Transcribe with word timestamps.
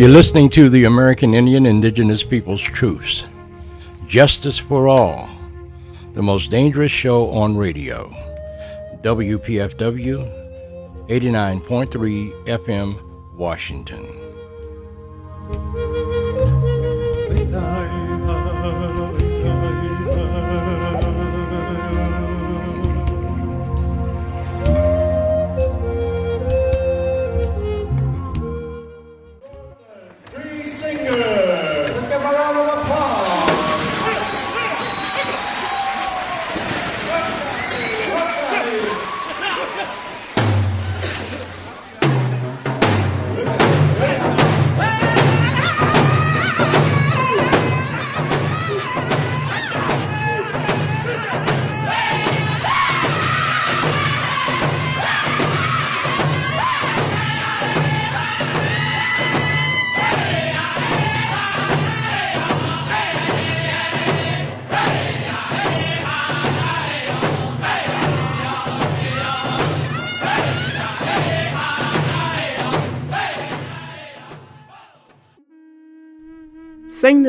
You're 0.00 0.08
listening 0.08 0.48
to 0.52 0.70
the 0.70 0.84
American 0.84 1.34
Indian 1.34 1.66
Indigenous 1.66 2.24
Peoples 2.24 2.62
Truths. 2.62 3.24
Justice 4.06 4.58
for 4.58 4.88
All, 4.88 5.28
the 6.14 6.22
most 6.22 6.50
dangerous 6.50 6.90
show 6.90 7.28
on 7.28 7.54
radio. 7.54 8.08
WPFW 9.02 10.24
89.3 11.06 12.46
FM, 12.46 13.34
Washington. 13.34 14.19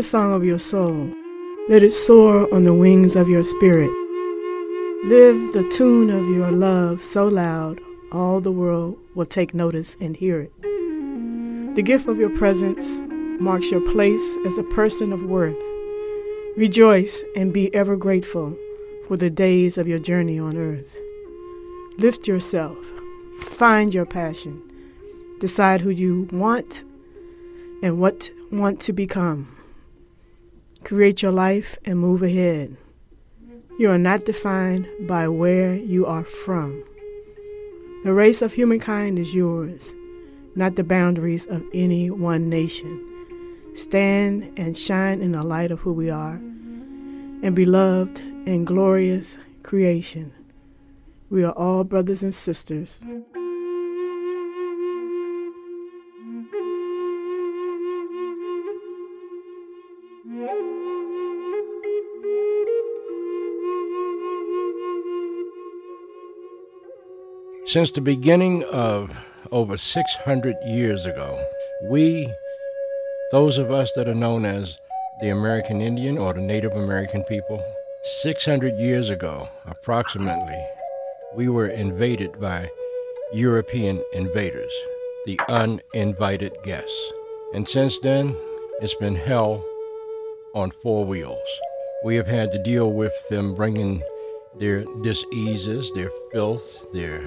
The 0.02 0.08
song 0.08 0.34
of 0.34 0.44
your 0.44 0.58
soul. 0.58 1.14
Let 1.70 1.84
it 1.84 1.92
soar 1.92 2.52
on 2.52 2.64
the 2.64 2.74
wings 2.74 3.16
of 3.16 3.30
your 3.30 3.44
spirit. 3.44 3.92
Live 5.04 5.54
the 5.54 5.70
tune 5.72 6.10
of 6.10 6.28
your 6.36 6.50
love 6.50 7.04
so 7.04 7.28
loud 7.28 7.80
all 8.12 8.42
the 8.42 8.52
world 8.52 8.98
will 9.14 9.28
take 9.28 9.54
notice 9.54 9.98
and 10.02 10.18
hear 10.18 10.40
it. 10.40 11.76
The 11.76 11.84
gift 11.84 12.08
of 12.08 12.18
your 12.18 12.36
presence 12.36 12.84
marks 13.40 13.70
your 13.70 13.88
place 13.92 14.38
as 14.44 14.58
a 14.58 14.64
person 14.64 15.14
of 15.14 15.22
worth. 15.22 15.62
Rejoice 16.58 17.24
and 17.36 17.54
be 17.54 17.72
ever 17.76 17.96
grateful 17.96 18.58
for 19.08 19.18
the 19.18 19.30
days 19.30 19.78
of 19.78 19.88
your 19.88 20.00
journey 20.00 20.40
on 20.40 20.58
earth. 20.58 20.98
Lift 22.00 22.28
yourself, 22.28 22.76
find 23.40 23.94
your 23.94 24.08
passion, 24.08 24.64
decide 25.40 25.82
who 25.82 25.92
you 25.92 26.28
want 26.32 26.84
and 27.84 28.00
what 28.00 28.32
want 28.52 28.82
to 28.82 28.94
become. 28.94 29.61
Create 30.84 31.22
your 31.22 31.32
life 31.32 31.78
and 31.86 32.00
move 32.00 32.24
ahead. 32.24 32.76
You 33.78 33.90
are 33.92 33.98
not 33.98 34.26
defined 34.26 34.88
by 35.08 35.28
where 35.28 35.76
you 35.76 36.06
are 36.06 36.24
from. 36.24 36.84
The 38.04 38.14
race 38.14 38.42
of 38.42 38.54
humankind 38.54 39.20
is 39.20 39.36
yours, 39.36 39.94
not 40.56 40.76
the 40.76 40.84
boundaries 40.84 41.46
of 41.46 41.64
any 41.74 42.10
one 42.10 42.50
nation. 42.50 43.08
Stand 43.76 44.52
and 44.58 44.78
shine 44.78 45.22
in 45.22 45.32
the 45.32 45.44
light 45.44 45.72
of 45.72 45.80
who 45.80 45.94
we 45.94 46.10
are, 46.10 46.34
and 47.44 47.56
beloved 47.56 48.20
and 48.20 48.68
glorious 48.68 49.38
creation. 49.64 50.34
We 51.30 51.44
are 51.44 51.54
all 51.54 51.84
brothers 51.84 52.24
and 52.24 52.36
sisters. 52.36 53.00
Since 67.66 67.92
the 67.92 68.02
beginning 68.02 68.64
of 68.72 69.16
over 69.52 69.78
600 69.78 70.56
years 70.66 71.06
ago, 71.06 71.46
we, 71.84 72.34
those 73.32 73.60
of 73.60 73.70
us 73.70 73.92
that 73.96 74.08
are 74.08 74.16
known 74.16 74.46
as 74.46 74.80
the 75.22 75.30
American 75.30 75.80
Indian 75.80 76.18
or 76.18 76.34
the 76.34 76.42
Native 76.42 76.72
American 76.72 77.24
people, 77.26 77.64
600 78.04 78.78
years 78.78 79.12
ago, 79.12 79.48
approximately, 79.68 80.60
we 81.36 81.50
were 81.50 81.68
invaded 81.68 82.40
by 82.42 82.68
European 83.32 84.04
invaders, 84.12 84.74
the 85.28 85.40
uninvited 85.48 86.54
guests. 86.64 87.12
And 87.54 87.70
since 87.70 88.00
then, 88.00 88.36
it's 88.82 88.96
been 88.96 89.16
hell 89.16 89.64
on 90.56 90.72
four 90.82 91.06
wheels. 91.06 91.48
We 92.04 92.16
have 92.16 92.28
had 92.28 92.52
to 92.54 92.64
deal 92.64 92.92
with 92.92 93.14
them 93.30 93.54
bringing 93.54 94.02
their 94.56 94.84
diseases, 95.04 95.92
their 95.94 96.12
filth, 96.32 96.86
their 96.92 97.22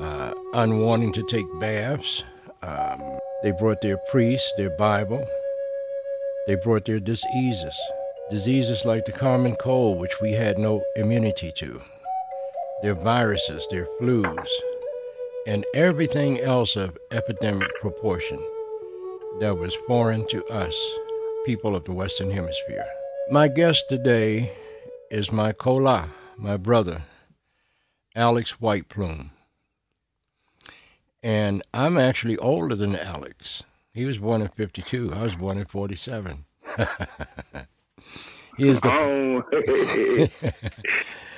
uh, 0.00 0.32
unwanting 0.54 1.12
to 1.14 1.22
take 1.24 1.46
baths. 1.58 2.22
Um, 2.62 3.00
they 3.42 3.52
brought 3.52 3.80
their 3.80 3.98
priests, 4.10 4.52
their 4.56 4.70
Bible. 4.76 5.26
They 6.46 6.54
brought 6.56 6.84
their 6.84 7.00
diseases, 7.00 7.76
diseases 8.30 8.84
like 8.84 9.04
the 9.04 9.12
common 9.12 9.56
cold, 9.56 9.98
which 9.98 10.20
we 10.20 10.32
had 10.32 10.58
no 10.58 10.82
immunity 10.96 11.52
to, 11.56 11.80
their 12.82 12.94
viruses, 12.94 13.66
their 13.70 13.86
flus, 14.00 14.48
and 15.46 15.64
everything 15.74 16.40
else 16.40 16.76
of 16.76 16.96
epidemic 17.10 17.70
proportion 17.80 18.38
that 19.40 19.58
was 19.58 19.74
foreign 19.86 20.26
to 20.28 20.44
us, 20.46 20.74
people 21.44 21.76
of 21.76 21.84
the 21.84 21.92
Western 21.92 22.30
Hemisphere. 22.30 22.86
My 23.30 23.48
guest 23.48 23.88
today 23.88 24.52
is 25.10 25.32
my 25.32 25.52
kola, 25.52 26.08
my 26.36 26.56
brother, 26.56 27.02
Alex 28.14 28.60
White 28.60 28.88
Plume. 28.88 29.30
And 31.26 31.62
I'm 31.74 31.98
actually 31.98 32.36
older 32.36 32.76
than 32.76 32.94
Alex. 32.94 33.64
He 33.92 34.04
was 34.04 34.18
born 34.18 34.42
in 34.42 34.48
52. 34.48 35.12
I 35.12 35.24
was 35.24 35.34
born 35.34 35.58
in 35.58 35.64
47. 35.64 36.44
he 38.56 38.68
is 38.68 38.80
the. 38.80 38.92
Oh. 38.92 39.42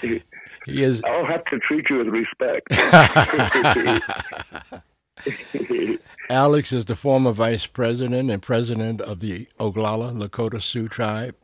he 0.66 0.84
is. 0.84 1.00
I'll 1.06 1.24
have 1.24 1.42
to 1.46 1.58
treat 1.60 1.88
you 1.88 2.04
with 2.04 2.08
respect. 2.08 2.70
Alex 6.28 6.70
is 6.70 6.84
the 6.84 6.94
former 6.94 7.32
vice 7.32 7.64
president 7.64 8.30
and 8.30 8.42
president 8.42 9.00
of 9.00 9.20
the 9.20 9.48
Oglala 9.58 10.12
Lakota 10.12 10.60
Sioux 10.60 10.88
tribe 10.88 11.34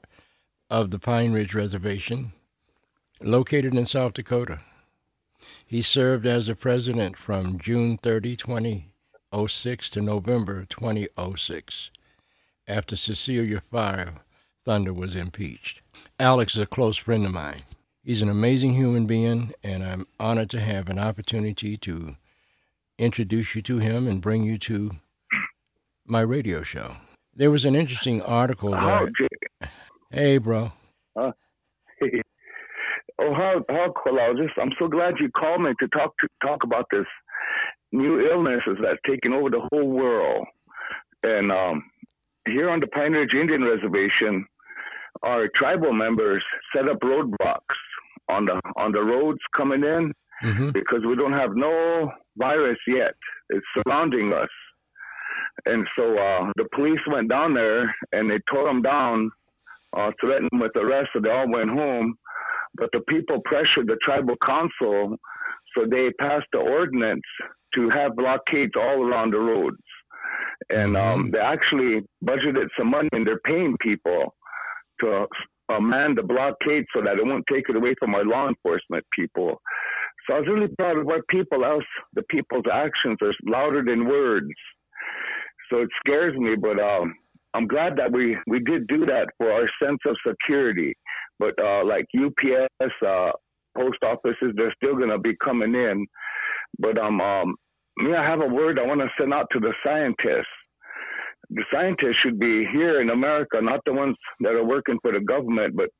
of 0.69 0.91
the 0.91 0.99
Pine 0.99 1.33
Ridge 1.33 1.55
Reservation, 1.55 2.35
located 3.23 3.75
in 3.75 3.87
South 3.87 4.13
Dakota. 4.13 4.61
He 5.67 5.83
served 5.83 6.27
as 6.27 6.47
the 6.47 6.55
president 6.55 7.17
from 7.17 7.59
June 7.59 7.99
30, 7.99 8.37
2006 8.37 9.91
to 9.91 10.01
November 10.01 10.65
2006 10.69 11.91
after 12.69 12.97
Cecilia 12.97 13.63
Fire 13.71 14.15
Thunder 14.65 14.93
was 14.93 15.17
impeached. 15.17 15.81
Alex 16.19 16.55
is 16.55 16.63
a 16.63 16.67
close 16.67 16.97
friend 16.97 17.27
of 17.27 17.33
mine. 17.33 17.59
He's 18.03 18.23
an 18.23 18.29
amazing 18.29 18.75
human 18.75 19.07
being, 19.07 19.53
and 19.63 19.83
I'm 19.83 20.07
honored 20.21 20.51
to 20.51 20.61
have 20.61 20.89
an 20.89 20.99
opportunity 20.99 21.77
to 21.79 22.17
introduce 22.99 23.55
you 23.55 23.63
to 23.63 23.79
him 23.79 24.07
and 24.07 24.21
bring 24.21 24.45
you 24.45 24.59
to 24.59 24.93
my 26.07 26.21
radio 26.21 26.63
show. 26.63 26.97
There 27.35 27.51
was 27.51 27.65
an 27.65 27.75
interesting 27.75 28.21
article 28.23 28.71
that. 28.73 29.11
Oh, 29.63 29.67
hey, 30.11 30.39
bro. 30.39 30.73
Uh, 31.17 31.33
Oh, 33.21 33.33
how 33.33 33.65
how 33.69 33.95
just 34.35 34.55
i'm 34.61 34.73
so 34.79 34.89
glad 34.89 35.15
you 35.21 35.31
called 35.31 35.63
me 35.63 35.71
to 35.79 35.89
talk 35.89 36.13
to 36.19 36.29
talk 36.43 36.65
about 36.65 36.87
this 36.91 37.07
new 37.95 38.29
illnesses 38.29 38.77
that's 38.83 38.99
taken 39.09 39.33
over 39.33 39.49
the 39.49 39.67
whole 39.71 39.89
world. 39.89 40.47
And 41.23 41.51
um, 41.51 41.85
here 42.47 42.69
on 42.69 42.81
the 42.81 42.89
Pine 42.89 43.13
Ridge 43.13 43.33
Indian 43.33 43.63
Reservation, 43.63 44.45
our 45.23 45.49
tribal 45.57 45.93
members 45.93 46.43
set 46.75 46.89
up 46.89 46.99
roadblocks 47.01 47.79
on 48.29 48.47
the 48.47 48.61
on 48.77 48.93
the 48.93 49.01
roads 49.01 49.39
coming 49.57 49.83
in 49.85 50.13
mm-hmm. 50.43 50.71
because 50.71 51.01
we 51.07 51.15
don't 51.15 51.33
have 51.33 51.55
no 51.55 52.11
virus 52.37 52.79
yet. 52.87 53.15
It's 53.51 53.65
surrounding 53.75 54.33
us, 54.33 54.49
and 55.67 55.87
so 55.97 56.19
uh, 56.19 56.51
the 56.57 56.67
police 56.75 57.01
went 57.07 57.31
down 57.31 57.55
there 57.55 57.95
and 58.13 58.31
they 58.31 58.39
tore 58.51 58.65
them 58.65 58.83
down, 58.83 59.31
uh, 59.97 60.11
threatened 60.21 60.51
with 60.55 60.73
arrest. 60.77 61.11
So 61.15 61.21
they 61.21 61.31
all 61.31 61.51
went 61.51 61.71
home. 61.71 62.19
But 62.77 62.91
the 62.93 63.01
people 63.09 63.41
pressured 63.45 63.87
the 63.87 63.97
tribal 64.03 64.37
council, 64.45 65.17
so 65.75 65.85
they 65.89 66.11
passed 66.19 66.47
the 66.53 66.59
ordinance 66.59 67.23
to 67.75 67.89
have 67.91 68.17
blockades 68.17 68.73
all 68.77 69.03
around 69.07 69.33
the 69.33 69.39
roads. 69.39 69.77
and 70.71 70.97
um, 70.97 71.25
mm-hmm. 71.25 71.31
they 71.33 71.39
actually 71.39 72.03
budgeted 72.25 72.69
some 72.79 72.91
money 72.91 73.09
and 73.13 73.27
they're 73.27 73.41
paying 73.45 73.77
people 73.81 74.35
to 75.01 75.27
uh, 75.69 75.81
man 75.81 76.15
the 76.15 76.23
blockade 76.23 76.85
so 76.95 77.03
that 77.03 77.19
it 77.19 77.25
won't 77.25 77.45
take 77.53 77.69
it 77.69 77.77
away 77.77 77.95
from 77.99 78.15
our 78.15 78.25
law 78.25 78.49
enforcement 78.49 79.05
people. 79.13 79.61
So 80.27 80.35
I 80.35 80.41
was 80.41 80.49
really 80.49 80.75
proud 80.79 80.99
of 80.99 81.07
what 81.07 81.27
people 81.29 81.65
else, 81.65 81.85
the 82.15 82.23
people's 82.31 82.65
actions 82.73 83.19
are 83.23 83.33
louder 83.47 83.83
than 83.85 84.09
words. 84.09 84.49
So 85.71 85.79
it 85.79 85.89
scares 86.05 86.37
me, 86.37 86.55
but 86.57 86.79
um, 86.81 87.15
I'm 87.55 87.67
glad 87.67 87.97
that 87.97 88.13
we 88.13 88.37
we 88.47 88.61
did 88.61 88.87
do 88.87 89.07
that 89.07 89.29
for 89.39 89.51
our 89.51 89.69
sense 89.83 90.01
of 90.07 90.17
security. 90.27 90.95
But 91.39 91.55
uh, 91.61 91.85
like 91.85 92.07
UPS, 92.17 92.93
uh, 93.07 93.33
post 93.77 93.99
offices, 94.03 94.53
they're 94.57 94.75
still 94.77 94.97
gonna 94.97 95.19
be 95.19 95.37
coming 95.43 95.75
in. 95.75 96.07
But 96.79 96.99
um, 96.99 97.21
um, 97.21 97.55
me, 97.99 98.15
I 98.15 98.25
have 98.25 98.41
a 98.41 98.47
word 98.47 98.79
I 98.79 98.87
want 98.87 99.01
to 99.01 99.09
send 99.19 99.33
out 99.33 99.47
to 99.53 99.61
the 99.61 99.73
scientists. 99.85 100.47
The 101.51 101.65
scientists 101.73 102.17
should 102.23 102.39
be 102.39 102.67
here 102.73 103.01
in 103.01 103.11
America, 103.11 103.61
not 103.61 103.81
the 103.85 103.93
ones 103.93 104.17
that 104.41 104.55
are 104.55 104.65
working 104.65 104.99
for 105.03 105.13
the 105.13 105.21
government, 105.21 105.77
but 105.77 105.91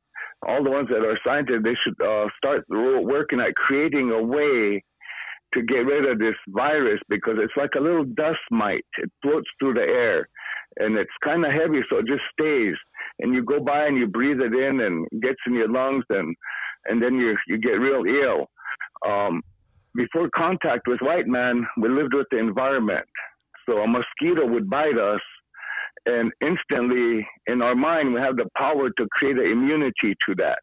all 0.47 0.65
the 0.65 0.71
ones 0.71 0.89
that 0.89 1.05
are 1.05 1.19
scientists. 1.25 1.63
They 1.63 1.77
should 1.85 2.01
uh, 2.01 2.29
start 2.37 2.65
working 2.69 3.41
at 3.41 3.55
creating 3.55 4.11
a 4.11 4.23
way 4.23 4.83
to 5.55 5.63
get 5.63 5.87
rid 5.87 6.11
of 6.11 6.19
this 6.19 6.35
virus 6.49 7.01
because 7.09 7.35
it's 7.39 7.57
like 7.57 7.71
a 7.77 7.81
little 7.81 8.05
dust 8.05 8.41
mite. 8.51 8.85
It 8.99 9.11
floats 9.23 9.49
through 9.61 9.75
the 9.75 9.83
air 9.83 10.29
and 10.79 10.97
it's 10.97 11.11
kind 11.23 11.45
of 11.45 11.53
heavy, 11.53 11.81
so 11.89 11.99
it 11.99 12.07
just 12.07 12.23
stays. 12.33 12.75
And 13.21 13.35
you 13.35 13.45
go 13.45 13.61
by 13.61 13.87
and 13.87 13.97
you 13.97 14.07
breathe 14.07 14.41
it 14.41 14.53
in 14.53 14.81
and 14.81 15.07
it 15.13 15.21
gets 15.21 15.39
in 15.47 15.55
your 15.55 15.69
lungs 15.69 16.05
and 16.11 16.35
and 16.87 17.03
then 17.03 17.15
you 17.15 17.37
you 17.47 17.59
get 17.59 17.81
real 17.81 18.05
ill. 18.05 18.47
Um, 19.09 19.43
before 19.95 20.29
contact 20.35 20.89
with 20.89 21.01
white 21.01 21.29
man, 21.29 21.67
we 21.81 21.89
lived 21.89 22.15
with 22.15 22.27
the 22.31 22.39
environment. 22.39 23.07
So 23.67 23.79
a 23.79 23.87
mosquito 23.87 24.47
would 24.47 24.69
bite 24.69 24.99
us, 24.99 25.21
and 26.07 26.33
instantly 26.43 27.27
in 27.47 27.63
our 27.63 27.75
mind 27.75 28.13
we 28.13 28.21
have 28.21 28.37
the 28.37 28.49
power 28.57 28.91
to 28.91 29.09
create 29.13 29.39
an 29.39 29.51
immunity 29.51 30.15
to 30.27 30.35
that. 30.37 30.59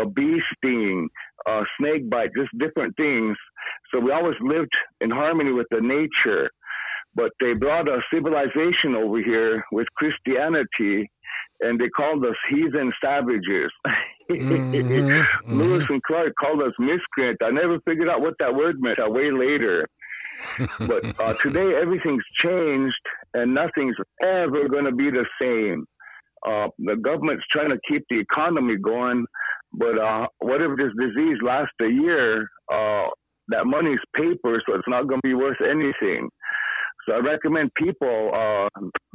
A 0.00 0.06
bee 0.06 0.40
sting, 0.56 1.08
a 1.46 1.62
snake 1.78 2.08
bite, 2.10 2.30
just 2.36 2.50
different 2.58 2.94
things. 2.96 3.36
So 3.90 4.00
we 4.00 4.12
always 4.12 4.36
lived 4.40 4.72
in 5.00 5.10
harmony 5.10 5.52
with 5.52 5.66
the 5.70 5.80
nature. 5.80 6.50
But 7.14 7.32
they 7.40 7.54
brought 7.54 7.88
a 7.88 8.00
civilization 8.12 8.94
over 8.94 9.18
here 9.18 9.64
with 9.72 9.88
Christianity, 9.96 11.10
and 11.60 11.80
they 11.80 11.88
called 11.88 12.24
us 12.24 12.36
heathen 12.48 12.92
savages. 13.02 13.70
mm-hmm, 14.30 15.22
Lewis 15.58 15.84
and 15.88 16.02
Clark 16.02 16.32
called 16.40 16.62
us 16.62 16.72
miscreants. 16.78 17.40
I 17.42 17.50
never 17.50 17.78
figured 17.80 18.08
out 18.08 18.20
what 18.20 18.34
that 18.38 18.54
word 18.54 18.76
meant. 18.80 18.98
I 18.98 19.08
way 19.08 19.30
later. 19.30 19.86
but 20.86 21.20
uh, 21.20 21.34
today 21.42 21.74
everything's 21.80 22.24
changed, 22.42 22.94
and 23.34 23.54
nothing's 23.54 23.96
ever 24.22 24.68
going 24.68 24.84
to 24.84 24.92
be 24.92 25.10
the 25.10 25.26
same. 25.40 25.84
Uh, 26.46 26.68
the 26.78 26.96
government's 26.96 27.44
trying 27.52 27.70
to 27.70 27.78
keep 27.88 28.02
the 28.08 28.18
economy 28.18 28.76
going, 28.76 29.26
but 29.72 29.98
uh, 29.98 30.26
what 30.38 30.62
if 30.62 30.70
this 30.78 30.92
disease 30.98 31.36
lasts 31.42 31.74
a 31.82 31.88
year? 31.88 32.48
Uh, 32.72 33.08
that 33.48 33.66
money's 33.66 33.98
paper, 34.14 34.62
so 34.66 34.74
it's 34.74 34.88
not 34.88 35.08
going 35.08 35.20
to 35.20 35.28
be 35.28 35.34
worth 35.34 35.60
anything. 35.60 36.28
So 37.06 37.14
I 37.14 37.18
recommend 37.18 37.70
people 37.74 38.30
uh, 38.34 38.68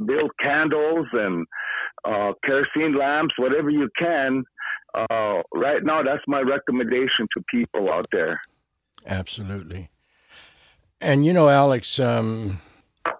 build 0.04 0.30
candles 0.42 1.06
and 1.12 1.46
uh, 2.06 2.32
kerosene 2.44 2.96
lamps, 2.96 3.34
whatever 3.38 3.70
you 3.70 3.88
can. 3.98 4.44
Uh, 4.94 5.42
right 5.54 5.84
now, 5.84 6.02
that's 6.02 6.22
my 6.26 6.40
recommendation 6.40 7.28
to 7.36 7.42
people 7.50 7.92
out 7.92 8.06
there. 8.12 8.40
Absolutely. 9.06 9.90
And 11.00 11.26
you 11.26 11.32
know, 11.32 11.48
Alex, 11.48 11.98
um, 11.98 12.60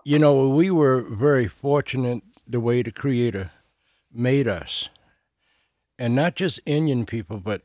you 0.04 0.18
know, 0.18 0.48
we 0.48 0.70
were 0.70 1.02
very 1.02 1.46
fortunate 1.46 2.22
the 2.46 2.60
way 2.60 2.82
the 2.82 2.92
Creator 2.92 3.50
made 4.12 4.48
us, 4.48 4.88
and 5.98 6.14
not 6.14 6.36
just 6.36 6.60
Indian 6.64 7.04
people, 7.04 7.38
but 7.38 7.62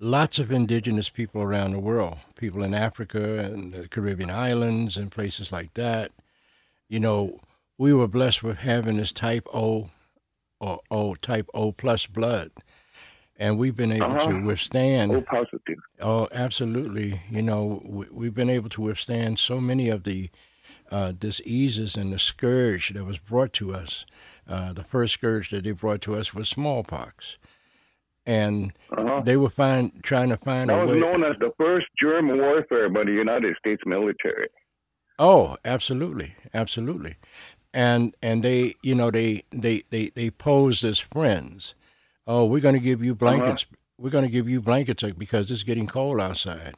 lots 0.00 0.38
of 0.38 0.50
indigenous 0.50 1.08
people 1.08 1.42
around 1.42 1.72
the 1.72 1.78
world, 1.78 2.16
people 2.34 2.62
in 2.62 2.74
Africa 2.74 3.38
and 3.38 3.72
the 3.72 3.88
Caribbean 3.88 4.30
islands 4.30 4.96
and 4.96 5.10
places 5.10 5.52
like 5.52 5.72
that 5.74 6.10
you 6.88 7.00
know, 7.00 7.38
we 7.78 7.92
were 7.92 8.08
blessed 8.08 8.42
with 8.42 8.58
having 8.58 8.96
this 8.96 9.12
type 9.12 9.46
O 9.52 9.90
or 10.60 10.80
O 10.90 11.14
type 11.14 11.48
O 11.54 11.72
plus 11.72 12.06
blood. 12.06 12.50
And 13.38 13.58
we've 13.58 13.76
been 13.76 13.92
able 13.92 14.16
uh-huh. 14.16 14.30
to 14.30 14.44
withstand. 14.44 15.12
O 15.12 15.20
positive. 15.20 15.78
Oh, 16.00 16.28
absolutely. 16.32 17.20
You 17.30 17.42
know, 17.42 17.82
we, 17.84 18.26
have 18.26 18.34
been 18.34 18.50
able 18.50 18.70
to 18.70 18.80
withstand 18.80 19.38
so 19.38 19.60
many 19.60 19.90
of 19.90 20.04
the 20.04 20.30
uh, 20.90 21.12
diseases 21.12 21.96
and 21.96 22.12
the 22.12 22.18
scourge 22.18 22.90
that 22.94 23.04
was 23.04 23.18
brought 23.18 23.52
to 23.54 23.74
us. 23.74 24.06
Uh, 24.48 24.72
the 24.72 24.84
first 24.84 25.14
scourge 25.14 25.50
that 25.50 25.64
they 25.64 25.72
brought 25.72 26.00
to 26.02 26.14
us 26.14 26.32
was 26.32 26.48
smallpox 26.48 27.36
and 28.26 28.72
uh-huh. 28.96 29.22
they 29.24 29.36
were 29.36 29.48
find, 29.48 29.92
trying 30.02 30.28
to 30.28 30.36
find 30.36 30.68
that 30.68 30.82
a 30.82 30.86
was 30.86 30.98
known 30.98 31.24
as 31.24 31.36
the 31.38 31.52
first 31.56 31.86
germ 32.00 32.28
warfare 32.36 32.88
by 32.88 33.04
the 33.04 33.12
United 33.12 33.56
States 33.58 33.82
military. 33.86 34.48
Oh, 35.18 35.56
absolutely, 35.64 36.34
absolutely, 36.52 37.16
and 37.72 38.16
and 38.22 38.42
they, 38.42 38.74
you 38.82 38.94
know, 38.94 39.10
they 39.10 39.44
they 39.50 39.82
they 39.90 40.10
they 40.14 40.30
pose 40.30 40.84
as 40.84 40.98
friends. 40.98 41.74
Oh, 42.26 42.44
we're 42.44 42.60
going 42.60 42.74
to 42.74 42.80
give 42.80 43.04
you 43.04 43.14
blankets. 43.14 43.64
Uh-huh. 43.64 43.76
We're 43.98 44.10
going 44.10 44.24
to 44.24 44.30
give 44.30 44.48
you 44.48 44.60
blankets 44.60 45.02
because 45.16 45.50
it's 45.50 45.62
getting 45.62 45.86
cold 45.86 46.20
outside. 46.20 46.74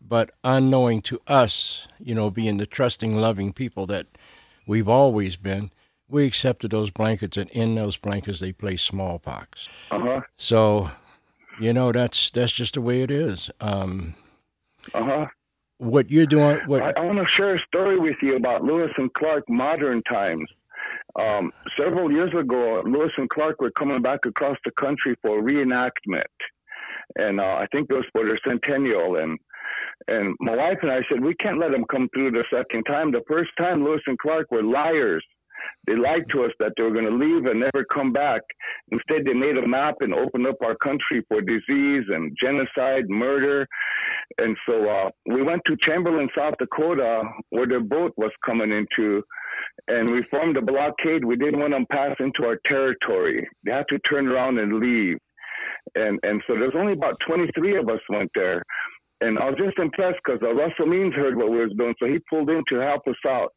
But 0.00 0.30
unknowing 0.42 1.02
to 1.02 1.20
us, 1.26 1.86
you 1.98 2.14
know, 2.14 2.30
being 2.30 2.56
the 2.56 2.66
trusting, 2.66 3.16
loving 3.16 3.52
people 3.52 3.86
that 3.86 4.06
we've 4.66 4.88
always 4.88 5.36
been, 5.36 5.70
we 6.08 6.24
accepted 6.24 6.70
those 6.70 6.90
blankets, 6.90 7.36
and 7.36 7.50
in 7.50 7.74
those 7.74 7.96
blankets 7.96 8.40
they 8.40 8.52
placed 8.52 8.86
smallpox. 8.86 9.68
Uh-huh. 9.90 10.22
So, 10.36 10.90
you 11.60 11.72
know, 11.72 11.92
that's 11.92 12.30
that's 12.30 12.52
just 12.52 12.74
the 12.74 12.80
way 12.80 13.02
it 13.02 13.10
is. 13.10 13.50
Um, 13.60 14.14
uh 14.94 15.04
huh 15.04 15.26
what 15.78 16.10
you're 16.10 16.26
doing. 16.26 16.60
What 16.66 16.82
I, 16.82 17.00
I 17.00 17.04
want 17.04 17.18
to 17.18 17.26
share 17.36 17.54
a 17.54 17.60
story 17.66 17.98
with 17.98 18.16
you 18.22 18.36
about 18.36 18.62
Lewis 18.62 18.90
and 18.96 19.12
Clark 19.14 19.44
modern 19.48 20.02
times. 20.02 20.48
Um, 21.18 21.52
several 21.78 22.12
years 22.12 22.32
ago, 22.38 22.82
Lewis 22.84 23.10
and 23.16 23.28
Clark 23.30 23.60
were 23.60 23.72
coming 23.72 24.02
back 24.02 24.20
across 24.26 24.56
the 24.64 24.70
country 24.78 25.16
for 25.22 25.42
reenactment, 25.42 26.22
and 27.16 27.40
uh, 27.40 27.44
I 27.44 27.66
think 27.72 27.88
it 27.90 27.94
was 27.94 28.04
for 28.12 28.24
their 28.24 28.38
centennial. 28.46 29.16
And 29.16 29.38
and 30.06 30.36
my 30.40 30.54
wife 30.54 30.78
and 30.82 30.90
I 30.90 31.00
said 31.08 31.22
we 31.22 31.34
can't 31.34 31.58
let 31.58 31.72
them 31.72 31.84
come 31.90 32.08
through 32.14 32.32
the 32.32 32.44
second 32.52 32.84
time. 32.84 33.10
The 33.10 33.24
first 33.28 33.50
time, 33.58 33.84
Lewis 33.84 34.02
and 34.06 34.18
Clark 34.18 34.50
were 34.50 34.62
liars. 34.62 35.24
They 35.86 35.96
lied 35.96 36.24
to 36.32 36.44
us 36.44 36.52
that 36.58 36.72
they 36.76 36.82
were 36.82 36.92
going 36.92 37.06
to 37.06 37.10
leave 37.10 37.46
and 37.46 37.60
never 37.60 37.84
come 37.92 38.12
back. 38.12 38.42
Instead, 38.92 39.24
they 39.24 39.34
made 39.34 39.56
a 39.56 39.66
map 39.66 39.96
and 40.00 40.12
opened 40.12 40.46
up 40.46 40.56
our 40.62 40.76
country 40.76 41.24
for 41.28 41.40
disease 41.40 42.04
and 42.08 42.36
genocide, 42.40 43.08
murder. 43.08 43.66
And 44.38 44.56
so 44.66 44.88
uh, 44.88 45.10
we 45.26 45.42
went 45.42 45.62
to 45.66 45.76
Chamberlain, 45.86 46.28
South 46.36 46.54
Dakota, 46.58 47.22
where 47.50 47.66
their 47.66 47.80
boat 47.80 48.12
was 48.16 48.32
coming 48.44 48.70
into, 48.70 49.22
and 49.88 50.10
we 50.10 50.22
formed 50.24 50.56
a 50.56 50.62
blockade. 50.62 51.24
We 51.24 51.36
didn't 51.36 51.60
want 51.60 51.72
them 51.72 51.86
pass 51.90 52.14
into 52.20 52.44
our 52.44 52.58
territory. 52.66 53.48
They 53.64 53.72
had 53.72 53.86
to 53.88 53.98
turn 54.00 54.28
around 54.28 54.58
and 54.58 54.78
leave. 54.78 55.16
And 55.94 56.18
and 56.22 56.42
so 56.46 56.54
there's 56.54 56.74
only 56.76 56.92
about 56.92 57.18
23 57.26 57.78
of 57.78 57.88
us 57.88 58.00
went 58.08 58.30
there. 58.34 58.62
And 59.20 59.38
I 59.38 59.46
was 59.46 59.58
just 59.58 59.78
impressed 59.78 60.18
because 60.24 60.40
uh, 60.42 60.54
Russell 60.54 60.86
Means 60.86 61.14
heard 61.14 61.36
what 61.36 61.50
we 61.50 61.58
was 61.58 61.72
doing, 61.76 61.94
so 61.98 62.06
he 62.06 62.18
pulled 62.30 62.50
in 62.50 62.62
to 62.68 62.80
help 62.80 63.06
us 63.08 63.16
out. 63.26 63.52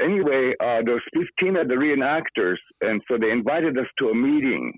Anyway, 0.00 0.54
uh, 0.60 0.80
there 0.84 0.94
was 0.94 1.02
15 1.14 1.56
of 1.56 1.68
the 1.68 1.74
reenactors, 1.74 2.56
and 2.80 3.02
so 3.08 3.18
they 3.18 3.30
invited 3.30 3.76
us 3.78 3.86
to 3.98 4.08
a 4.08 4.14
meeting. 4.14 4.72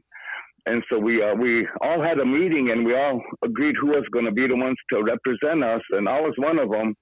And 0.67 0.83
so 0.91 0.99
we 0.99 1.23
uh, 1.23 1.35
we 1.35 1.69
all 1.83 2.03
had 2.03 2.19
a 2.19 2.25
meeting, 2.25 2.71
and 2.71 2.87
we 2.87 2.97
all 2.97 3.23
agreed 3.45 3.77
who 3.81 3.89
was 3.89 4.05
going 4.13 4.25
to 4.25 4.33
be 4.33 4.49
the 4.49 4.57
ones 4.57 4.79
to 4.93 5.03
represent 5.03 5.63
us, 5.63 5.83
and 5.91 6.09
I 6.09 6.21
was 6.21 6.33
one 6.39 6.59
of 6.59 6.71
them. 6.71 6.95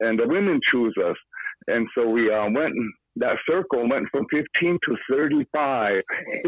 And 0.00 0.18
the 0.18 0.28
women 0.28 0.60
chose 0.70 0.92
us, 1.04 1.16
and 1.68 1.88
so 1.94 2.08
we 2.08 2.32
uh, 2.32 2.50
went. 2.50 2.74
That 3.16 3.36
circle 3.46 3.86
went 3.90 4.08
from 4.10 4.24
15 4.30 4.78
to 4.88 4.96
35. 5.10 6.02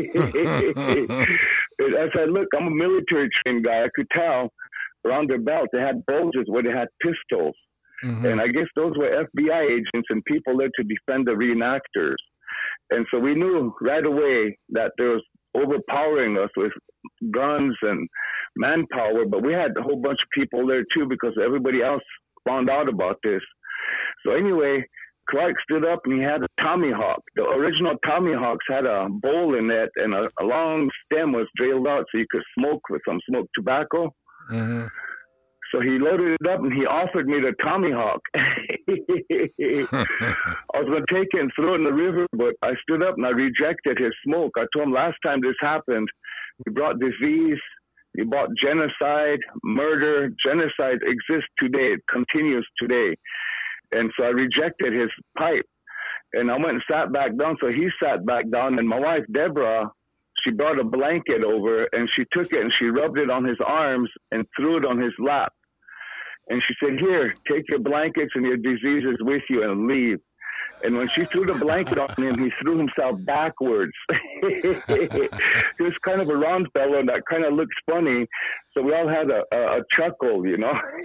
As 1.98 2.10
I 2.14 2.24
look, 2.24 2.48
I'm 2.56 2.68
a 2.68 2.70
military 2.70 3.28
trained 3.42 3.64
guy. 3.66 3.84
I 3.84 3.88
could 3.94 4.08
tell 4.12 4.50
around 5.04 5.28
their 5.28 5.40
belt 5.40 5.68
they 5.72 5.80
had 5.80 6.06
bulges 6.06 6.44
where 6.46 6.62
they 6.62 6.70
had 6.70 6.88
pistols. 7.02 7.54
Mm-hmm. 8.04 8.26
And 8.26 8.40
I 8.40 8.48
guess 8.48 8.66
those 8.76 8.92
were 8.96 9.26
FBI 9.36 9.64
agents 9.70 10.08
and 10.10 10.24
people 10.24 10.56
there 10.58 10.70
to 10.74 10.84
defend 10.84 11.26
the 11.26 11.32
reenactors. 11.32 12.16
And 12.90 13.06
so 13.10 13.18
we 13.18 13.34
knew 13.34 13.74
right 13.80 14.04
away 14.04 14.58
that 14.70 14.92
there 14.98 15.10
was 15.10 15.22
overpowering 15.54 16.36
us 16.36 16.50
with 16.56 16.72
guns 17.32 17.74
and 17.82 18.08
manpower, 18.56 19.24
but 19.24 19.42
we 19.42 19.52
had 19.52 19.70
a 19.78 19.82
whole 19.82 20.00
bunch 20.00 20.18
of 20.22 20.28
people 20.34 20.66
there 20.66 20.84
too 20.94 21.06
because 21.08 21.34
everybody 21.42 21.82
else 21.82 22.02
found 22.46 22.68
out 22.68 22.88
about 22.88 23.18
this. 23.22 23.40
So 24.24 24.32
anyway, 24.32 24.84
Clark 25.30 25.54
stood 25.62 25.84
up 25.84 26.00
and 26.04 26.14
he 26.14 26.22
had 26.22 26.42
a 26.42 26.62
tomahawk. 26.62 27.22
The 27.36 27.44
original 27.44 27.94
tomahawks 28.06 28.64
had 28.68 28.84
a 28.84 29.08
bowl 29.08 29.56
in 29.56 29.70
it 29.70 29.90
and 29.96 30.14
a, 30.14 30.30
a 30.40 30.44
long 30.44 30.90
stem 31.04 31.32
was 31.32 31.46
drilled 31.56 31.86
out 31.86 32.04
so 32.10 32.18
you 32.18 32.26
could 32.30 32.42
smoke 32.58 32.82
with 32.90 33.02
some 33.08 33.20
smoked 33.28 33.50
tobacco. 33.54 34.12
Mm-hmm. 34.52 34.86
So 35.74 35.80
he 35.80 35.98
loaded 35.98 36.36
it 36.40 36.46
up 36.48 36.60
and 36.60 36.72
he 36.72 36.86
offered 36.86 37.26
me 37.26 37.40
the 37.40 37.52
Tommy 37.60 37.90
Hawk. 37.90 38.20
I 38.36 38.46
was 40.78 40.86
going 40.86 41.04
to 41.04 41.14
take 41.14 41.28
it 41.34 41.40
and 41.40 41.50
throw 41.56 41.74
it 41.74 41.78
in 41.78 41.84
the 41.84 41.92
river, 41.92 42.28
but 42.32 42.54
I 42.62 42.74
stood 42.82 43.02
up 43.02 43.16
and 43.16 43.26
I 43.26 43.30
rejected 43.30 43.98
his 43.98 44.12
smoke. 44.24 44.52
I 44.56 44.66
told 44.72 44.86
him 44.86 44.94
last 44.94 45.16
time 45.26 45.40
this 45.40 45.56
happened, 45.60 46.08
he 46.64 46.70
brought 46.70 47.00
disease, 47.00 47.58
he 48.16 48.22
brought 48.22 48.50
genocide, 48.56 49.40
murder. 49.64 50.30
Genocide 50.44 51.00
exists 51.02 51.50
today, 51.58 51.94
it 51.94 52.00
continues 52.08 52.66
today. 52.80 53.16
And 53.90 54.12
so 54.16 54.26
I 54.26 54.28
rejected 54.28 54.92
his 54.92 55.10
pipe. 55.36 55.66
And 56.34 56.52
I 56.52 56.54
went 56.54 56.70
and 56.70 56.82
sat 56.88 57.12
back 57.12 57.36
down. 57.36 57.56
So 57.60 57.72
he 57.72 57.88
sat 58.00 58.24
back 58.24 58.48
down, 58.48 58.78
and 58.78 58.88
my 58.88 59.00
wife, 59.00 59.24
Deborah, 59.32 59.90
she 60.44 60.52
brought 60.52 60.78
a 60.78 60.84
blanket 60.84 61.42
over 61.44 61.88
and 61.92 62.08
she 62.14 62.24
took 62.32 62.52
it 62.52 62.60
and 62.60 62.72
she 62.78 62.86
rubbed 62.86 63.18
it 63.18 63.30
on 63.30 63.44
his 63.44 63.58
arms 63.64 64.10
and 64.32 64.44
threw 64.56 64.76
it 64.76 64.84
on 64.84 65.00
his 65.00 65.12
lap. 65.18 65.52
And 66.48 66.62
she 66.66 66.74
said, 66.82 66.98
Here, 66.98 67.34
take 67.50 67.68
your 67.68 67.78
blankets 67.78 68.32
and 68.34 68.44
your 68.44 68.56
diseases 68.56 69.16
with 69.20 69.42
you 69.48 69.70
and 69.70 69.86
leave. 69.86 70.18
And 70.82 70.96
when 70.96 71.08
she 71.14 71.24
threw 71.26 71.46
the 71.46 71.54
blanket 71.54 71.98
on 71.98 72.10
him, 72.22 72.38
he 72.38 72.50
threw 72.60 72.78
himself 72.78 73.18
backwards. 73.24 73.92
he 74.40 74.68
was 75.80 75.94
kind 76.04 76.20
of 76.20 76.28
a 76.28 76.36
round 76.36 76.68
fellow 76.72 77.02
that 77.06 77.22
kind 77.30 77.44
of 77.44 77.54
looks 77.54 77.74
funny. 77.88 78.26
So 78.74 78.82
we 78.82 78.92
all 78.92 79.08
had 79.08 79.30
a, 79.30 79.42
a, 79.52 79.78
a 79.78 79.80
chuckle, 79.96 80.46
you 80.46 80.58
know. 80.58 80.74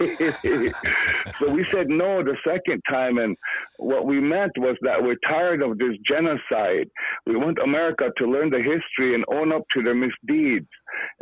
so 1.38 1.50
we 1.50 1.64
said 1.70 1.88
no 1.88 2.22
the 2.22 2.36
second 2.46 2.82
time. 2.88 3.18
And 3.18 3.36
what 3.78 4.06
we 4.06 4.20
meant 4.20 4.52
was 4.58 4.76
that 4.82 5.02
we're 5.02 5.16
tired 5.28 5.62
of 5.62 5.78
this 5.78 5.96
genocide. 6.06 6.88
We 7.26 7.36
want 7.36 7.58
America 7.62 8.10
to 8.18 8.26
learn 8.26 8.50
the 8.50 8.58
history 8.58 9.14
and 9.14 9.24
own 9.32 9.52
up 9.52 9.62
to 9.74 9.82
their 9.82 9.94
misdeeds. 9.94 10.68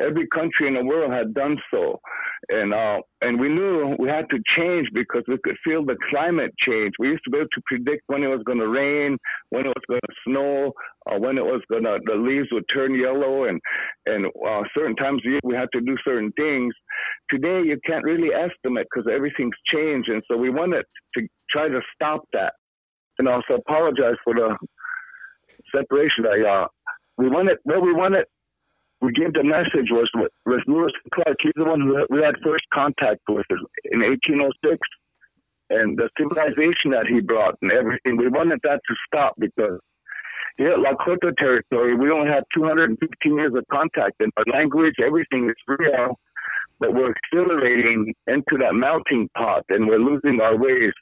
Every 0.01 0.27
country 0.29 0.69
in 0.69 0.75
the 0.75 0.85
world 0.85 1.13
had 1.13 1.35
done 1.35 1.57
so 1.71 2.01
and 2.49 2.73
uh, 2.73 2.99
and 3.21 3.41
we 3.41 3.49
knew 3.49 3.97
we 3.99 4.09
had 4.09 4.27
to 4.31 4.39
change 4.57 4.89
because 4.95 5.23
we 5.27 5.39
could 5.43 5.57
feel 5.65 5.85
the 5.85 5.97
climate 6.11 6.53
change. 6.67 6.93
We 6.99 7.09
used 7.09 7.25
to 7.25 7.31
be 7.31 7.39
able 7.39 7.49
to 7.53 7.63
predict 7.67 8.03
when 8.07 8.23
it 8.23 8.29
was 8.29 8.43
going 8.47 8.59
to 8.59 8.69
rain, 8.69 9.19
when 9.51 9.67
it 9.67 9.69
was 9.69 9.85
going 9.89 10.01
to 10.01 10.15
snow, 10.27 10.73
uh, 11.09 11.19
when 11.19 11.39
it 11.39 11.45
was 11.45 11.63
to 11.73 11.81
the 11.81 12.15
leaves 12.15 12.49
would 12.53 12.65
turn 12.73 12.95
yellow, 12.95 13.45
and 13.45 13.61
and 14.07 14.27
uh, 14.27 14.63
certain 14.77 14.97
times 14.97 15.23
of 15.25 15.31
year 15.31 15.41
we 15.43 15.55
had 15.55 15.69
to 15.73 15.81
do 15.81 15.97
certain 16.05 16.33
things. 16.33 16.75
Today 17.31 17.63
you 17.65 17.79
can't 17.87 18.05
really 18.05 18.31
estimate 18.35 18.87
because 18.91 19.11
everything's 19.13 19.57
changed, 19.73 20.09
and 20.09 20.23
so 20.31 20.37
we 20.37 20.51
wanted 20.51 20.85
to 21.15 21.27
try 21.51 21.69
to 21.69 21.81
stop 21.95 22.23
that. 22.33 22.53
And 23.19 23.29
also 23.29 23.55
apologize 23.55 24.15
for 24.23 24.35
the 24.35 24.57
separation. 25.75 26.25
I 26.27 26.63
uh, 26.63 26.67
we 27.17 27.29
wanted 27.29 27.59
what 27.65 27.83
we 27.83 27.93
wanted 27.93 28.27
we 29.01 29.13
gave 29.13 29.33
the 29.33 29.45
message 29.45 29.91
was 29.91 30.11
was 30.47 30.63
Lewis 30.67 30.93
Clark. 31.15 31.37
He's 31.41 31.53
the 31.57 31.65
one 31.65 31.81
who 31.81 32.05
we 32.11 32.23
had 32.23 32.35
first 32.45 32.65
contact 32.73 33.21
with 33.29 33.47
in 33.85 34.01
1806, 34.01 34.79
and 35.71 35.97
the 35.97 36.09
civilization 36.19 36.91
that 36.93 37.07
he 37.09 37.21
brought 37.21 37.55
and 37.63 37.71
everything. 37.73 38.17
We 38.17 38.29
wanted 38.29 38.61
that 38.65 38.81
to 38.89 38.95
stop 39.07 39.35
because 39.39 39.79
here 40.59 40.73
at 40.73 40.79
Lakota 40.79 41.35
territory, 41.37 41.97
we 41.97 42.11
only 42.11 42.29
have 42.29 42.45
215 42.55 43.35
years 43.35 43.53
of 43.57 43.65
contact, 43.73 44.17
and 44.21 44.33
our 44.37 44.45
language, 44.53 44.95
everything 45.05 45.49
is 45.49 45.57
real, 45.67 46.19
but 46.81 46.93
we're 46.93 47.15
accelerating 47.15 48.13
into 48.27 48.59
that 48.59 48.75
melting 48.75 49.29
pot, 49.37 49.65
and 49.71 49.87
we're 49.89 49.99
losing 49.99 50.41
our 50.41 50.57
ways. 50.57 50.93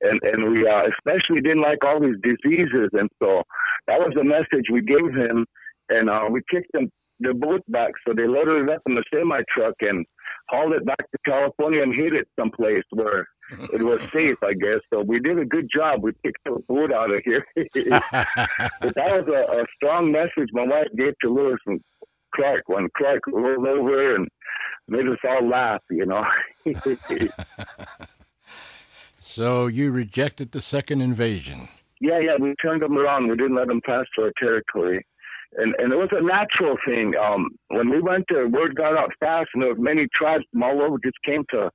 And 0.00 0.20
and 0.22 0.50
we 0.50 0.66
uh, 0.66 0.82
especially 0.96 1.40
didn't 1.42 1.62
like 1.62 1.84
all 1.84 2.00
these 2.00 2.16
diseases, 2.22 2.90
and 2.92 3.10
so 3.20 3.42
that 3.86 3.98
was 3.98 4.12
the 4.14 4.24
message 4.24 4.66
we 4.70 4.82
gave 4.82 5.12
him 5.14 5.46
and 5.88 6.08
uh, 6.08 6.24
we 6.30 6.40
kicked 6.50 6.74
him 6.74 6.90
the 7.24 7.34
boat 7.34 7.62
back. 7.68 7.92
So 8.06 8.14
they 8.14 8.26
loaded 8.26 8.68
it 8.68 8.70
up 8.70 8.82
in 8.86 8.94
the 8.94 9.04
semi 9.12 9.40
truck 9.54 9.74
and 9.80 10.06
hauled 10.48 10.72
it 10.72 10.84
back 10.84 10.98
to 10.98 11.18
California 11.24 11.82
and 11.82 11.94
hid 11.94 12.14
it 12.14 12.28
someplace 12.38 12.84
where 12.90 13.26
it 13.72 13.82
was 13.82 14.00
safe, 14.12 14.36
I 14.42 14.54
guess. 14.54 14.80
So 14.92 15.02
we 15.02 15.20
did 15.20 15.38
a 15.38 15.44
good 15.44 15.68
job. 15.74 16.02
We 16.02 16.12
picked 16.24 16.44
the 16.44 16.62
boat 16.68 16.92
out 16.92 17.10
of 17.10 17.22
here. 17.24 17.44
but 17.56 18.94
that 18.94 19.26
was 19.26 19.28
a, 19.28 19.60
a 19.60 19.64
strong 19.76 20.12
message 20.12 20.50
my 20.52 20.64
wife 20.64 20.88
gave 20.96 21.14
to 21.22 21.32
Lewis 21.32 21.60
and 21.66 21.80
Clark 22.34 22.64
when 22.66 22.88
Clark 22.96 23.22
rolled 23.28 23.66
over 23.66 24.16
and 24.16 24.28
made 24.88 25.06
us 25.06 25.18
all 25.28 25.48
laugh, 25.48 25.82
you 25.90 26.06
know. 26.06 26.24
so 29.20 29.66
you 29.66 29.92
rejected 29.92 30.52
the 30.52 30.60
second 30.60 31.00
invasion. 31.00 31.68
Yeah, 32.00 32.18
yeah, 32.18 32.36
we 32.38 32.54
turned 32.60 32.82
them 32.82 32.98
around. 32.98 33.28
We 33.28 33.36
didn't 33.36 33.56
let 33.56 33.68
them 33.68 33.80
pass 33.86 34.04
to 34.16 34.24
our 34.24 34.32
territory 34.38 35.06
and 35.56 35.74
and 35.78 35.92
it 35.92 35.96
was 35.96 36.10
a 36.12 36.22
natural 36.22 36.76
thing. 36.86 37.14
Um, 37.16 37.50
when 37.68 37.90
we 37.90 38.00
went 38.00 38.24
there, 38.28 38.48
word 38.48 38.74
got 38.74 38.96
out 38.96 39.12
fast, 39.20 39.50
and 39.54 39.62
there 39.62 39.74
were 39.74 39.80
many 39.80 40.06
tribes 40.14 40.44
from 40.52 40.62
all 40.62 40.82
over 40.82 40.96
just 41.04 41.16
came 41.24 41.44
to 41.50 41.70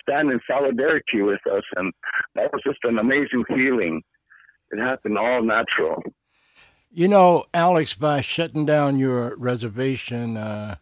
stand 0.00 0.30
in 0.30 0.40
solidarity 0.46 1.22
with 1.22 1.40
us, 1.52 1.64
and 1.76 1.92
that 2.34 2.52
was 2.52 2.62
just 2.64 2.78
an 2.84 2.98
amazing 2.98 3.44
feeling. 3.46 4.02
It 4.70 4.80
happened 4.80 5.18
all 5.18 5.42
natural. 5.42 6.02
You 6.90 7.08
know, 7.08 7.44
Alex, 7.52 7.94
by 7.94 8.22
shutting 8.22 8.64
down 8.64 8.98
your 8.98 9.36
reservation, 9.36 10.36
uh, 10.36 10.76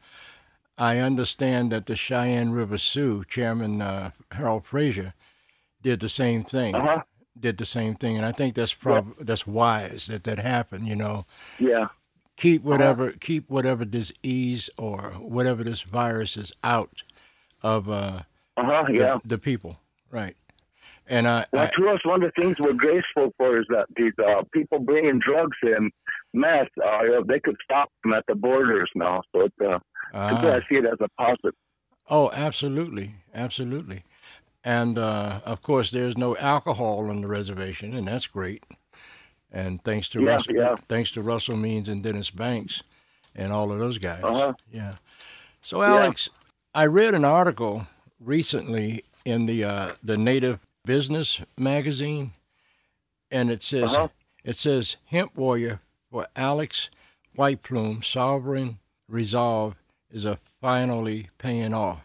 I 0.78 0.98
understand 0.98 1.72
that 1.72 1.86
the 1.86 1.96
Cheyenne 1.96 2.52
River 2.52 2.78
Sioux 2.78 3.24
chairman 3.24 3.82
uh, 3.82 4.10
Harold 4.32 4.66
Frazier 4.66 5.14
did 5.82 6.00
the 6.00 6.08
same 6.08 6.44
thing. 6.44 6.74
Uh-huh. 6.74 7.02
Did 7.38 7.58
the 7.58 7.66
same 7.66 7.96
thing, 7.96 8.16
and 8.16 8.24
I 8.24 8.32
think 8.32 8.54
that's 8.54 8.72
prob- 8.72 9.14
yeah. 9.18 9.24
that's 9.24 9.46
wise 9.46 10.06
that 10.06 10.24
that 10.24 10.38
happened. 10.38 10.86
You 10.88 10.96
know. 10.96 11.26
Yeah 11.58 11.88
keep 12.36 12.62
uh-huh. 12.62 12.70
whatever 12.70 13.08
uh-huh. 13.08 13.16
keep 13.20 13.48
whatever 13.50 13.84
disease 13.84 14.70
or 14.78 15.12
whatever 15.18 15.64
this 15.64 15.82
virus 15.82 16.36
is 16.36 16.52
out 16.62 17.02
of 17.62 17.88
uh, 17.88 18.20
uh-huh, 18.56 18.84
yeah. 18.90 19.18
the, 19.22 19.28
the, 19.28 19.38
people, 19.38 19.78
right? 20.10 20.36
And 21.08 21.26
I, 21.26 21.46
well, 21.52 21.64
I, 21.64 21.70
to 21.76 21.88
us, 21.88 22.00
one 22.04 22.22
of 22.22 22.32
the 22.34 22.40
things 22.40 22.58
we're 22.58 22.72
grateful 22.72 23.32
for 23.36 23.58
is 23.58 23.66
that 23.70 23.86
these 23.96 24.12
uh, 24.18 24.42
people 24.52 24.78
bringing 24.78 25.18
drugs 25.18 25.56
in, 25.62 25.90
meth, 26.34 26.68
uh, 26.84 27.02
they 27.26 27.40
could 27.40 27.56
stop 27.64 27.90
them 28.02 28.12
at 28.12 28.24
the 28.26 28.34
borders 28.34 28.90
now. 28.94 29.22
So 29.32 29.42
it's, 29.42 29.54
uh, 29.60 29.78
uh, 30.14 30.60
I 30.60 30.60
see 30.68 30.76
it 30.76 30.84
as 30.84 30.98
a 31.00 31.08
positive. 31.20 31.54
Oh, 32.08 32.30
absolutely, 32.32 33.14
absolutely. 33.34 34.04
And 34.64 34.98
uh, 34.98 35.40
of 35.44 35.62
course, 35.62 35.90
there's 35.90 36.16
no 36.16 36.36
alcohol 36.36 37.08
on 37.10 37.20
the 37.20 37.28
reservation, 37.28 37.94
and 37.94 38.08
that's 38.08 38.26
great 38.26 38.64
and 39.56 39.82
thanks 39.84 40.08
to 40.10 40.20
yeah, 40.20 40.32
Russell, 40.32 40.54
yeah. 40.54 40.76
thanks 40.86 41.10
to 41.12 41.22
Russell 41.22 41.56
Means 41.56 41.88
and 41.88 42.02
Dennis 42.02 42.30
Banks, 42.30 42.82
and 43.34 43.50
all 43.52 43.72
of 43.72 43.78
those 43.78 43.96
guys. 43.96 44.22
Uh-huh. 44.22 44.52
Yeah. 44.70 44.96
So 45.62 45.82
Alex, 45.82 46.28
yeah. 46.30 46.82
I 46.82 46.86
read 46.86 47.14
an 47.14 47.24
article 47.24 47.86
recently 48.20 49.02
in 49.24 49.46
the 49.46 49.64
uh, 49.64 49.92
the 50.02 50.18
Native 50.18 50.60
Business 50.84 51.40
magazine, 51.56 52.32
and 53.30 53.50
it 53.50 53.62
says 53.62 53.94
uh-huh. 53.94 54.08
it 54.44 54.58
says 54.58 54.96
hemp 55.06 55.34
warrior 55.34 55.80
for 56.10 56.26
Alex 56.36 56.90
White 57.34 57.62
Plume 57.62 58.02
sovereign 58.02 58.78
resolve 59.08 59.74
is 60.10 60.26
a 60.26 60.38
finally 60.60 61.30
paying 61.38 61.72
off. 61.72 62.02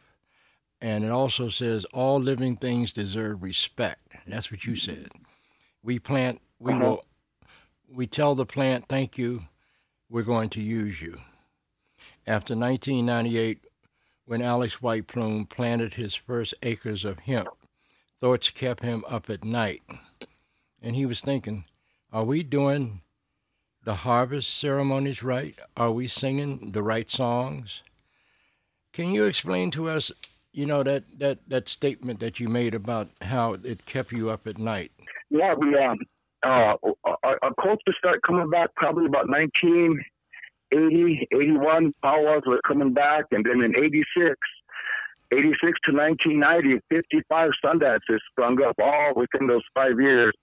And 0.79 1.03
it 1.03 1.11
also 1.11 1.49
says 1.49 1.85
all 1.93 2.19
living 2.19 2.55
things 2.55 2.93
deserve 2.93 3.43
respect. 3.43 3.99
That's 4.25 4.49
what 4.49 4.65
you 4.65 4.75
said. 4.75 5.09
We 5.83 5.99
plant, 5.99 6.41
we 6.59 6.73
uh-huh. 6.73 6.83
will 6.83 7.03
we 7.93 8.07
tell 8.07 8.35
the 8.35 8.45
plant, 8.45 8.85
thank 8.87 9.17
you, 9.17 9.43
we're 10.09 10.23
going 10.23 10.49
to 10.49 10.61
use 10.61 11.01
you. 11.01 11.19
After 12.25 12.55
1998, 12.55 13.65
when 14.25 14.41
Alex 14.41 14.81
White 14.81 15.07
Plume 15.07 15.45
planted 15.45 15.95
his 15.95 16.15
first 16.15 16.53
acres 16.63 17.03
of 17.03 17.19
hemp, 17.19 17.49
thoughts 18.19 18.49
kept 18.49 18.83
him 18.83 19.03
up 19.07 19.29
at 19.29 19.43
night. 19.43 19.81
And 20.81 20.95
he 20.95 21.05
was 21.05 21.21
thinking, 21.21 21.65
are 22.13 22.23
we 22.23 22.43
doing 22.43 23.01
the 23.83 23.95
harvest 23.95 24.57
ceremonies 24.57 25.23
right? 25.23 25.55
Are 25.75 25.91
we 25.91 26.07
singing 26.07 26.71
the 26.71 26.83
right 26.83 27.09
songs? 27.09 27.81
Can 28.93 29.11
you 29.11 29.25
explain 29.25 29.71
to 29.71 29.89
us, 29.89 30.11
you 30.51 30.65
know, 30.65 30.83
that, 30.83 31.03
that, 31.17 31.39
that 31.47 31.69
statement 31.69 32.19
that 32.19 32.39
you 32.39 32.47
made 32.47 32.75
about 32.75 33.09
how 33.21 33.53
it 33.53 33.85
kept 33.85 34.11
you 34.11 34.29
up 34.29 34.45
at 34.47 34.57
night? 34.57 34.91
Yeah, 35.29 35.53
we 35.55 35.75
um, 35.77 35.97
uh, 36.43 36.75
our, 37.23 37.53
culture 37.61 37.93
started 37.97 38.21
coming 38.25 38.49
back 38.49 38.69
probably 38.75 39.05
about 39.05 39.29
1980, 39.29 41.27
81. 41.33 41.91
Powwows 42.01 42.43
were 42.47 42.61
coming 42.67 42.93
back, 42.93 43.25
and 43.31 43.45
then 43.45 43.61
in 43.61 43.75
86, 43.75 44.35
86 45.31 45.61
to 45.85 45.93
1990, 45.93 46.79
55 46.89 47.51
Sundances 47.63 48.19
sprung 48.31 48.61
up 48.63 48.75
all 48.81 49.13
within 49.15 49.47
those 49.47 49.63
five 49.73 49.99
years. 49.99 50.33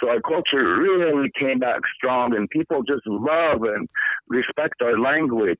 So 0.00 0.10
our 0.10 0.20
culture 0.20 0.76
really 0.78 1.30
came 1.38 1.58
back 1.58 1.80
strong, 1.96 2.34
and 2.36 2.48
people 2.50 2.82
just 2.82 3.06
love 3.06 3.62
and 3.62 3.88
respect 4.28 4.74
our 4.82 4.98
language. 4.98 5.58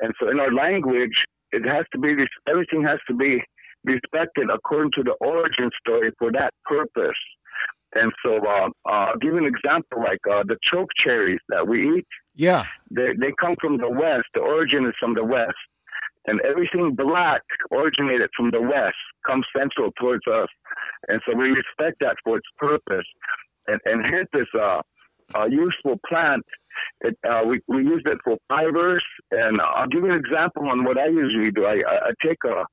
And 0.00 0.14
so 0.20 0.30
in 0.30 0.40
our 0.40 0.52
language, 0.52 1.14
it 1.52 1.66
has 1.66 1.84
to 1.92 1.98
be 1.98 2.14
everything 2.48 2.82
has 2.84 2.98
to 3.08 3.14
be 3.14 3.42
respected 3.84 4.48
according 4.52 4.92
to 4.92 5.02
the 5.02 5.14
origin 5.20 5.70
story 5.80 6.10
for 6.18 6.32
that 6.32 6.52
purpose. 6.64 7.18
And 7.94 8.12
so, 8.24 8.38
uh, 8.38 8.68
uh, 8.88 8.90
I'll 8.90 9.18
give 9.18 9.34
you 9.34 9.38
an 9.38 9.46
example 9.46 9.98
like 10.00 10.20
uh, 10.30 10.42
the 10.46 10.56
choke 10.70 10.90
cherries 11.04 11.40
that 11.48 11.66
we 11.66 11.98
eat. 11.98 12.06
Yeah. 12.34 12.64
They, 12.90 13.10
they 13.18 13.32
come 13.40 13.54
from 13.60 13.78
the 13.78 13.88
West. 13.88 14.26
The 14.34 14.40
origin 14.40 14.86
is 14.86 14.94
from 14.98 15.14
the 15.14 15.24
West. 15.24 15.54
and 16.26 16.40
everything 16.40 16.94
black 16.94 17.42
originated 17.72 18.30
from 18.36 18.50
the 18.50 18.60
west, 18.60 18.96
comes 19.26 19.46
central 19.56 19.90
towards 20.00 20.22
us, 20.26 20.48
and 21.08 21.20
so 21.26 21.36
we 21.36 21.48
respect 21.50 21.98
that 22.00 22.16
for 22.24 22.36
its 22.38 22.46
purpose. 22.58 23.06
And 23.66 23.80
and 23.84 24.04
hemp 24.04 24.28
is 24.34 24.48
a, 24.54 24.82
a 25.34 25.50
useful 25.50 26.00
plant. 26.08 26.44
It, 27.02 27.16
uh, 27.28 27.42
we 27.46 27.60
we 27.68 27.82
use 27.82 28.02
it 28.06 28.18
for 28.24 28.36
fibers, 28.48 29.04
and 29.30 29.60
I'll 29.60 29.88
give 29.88 30.02
you 30.04 30.10
an 30.12 30.18
example 30.18 30.68
on 30.68 30.84
what 30.84 30.98
I 30.98 31.06
usually 31.06 31.50
do. 31.50 31.64
I 31.66 31.82
I, 31.86 31.96
I 32.08 32.10
take 32.24 32.38
a 32.46 32.64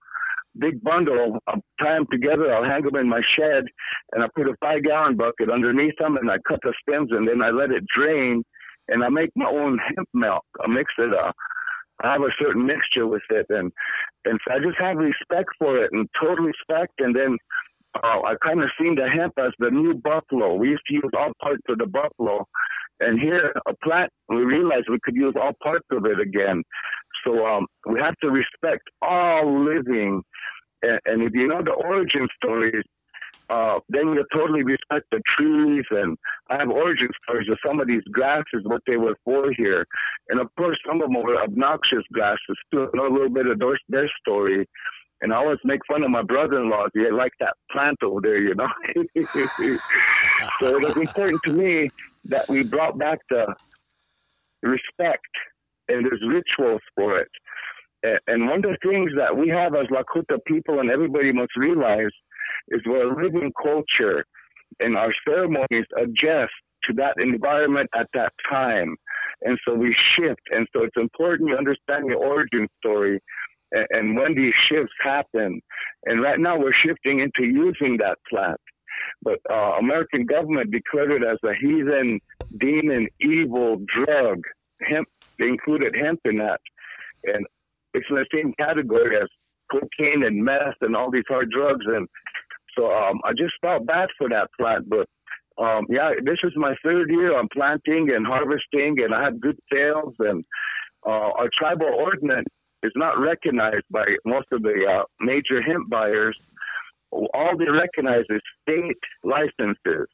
big 0.57 0.81
bundle, 0.83 1.39
I'll 1.47 1.61
tie 1.79 1.95
them 1.95 2.07
together, 2.11 2.53
I'll 2.53 2.63
hang 2.63 2.83
them 2.83 2.95
in 2.95 3.09
my 3.09 3.21
shed, 3.37 3.65
and 4.11 4.23
I 4.23 4.27
put 4.35 4.47
a 4.47 4.55
five 4.61 4.83
gallon 4.83 5.17
bucket 5.17 5.49
underneath 5.49 5.95
them, 5.99 6.17
and 6.17 6.29
I 6.29 6.37
cut 6.47 6.59
the 6.63 6.73
stems, 6.81 7.09
and 7.11 7.27
then 7.27 7.41
I 7.41 7.49
let 7.49 7.71
it 7.71 7.83
drain, 7.95 8.43
and 8.87 9.03
I 9.03 9.09
make 9.09 9.31
my 9.35 9.45
own 9.45 9.79
hemp 9.95 10.09
milk. 10.13 10.45
I 10.63 10.67
mix 10.67 10.91
it 10.97 11.13
up. 11.13 11.35
I 12.03 12.13
have 12.13 12.21
a 12.21 12.33
certain 12.39 12.65
mixture 12.65 13.07
with 13.07 13.21
it, 13.29 13.45
and 13.49 13.71
and 14.25 14.39
so 14.45 14.53
I 14.53 14.59
just 14.59 14.77
have 14.79 14.97
respect 14.97 15.49
for 15.59 15.83
it 15.83 15.91
and 15.93 16.07
total 16.19 16.45
respect. 16.45 16.93
And 16.99 17.15
then 17.15 17.37
uh, 17.95 18.21
I 18.25 18.35
kind 18.43 18.61
of 18.61 18.69
seen 18.79 18.95
the 18.95 19.07
hemp 19.07 19.33
as 19.37 19.51
the 19.59 19.69
new 19.69 19.93
buffalo. 19.95 20.55
We 20.55 20.69
used 20.69 20.85
to 20.87 20.93
use 20.93 21.11
all 21.17 21.31
parts 21.41 21.63
of 21.69 21.77
the 21.77 21.85
buffalo, 21.85 22.47
and 22.99 23.19
here 23.19 23.53
a 23.67 23.73
plant 23.83 24.11
we 24.29 24.37
realized 24.37 24.85
we 24.89 24.99
could 25.03 25.15
use 25.15 25.35
all 25.39 25.53
parts 25.61 25.85
of 25.91 26.05
it 26.05 26.19
again. 26.19 26.63
So 27.25 27.45
um, 27.45 27.67
we 27.87 27.99
have 27.99 28.15
to 28.23 28.29
respect 28.29 28.83
all 29.01 29.63
living, 29.63 30.21
and, 30.81 30.99
and 31.05 31.23
if 31.23 31.33
you 31.33 31.47
know 31.47 31.61
the 31.63 31.71
origin 31.71 32.27
stories, 32.43 32.83
uh, 33.49 33.79
then 33.89 34.13
you 34.13 34.25
totally 34.33 34.63
respect 34.63 35.05
the 35.11 35.21
trees. 35.37 35.83
And 35.91 36.17
I 36.49 36.57
have 36.57 36.69
origin 36.69 37.09
stories 37.23 37.49
of 37.49 37.57
some 37.65 37.81
of 37.81 37.87
these 37.87 38.03
grasses, 38.11 38.63
what 38.63 38.81
they 38.87 38.97
were 38.97 39.15
for 39.25 39.51
here. 39.51 39.85
And 40.29 40.39
of 40.39 40.47
course, 40.57 40.77
some 40.87 41.01
of 41.01 41.09
them 41.09 41.21
were 41.21 41.41
obnoxious 41.41 42.03
grasses 42.13 42.57
too. 42.71 42.89
Know 42.93 43.07
a 43.07 43.13
little 43.13 43.29
bit 43.29 43.47
of 43.47 43.59
their, 43.59 43.77
their 43.89 44.09
story. 44.21 44.67
And 45.21 45.33
I 45.33 45.37
always 45.37 45.59
make 45.63 45.81
fun 45.87 46.01
of 46.01 46.09
my 46.09 46.23
brother-in-law. 46.23 46.87
They 46.95 47.11
like 47.11 47.33
that 47.39 47.53
plant 47.71 47.97
over 48.03 48.21
there, 48.21 48.39
you 48.39 48.55
know. 48.55 48.67
so 50.59 50.77
it 50.77 50.81
was 50.81 50.97
important 50.97 51.41
to 51.45 51.53
me 51.53 51.91
that 52.25 52.47
we 52.49 52.63
brought 52.63 52.97
back 52.97 53.19
the 53.29 53.53
respect 54.63 55.27
and 55.91 56.05
there's 56.05 56.21
rituals 56.27 56.81
for 56.95 57.19
it. 57.19 57.29
And 58.27 58.47
one 58.47 58.65
of 58.65 58.71
the 58.71 58.77
things 58.81 59.11
that 59.15 59.35
we 59.35 59.49
have 59.49 59.75
as 59.75 59.85
Lakota 59.87 60.39
people 60.47 60.79
and 60.79 60.89
everybody 60.89 61.31
must 61.31 61.55
realize 61.55 62.11
is 62.69 62.81
we're 62.85 63.11
a 63.11 63.23
living 63.23 63.51
culture 63.61 64.25
and 64.79 64.97
our 64.97 65.13
ceremonies 65.27 65.85
adjust 65.97 66.53
to 66.85 66.93
that 66.93 67.15
environment 67.17 67.89
at 67.95 68.07
that 68.13 68.33
time. 68.49 68.95
And 69.43 69.57
so 69.65 69.75
we 69.75 69.95
shift. 70.15 70.41
And 70.51 70.67
so 70.73 70.83
it's 70.83 70.97
important 70.97 71.49
you 71.49 71.57
understand 71.57 72.09
the 72.09 72.15
origin 72.15 72.67
story 72.79 73.19
and, 73.71 73.87
and 73.91 74.15
when 74.15 74.35
these 74.35 74.53
shifts 74.69 74.93
happen. 75.03 75.61
And 76.05 76.21
right 76.21 76.39
now 76.39 76.57
we're 76.57 76.73
shifting 76.85 77.19
into 77.19 77.47
using 77.47 77.97
that 77.97 78.17
plant. 78.29 78.59
But 79.23 79.39
uh, 79.49 79.77
American 79.79 80.25
government 80.25 80.71
declared 80.71 81.11
it 81.11 81.23
as 81.23 81.37
a 81.43 81.53
heathen, 81.59 82.19
demon, 82.59 83.07
evil 83.19 83.77
drug. 83.95 84.41
Hemp, 84.87 85.07
they 85.39 85.47
included 85.47 85.95
hemp 85.95 86.19
in 86.25 86.37
that. 86.37 86.59
And 87.23 87.45
it's 87.93 88.07
in 88.09 88.15
the 88.15 88.25
same 88.33 88.53
category 88.59 89.17
as 89.17 89.27
cocaine 89.71 90.23
and 90.23 90.43
meth 90.43 90.75
and 90.81 90.95
all 90.95 91.11
these 91.11 91.23
hard 91.27 91.49
drugs. 91.51 91.85
And 91.87 92.07
so 92.77 92.91
um, 92.91 93.19
I 93.23 93.31
just 93.31 93.53
felt 93.61 93.85
bad 93.85 94.09
for 94.17 94.29
that 94.29 94.49
plant, 94.59 94.89
but 94.89 95.07
um, 95.61 95.85
yeah, 95.89 96.11
this 96.23 96.37
is 96.43 96.53
my 96.55 96.75
third 96.83 97.09
year. 97.09 97.37
I'm 97.37 97.49
planting 97.49 98.09
and 98.15 98.25
harvesting, 98.25 98.97
and 99.03 99.13
I 99.13 99.23
had 99.25 99.41
good 99.41 99.59
sales. 99.71 100.15
And 100.19 100.43
uh, 101.05 101.31
our 101.37 101.49
tribal 101.57 101.87
ordinance 101.93 102.47
is 102.83 102.91
not 102.95 103.19
recognized 103.19 103.85
by 103.91 104.05
most 104.25 104.47
of 104.51 104.63
the 104.63 104.85
uh, 104.89 105.03
major 105.19 105.61
hemp 105.61 105.89
buyers. 105.89 106.37
All 107.11 107.57
they 107.57 107.69
recognize 107.69 108.23
is 108.29 108.41
state 108.61 108.97
licenses. 109.23 110.07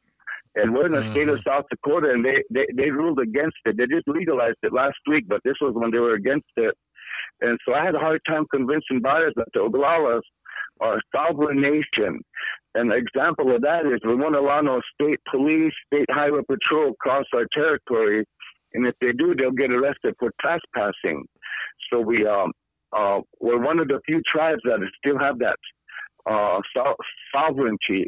And 0.58 0.74
we're 0.74 0.88
in 0.88 0.91
the 0.91 1.00
mm-hmm. 1.00 1.12
state 1.12 1.30
of 1.30 1.39
mm-hmm. 1.39 1.50
South 1.50 1.65
Dakota, 1.70 2.10
and 2.12 2.26
they, 2.26 2.43
they, 2.50 2.65
they 2.76 2.89
ruled 2.89 3.20
against 3.20 3.58
it. 3.65 3.78
They 3.78 3.86
just 3.86 4.08
legalized 4.08 4.58
it 4.63 4.74
last 4.74 4.98
week, 5.08 5.26
but 5.28 5.41
this 5.43 5.56
was 5.62 5.74
when 5.76 5.91
they 5.91 6.00
were 6.00 6.15
against 6.15 6.50
it. 6.58 6.74
And 7.41 7.60
so 7.65 7.76
I 7.76 7.86
had 7.86 7.93
a 7.93 8.00
hard 8.00 8.22
time 8.28 8.46
convincing 8.52 9.02
buyers 9.02 9.34
that 9.36 9.48
the 9.54 9.60
Oglalas 9.60 10.22
are 10.80 10.98
a 10.98 11.02
sovereign 11.15 11.62
nation. 11.62 12.20
An 12.74 12.91
example 12.91 13.56
of 13.56 13.62
that 13.62 13.86
is 13.86 14.00
we 14.06 14.15
won't 14.15 14.36
allow 14.36 14.62
no 14.62 14.82
state 14.93 15.20
police, 15.30 15.74
state 15.91 16.10
highway 16.10 16.41
patrol 16.48 16.93
cross 17.00 17.26
our 17.34 17.46
territory. 17.54 18.26
And 18.74 18.88
if 18.88 18.96
they 19.00 19.12
do, 19.12 19.36
they'll 19.36 19.52
get 19.52 19.72
arrested 19.72 20.15
for 20.20 20.32
trespassing. 20.41 21.26
So 21.91 22.02
we, 22.02 22.26
um, 22.26 22.52
uh, 22.96 23.20
we're 23.39 23.63
one 23.63 23.80
of 23.80 23.88
the 23.88 24.00
few 24.06 24.22
tribes 24.32 24.62
that 24.65 24.80
still 24.98 25.20
have 25.20 25.39
that 25.39 25.58
uh, 26.30 26.60
so- 26.76 26.96
sovereignty. 27.34 28.08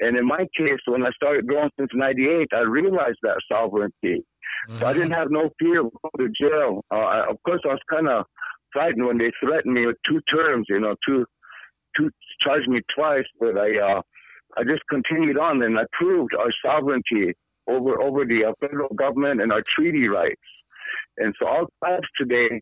And 0.00 0.16
in 0.16 0.26
my 0.26 0.46
case, 0.56 0.80
when 0.86 1.04
I 1.04 1.10
started 1.10 1.46
growing 1.46 1.70
since 1.78 1.90
'98, 1.92 2.48
I 2.52 2.60
realized 2.60 3.18
that 3.22 3.40
sovereignty. 3.50 4.24
Mm-hmm. 4.68 4.78
So 4.78 4.86
I 4.86 4.92
didn't 4.92 5.10
mm-hmm. 5.10 5.18
have 5.18 5.30
no 5.30 5.50
fear 5.58 5.80
of 5.80 5.92
going 6.02 6.28
to 6.28 6.48
jail. 6.48 6.84
Uh, 6.92 6.96
I, 6.96 7.30
of 7.30 7.36
course, 7.44 7.60
I 7.64 7.68
was 7.68 7.80
kind 7.90 8.08
of 8.08 8.24
frightened 8.72 9.06
when 9.06 9.18
they 9.18 9.32
threatened 9.40 9.74
me 9.74 9.86
with 9.86 9.96
two 10.08 10.20
terms, 10.30 10.66
you 10.68 10.80
know, 10.80 10.94
two 11.06 11.24
two 11.96 12.10
charged 12.42 12.68
me 12.68 12.80
twice, 12.94 13.24
but 13.40 13.56
I 13.56 13.78
uh, 13.78 14.02
I 14.56 14.64
just 14.64 14.82
continued 14.90 15.38
on 15.38 15.62
and 15.62 15.78
I 15.78 15.84
proved 15.92 16.34
our 16.34 16.50
sovereignty 16.64 17.34
over 17.68 18.00
over 18.00 18.24
the 18.24 18.44
uh, 18.46 18.52
federal 18.60 18.88
government 18.94 19.40
and 19.42 19.52
our 19.52 19.62
treaty 19.74 20.08
rights. 20.08 20.40
And 21.18 21.34
so 21.38 21.46
all 21.46 21.66
tribes 21.82 22.06
today 22.16 22.60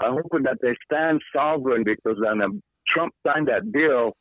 are 0.00 0.12
hoping 0.12 0.42
that 0.44 0.58
they 0.60 0.74
stand 0.84 1.20
sovereign 1.34 1.84
because 1.84 2.18
when 2.18 2.42
um, 2.42 2.62
Trump 2.88 3.12
signed 3.26 3.48
that 3.48 3.72
bill, 3.72 4.12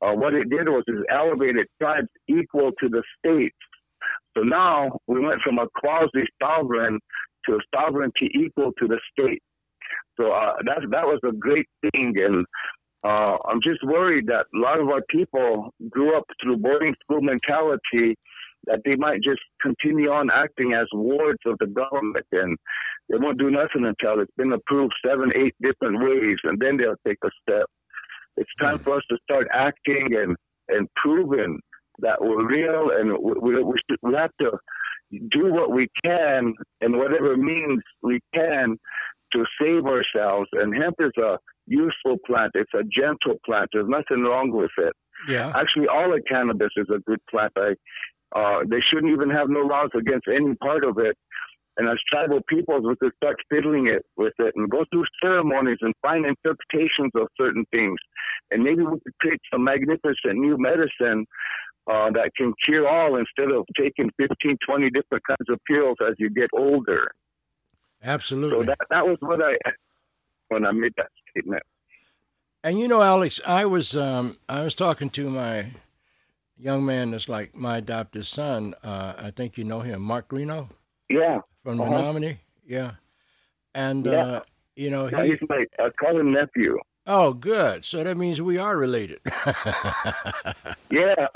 uh, 0.00 0.12
what 0.12 0.34
it 0.34 0.48
did 0.50 0.68
was 0.68 0.84
it 0.86 1.06
elevated 1.10 1.66
tribes 1.80 2.08
equal 2.28 2.70
to 2.80 2.88
the 2.88 3.02
states. 3.18 3.56
So 4.36 4.42
now 4.42 4.98
we 5.06 5.20
went 5.20 5.40
from 5.42 5.58
a 5.58 5.66
quasi 5.76 6.24
sovereign 6.40 6.98
to 7.46 7.54
a 7.54 7.58
sovereignty 7.74 8.30
equal 8.34 8.72
to 8.78 8.86
the 8.86 9.00
state. 9.12 9.42
So 10.18 10.32
uh, 10.32 10.54
that 10.66 10.80
that 10.90 11.06
was 11.06 11.20
a 11.24 11.32
great 11.32 11.66
thing, 11.80 12.14
and 12.16 12.44
uh, 13.04 13.38
I'm 13.48 13.60
just 13.62 13.82
worried 13.84 14.26
that 14.26 14.46
a 14.54 14.58
lot 14.58 14.80
of 14.80 14.88
our 14.88 15.02
people 15.08 15.72
grew 15.88 16.16
up 16.16 16.24
through 16.42 16.58
boarding 16.58 16.94
school 17.02 17.20
mentality 17.22 18.16
that 18.66 18.80
they 18.84 18.96
might 18.96 19.22
just 19.22 19.40
continue 19.62 20.10
on 20.10 20.30
acting 20.30 20.74
as 20.74 20.86
wards 20.92 21.38
of 21.46 21.56
the 21.60 21.66
government 21.66 22.26
and 22.32 22.58
they 23.08 23.16
won't 23.16 23.38
do 23.38 23.50
nothing 23.50 23.86
until 23.86 24.20
it's 24.20 24.34
been 24.36 24.52
approved 24.52 24.92
seven, 25.06 25.30
eight 25.34 25.54
different 25.62 26.02
ways, 26.02 26.36
and 26.44 26.58
then 26.60 26.76
they'll 26.76 26.96
take 27.06 27.18
a 27.24 27.30
step. 27.42 27.66
It's 28.38 28.50
time 28.60 28.78
for 28.78 28.96
us 28.96 29.02
to 29.10 29.18
start 29.24 29.48
acting 29.52 30.08
and 30.14 30.36
and 30.68 30.88
proving 30.96 31.58
that 32.00 32.20
we're 32.20 32.46
real, 32.46 32.90
and 32.96 33.12
we 33.42 33.62
we, 33.62 33.74
should, 33.90 33.98
we 34.02 34.14
have 34.14 34.30
to 34.40 34.52
do 35.30 35.52
what 35.52 35.72
we 35.72 35.88
can 36.04 36.54
and 36.80 36.96
whatever 36.96 37.36
means 37.36 37.82
we 38.02 38.20
can 38.34 38.76
to 39.32 39.44
save 39.60 39.84
ourselves. 39.84 40.48
And 40.52 40.74
hemp 40.74 40.96
is 41.00 41.12
a 41.18 41.38
useful 41.66 42.16
plant. 42.26 42.52
It's 42.54 42.72
a 42.74 42.84
gentle 42.84 43.38
plant. 43.44 43.68
There's 43.72 43.88
nothing 43.88 44.22
wrong 44.22 44.50
with 44.52 44.70
it. 44.78 44.92
Yeah. 45.28 45.52
Actually, 45.54 45.88
all 45.88 46.14
of 46.14 46.20
cannabis 46.28 46.70
is 46.76 46.88
a 46.94 47.00
good 47.00 47.20
plant. 47.30 47.52
I, 47.56 47.74
uh, 48.36 48.60
they 48.68 48.80
shouldn't 48.80 49.12
even 49.12 49.30
have 49.30 49.48
no 49.48 49.60
laws 49.60 49.90
against 49.98 50.28
any 50.28 50.54
part 50.56 50.84
of 50.84 50.98
it. 50.98 51.16
And 51.78 51.88
as 51.88 51.96
tribal 52.10 52.40
peoples, 52.48 52.84
we 52.84 52.96
could 52.96 53.12
start 53.16 53.36
fiddling 53.48 53.86
it 53.86 54.04
with 54.16 54.34
it 54.40 54.52
and 54.56 54.68
go 54.68 54.84
through 54.90 55.04
ceremonies 55.22 55.78
and 55.80 55.94
find 56.02 56.26
interpretations 56.26 57.12
of 57.14 57.28
certain 57.40 57.64
things. 57.70 57.96
And 58.50 58.64
maybe 58.64 58.82
we 58.82 58.98
could 58.98 59.18
create 59.20 59.40
some 59.52 59.62
magnificent 59.62 60.34
new 60.34 60.56
medicine 60.58 61.24
uh, 61.88 62.10
that 62.10 62.32
can 62.36 62.52
cure 62.64 62.88
all 62.88 63.16
instead 63.16 63.54
of 63.54 63.64
taking 63.78 64.10
15, 64.18 64.58
20 64.66 64.90
different 64.90 65.22
kinds 65.24 65.48
of 65.48 65.58
pills 65.66 65.96
as 66.06 66.14
you 66.18 66.28
get 66.30 66.50
older. 66.52 67.12
Absolutely. 68.02 68.58
So 68.58 68.64
that, 68.64 68.78
that 68.90 69.06
was 69.06 69.16
what 69.20 69.40
I, 69.40 69.54
when 70.48 70.66
I 70.66 70.72
made 70.72 70.92
that 70.96 71.10
statement. 71.30 71.62
And 72.64 72.80
you 72.80 72.88
know, 72.88 73.02
Alex, 73.02 73.40
I 73.46 73.66
was 73.66 73.96
um, 73.96 74.36
I 74.48 74.64
was 74.64 74.74
talking 74.74 75.10
to 75.10 75.30
my 75.30 75.66
young 76.56 76.84
man 76.84 77.12
that's 77.12 77.28
like 77.28 77.54
my 77.54 77.78
adopted 77.78 78.26
son. 78.26 78.74
Uh, 78.82 79.14
I 79.16 79.30
think 79.30 79.56
you 79.56 79.62
know 79.62 79.80
him, 79.80 80.02
Mark 80.02 80.28
Greeno. 80.28 80.68
Yeah. 81.08 81.38
From 81.68 81.82
uh-huh. 81.82 81.90
Menominee. 81.90 82.38
Yeah. 82.66 82.92
And 83.74 84.06
yeah. 84.06 84.12
Uh, 84.12 84.40
you 84.74 84.88
know, 84.88 85.08
yeah, 85.08 85.24
he, 85.24 85.30
he's 85.30 85.40
my 85.50 85.66
call 85.98 86.18
him 86.18 86.32
nephew. 86.32 86.78
Oh, 87.06 87.34
good. 87.34 87.84
So 87.84 88.02
that 88.02 88.16
means 88.16 88.40
we 88.40 88.56
are 88.56 88.78
related. 88.78 89.20
yeah. 90.90 91.26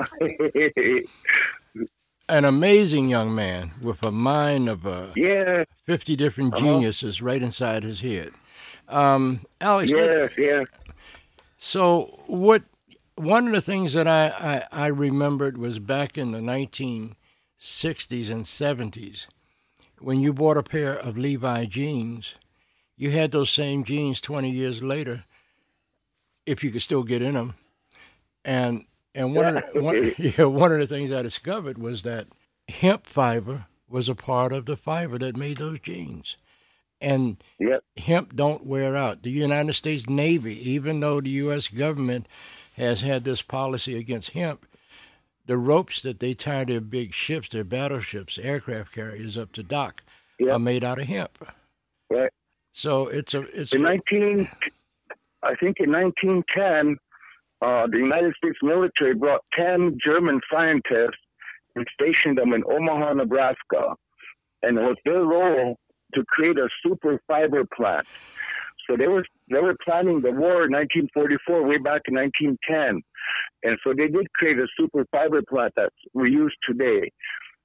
An 2.30 2.46
amazing 2.46 3.10
young 3.10 3.34
man 3.34 3.72
with 3.82 4.02
a 4.06 4.10
mind 4.10 4.70
of 4.70 4.86
uh, 4.86 5.08
yeah. 5.16 5.64
50 5.84 6.16
different 6.16 6.54
uh-huh. 6.54 6.64
geniuses 6.64 7.20
right 7.20 7.42
inside 7.42 7.82
his 7.82 8.00
head. 8.00 8.32
Um, 8.88 9.40
Alex. 9.60 9.92
Yes, 9.92 10.32
yes. 10.38 10.66
So 11.58 12.22
what? 12.26 12.62
One 13.16 13.48
of 13.48 13.52
the 13.52 13.60
things 13.60 13.92
that 13.92 14.08
I, 14.08 14.28
I, 14.72 14.84
I 14.84 14.86
remembered 14.86 15.58
was 15.58 15.78
back 15.78 16.16
in 16.16 16.32
the 16.32 16.38
1960s 16.38 18.30
and 18.30 18.46
70s, 18.46 19.26
when 20.02 20.20
you 20.20 20.32
bought 20.32 20.56
a 20.56 20.62
pair 20.62 20.94
of 20.94 21.18
Levi 21.18 21.66
jeans, 21.66 22.34
you 22.96 23.10
had 23.10 23.30
those 23.30 23.50
same 23.50 23.84
jeans 23.84 24.20
20 24.20 24.50
years 24.50 24.82
later, 24.82 25.24
if 26.46 26.62
you 26.62 26.70
could 26.70 26.82
still 26.82 27.02
get 27.02 27.22
in 27.22 27.34
them. 27.34 27.54
And 28.44 28.84
and 29.14 29.34
one 29.34 29.56
of 29.56 29.72
the, 29.72 29.82
one, 29.82 30.14
yeah, 30.18 30.44
one 30.44 30.72
of 30.72 30.78
the 30.78 30.86
things 30.86 31.12
I 31.12 31.22
discovered 31.22 31.78
was 31.78 32.02
that 32.02 32.28
hemp 32.68 33.06
fiber 33.06 33.66
was 33.88 34.08
a 34.08 34.14
part 34.14 34.52
of 34.52 34.66
the 34.66 34.76
fiber 34.76 35.18
that 35.18 35.36
made 35.36 35.58
those 35.58 35.78
jeans. 35.78 36.36
And 37.00 37.36
yep. 37.58 37.84
hemp 37.96 38.34
don't 38.34 38.64
wear 38.64 38.96
out. 38.96 39.22
The 39.22 39.30
United 39.30 39.74
States 39.74 40.08
Navy, 40.08 40.70
even 40.70 41.00
though 41.00 41.20
the 41.20 41.30
U.S. 41.30 41.68
government 41.68 42.26
has 42.76 43.00
had 43.02 43.24
this 43.24 43.42
policy 43.42 43.98
against 43.98 44.30
hemp, 44.30 44.66
the 45.46 45.58
ropes 45.58 46.02
that 46.02 46.20
they 46.20 46.34
tie 46.34 46.64
their 46.64 46.80
big 46.80 47.12
ships, 47.12 47.48
their 47.48 47.64
battleships, 47.64 48.38
aircraft 48.38 48.92
carriers 48.92 49.36
up 49.36 49.52
to 49.52 49.62
dock, 49.62 50.02
yep. 50.38 50.52
are 50.52 50.58
made 50.58 50.84
out 50.84 50.98
of 50.98 51.06
hemp. 51.06 51.46
Right. 52.10 52.30
So 52.72 53.08
it's 53.08 53.34
a 53.34 53.40
it's 53.58 53.72
in 53.72 53.84
a, 53.84 53.88
19. 53.88 54.48
I 55.42 55.54
think 55.56 55.78
in 55.80 55.90
1910, 55.90 56.96
uh, 57.60 57.86
the 57.90 57.98
United 57.98 58.34
States 58.36 58.58
military 58.62 59.14
brought 59.14 59.42
10 59.58 59.98
German 60.04 60.40
scientists 60.50 61.20
and 61.74 61.86
stationed 61.92 62.38
them 62.38 62.52
in 62.52 62.62
Omaha, 62.64 63.14
Nebraska, 63.14 63.94
and 64.62 64.78
it 64.78 64.82
was 64.82 64.96
their 65.04 65.24
role 65.24 65.76
to 66.14 66.24
create 66.28 66.58
a 66.58 66.68
super 66.82 67.20
fiber 67.26 67.64
plant. 67.74 68.06
So 68.88 68.96
they 68.96 69.06
were 69.06 69.24
they 69.50 69.60
were 69.60 69.76
planning 69.84 70.20
the 70.20 70.30
war 70.30 70.64
in 70.64 70.72
1944, 70.72 71.62
way 71.62 71.78
back 71.78 72.02
in 72.06 72.14
1910, 72.14 73.02
and 73.62 73.78
so 73.84 73.92
they 73.96 74.08
did 74.08 74.32
create 74.34 74.58
a 74.58 74.66
super 74.78 75.04
fiber 75.10 75.42
plant 75.48 75.72
that 75.76 75.90
we 76.14 76.30
use 76.30 76.54
today, 76.68 77.10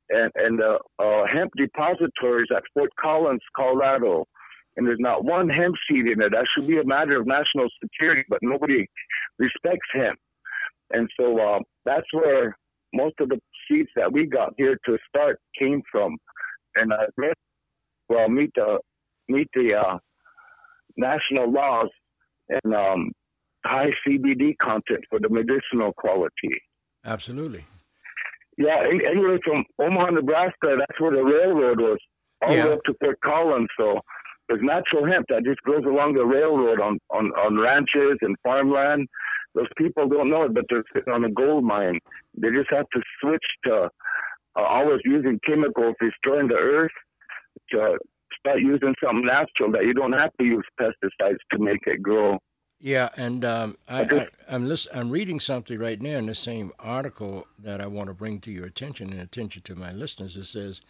and 0.10 0.32
and 0.36 0.60
the 0.60 0.80
uh, 1.00 1.24
hemp 1.32 1.52
depositories 1.58 2.48
at 2.56 2.63
Fort 2.74 2.91
Collins, 3.00 3.41
Colorado, 3.56 4.26
and 4.76 4.88
there's 4.88 5.00
not 5.00 5.24
one 5.24 5.50
hemp 5.50 5.76
seed 5.89 6.08
in 6.08 6.22
it. 6.22 6.32
That 6.32 6.46
should 6.54 6.67
be 6.67 6.80
a 6.80 6.86
matter 6.86 7.20
of 7.20 7.28
national 7.28 7.67
security, 7.84 8.24
but 8.30 8.39
nobody 8.41 8.86
respects 9.39 9.88
hemp, 9.93 10.20
and 10.91 11.10
so 11.20 11.39
uh, 11.39 11.60
that's 11.86 12.08
where 12.13 12.58
most 12.93 13.15
of 13.20 13.30
the 13.30 13.39
seeds 13.70 13.89
that 13.96 14.12
we 14.12 14.26
got 14.26 14.54
here 14.58 14.78
to 14.86 14.98
start 15.10 15.39
came 15.60 15.82
from, 15.91 16.17
and 16.76 16.93
I 16.93 17.04
uh, 17.06 17.34
well 18.10 18.30
meet 18.30 18.52
the 18.56 18.80
meet 19.28 19.48
the 19.54 19.74
uh, 19.76 19.98
national 20.98 21.52
laws. 21.52 21.89
And 22.50 22.74
um, 22.74 23.12
high 23.67 23.91
CBD 24.06 24.56
content 24.62 25.03
for 25.10 25.19
the 25.19 25.30
medicinal 25.30 25.93
quality. 25.93 26.62
Absolutely. 27.06 27.65
Yeah, 28.58 28.84
anyway, 28.89 29.38
from 29.45 29.63
Omaha, 29.80 30.12
Nebraska, 30.12 30.77
that's 30.80 30.99
where 30.99 31.12
the 31.12 31.23
railroad 31.23 31.80
was, 31.80 31.99
all 32.41 32.56
yeah. 32.56 32.63
the 32.63 32.69
way 32.69 32.73
up 32.73 32.84
to 32.86 32.93
Fort 32.99 33.19
Collins. 33.23 33.67
So 33.77 33.99
there's 34.47 34.62
natural 34.63 35.06
hemp 35.06 35.27
that 35.30 35.43
just 35.45 35.62
grows 35.62 35.86
along 35.86 36.15
the 36.15 36.25
railroad 36.25 36.82
on, 36.82 36.97
on, 37.12 37.32
on 37.34 37.58
ranches 37.58 38.17
and 38.21 38.36
farmland. 38.43 39.08
Those 39.53 39.67
people 39.77 40.08
don't 40.08 40.30
know 40.30 40.43
it, 40.43 40.53
but 40.53 40.65
they're 40.69 40.84
sitting 40.93 41.13
on 41.13 41.23
a 41.23 41.32
gold 41.32 41.63
mine. 41.63 41.99
They 42.36 42.49
just 42.49 42.69
have 42.71 42.88
to 42.93 43.01
switch 43.21 43.45
to 43.65 43.89
uh, 44.56 44.63
always 44.63 45.01
using 45.06 45.39
chemicals, 45.45 45.95
destroying 46.01 46.47
the 46.47 46.56
earth, 46.56 46.91
to 47.71 47.97
start 48.39 48.60
using 48.60 48.95
something 49.03 49.25
natural 49.25 49.71
that 49.71 49.86
you 49.86 49.93
don't 49.93 50.13
have 50.13 50.32
to 50.39 50.45
use 50.45 50.65
pesticides 50.80 51.38
to 51.51 51.60
make 51.60 51.82
it 51.86 52.01
grow. 52.01 52.39
Yeah, 52.80 53.10
and 53.18 53.44
um, 53.44 53.78
I, 53.88 54.02
I, 54.04 54.28
I'm 54.48 54.68
listen, 54.68 54.92
I'm 54.96 55.10
reading 55.10 55.40
something 55.40 55.80
right 55.80 56.00
now 56.00 56.18
in 56.18 56.28
the 56.28 56.36
same 56.36 56.72
article 56.78 57.48
that 57.58 57.82
I 57.82 57.88
want 57.88 58.08
to 58.08 58.13
bring 58.13 58.40
to 58.42 58.52
your 58.52 58.66
attention 58.66 59.12
and 59.12 59.20
attention 59.20 59.63
to 59.63 59.76
my 59.76 59.92
listeners. 59.92 60.36
It 60.36 60.46
says 60.46 60.82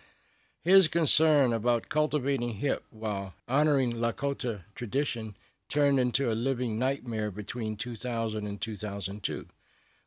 his 0.62 0.90
concern 0.90 1.54
about 1.54 1.88
cultivating 1.88 2.56
hemp 2.56 2.84
while 2.90 3.36
honoring 3.48 3.94
Lakota 3.94 4.64
tradition 4.76 5.38
turned 5.70 5.98
into 5.98 6.30
a 6.30 6.36
living 6.36 6.78
nightmare 6.78 7.32
between 7.32 7.78
2000 7.78 8.46
and 8.46 8.60
2002, 8.60 9.48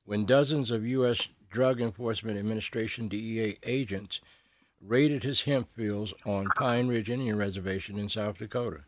when 0.04 0.26
dozens 0.26 0.70
of 0.70 0.86
U.S. 0.86 1.28
Drug 1.50 1.80
Enforcement 1.80 2.38
Administration 2.38 3.08
DEA 3.08 3.56
agents 3.64 4.20
raided 4.82 5.22
his 5.22 5.42
hemp 5.42 5.74
fields 5.74 6.12
on 6.26 6.46
Pine 6.56 6.88
Ridge 6.88 7.08
Indian 7.08 7.36
Reservation 7.36 7.98
in 7.98 8.10
South 8.10 8.36
Dakota. 8.36 8.82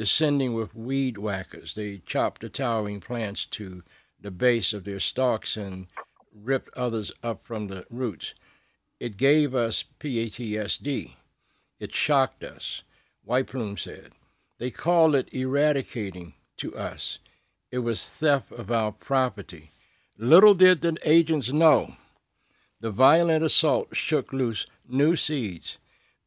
Descending 0.00 0.54
with 0.54 0.74
weed 0.74 1.18
whackers, 1.18 1.74
they 1.74 1.98
chopped 2.06 2.40
the 2.40 2.48
towering 2.48 3.00
plants 3.00 3.44
to 3.44 3.82
the 4.18 4.30
base 4.30 4.72
of 4.72 4.84
their 4.84 4.98
stalks 4.98 5.58
and 5.58 5.88
ripped 6.32 6.74
others 6.74 7.12
up 7.22 7.44
from 7.44 7.66
the 7.66 7.84
roots. 7.90 8.32
It 8.98 9.18
gave 9.18 9.54
us 9.54 9.84
PTSD. 9.98 11.16
It 11.78 11.94
shocked 11.94 12.42
us, 12.42 12.82
White 13.24 13.48
Plume 13.48 13.76
said. 13.76 14.12
They 14.56 14.70
called 14.70 15.14
it 15.14 15.34
eradicating 15.34 16.32
to 16.56 16.74
us. 16.74 17.18
It 17.70 17.80
was 17.80 18.08
theft 18.08 18.52
of 18.52 18.70
our 18.70 18.92
property. 18.92 19.70
Little 20.16 20.54
did 20.54 20.80
the 20.80 20.96
agents 21.04 21.52
know 21.52 21.96
the 22.80 22.90
violent 22.90 23.44
assault 23.44 23.94
shook 23.94 24.32
loose 24.32 24.64
new 24.88 25.14
seeds. 25.14 25.76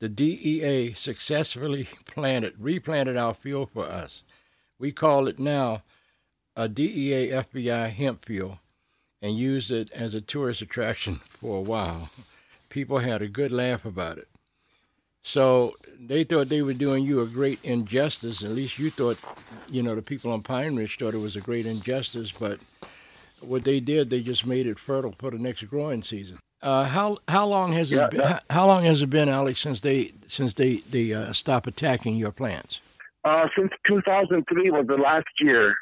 The 0.03 0.09
DEA 0.09 0.95
successfully 0.95 1.87
planted, 2.05 2.55
replanted 2.59 3.15
our 3.15 3.33
field 3.33 3.69
for 3.71 3.85
us. 3.85 4.21
We 4.77 4.91
call 4.91 5.29
it 5.29 5.39
now 5.39 5.83
a 6.57 6.67
DEA 6.67 7.29
FBI 7.29 7.89
hemp 7.89 8.25
field 8.25 8.57
and 9.21 9.37
used 9.37 9.71
it 9.71 9.89
as 9.93 10.13
a 10.13 10.19
tourist 10.19 10.61
attraction 10.61 11.21
for 11.29 11.59
a 11.59 11.61
while. 11.61 12.09
People 12.67 12.97
had 12.97 13.21
a 13.21 13.29
good 13.29 13.53
laugh 13.53 13.85
about 13.85 14.17
it. 14.17 14.27
So 15.21 15.77
they 15.97 16.25
thought 16.25 16.49
they 16.49 16.63
were 16.63 16.73
doing 16.73 17.05
you 17.05 17.21
a 17.21 17.25
great 17.25 17.63
injustice. 17.63 18.43
At 18.43 18.51
least 18.51 18.77
you 18.77 18.89
thought, 18.89 19.19
you 19.69 19.81
know, 19.81 19.95
the 19.95 20.01
people 20.01 20.33
on 20.33 20.41
Pine 20.41 20.75
Ridge 20.75 20.97
thought 20.97 21.13
it 21.13 21.19
was 21.19 21.37
a 21.37 21.39
great 21.39 21.65
injustice. 21.65 22.33
But 22.33 22.59
what 23.39 23.63
they 23.63 23.79
did, 23.79 24.09
they 24.09 24.19
just 24.19 24.45
made 24.45 24.67
it 24.67 24.79
fertile 24.79 25.15
for 25.17 25.31
the 25.31 25.39
next 25.39 25.63
growing 25.63 26.03
season. 26.03 26.39
Uh, 26.63 26.85
how 26.85 27.17
how 27.27 27.45
long 27.45 27.73
has 27.73 27.91
yeah, 27.91 28.05
it 28.05 28.11
been, 28.11 28.21
how, 28.21 28.39
how, 28.49 28.65
long 28.65 28.85
has 28.85 29.01
it 29.01 29.09
been, 29.09 29.27
Alex, 29.27 29.59
since 29.59 29.81
they 29.81 30.11
since 30.27 30.53
they 30.53 30.77
they 30.89 31.13
uh, 31.13 31.33
stopped 31.33 31.67
attacking 31.67 32.15
your 32.15 32.31
plants? 32.31 32.79
Uh, 33.25 33.47
since 33.57 33.69
2003 33.85 34.71
was 34.71 34.85
the 34.87 34.95
last 34.95 35.27
year. 35.41 35.75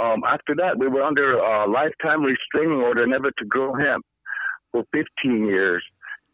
Um, 0.00 0.22
after 0.24 0.54
that, 0.54 0.78
we 0.78 0.86
were 0.86 1.02
under 1.02 1.36
a 1.36 1.68
lifetime 1.68 2.22
restraining 2.22 2.80
order, 2.80 3.06
never 3.08 3.32
to 3.32 3.44
grow 3.44 3.74
hemp, 3.74 4.06
for 4.70 4.84
15 4.92 5.46
years. 5.46 5.82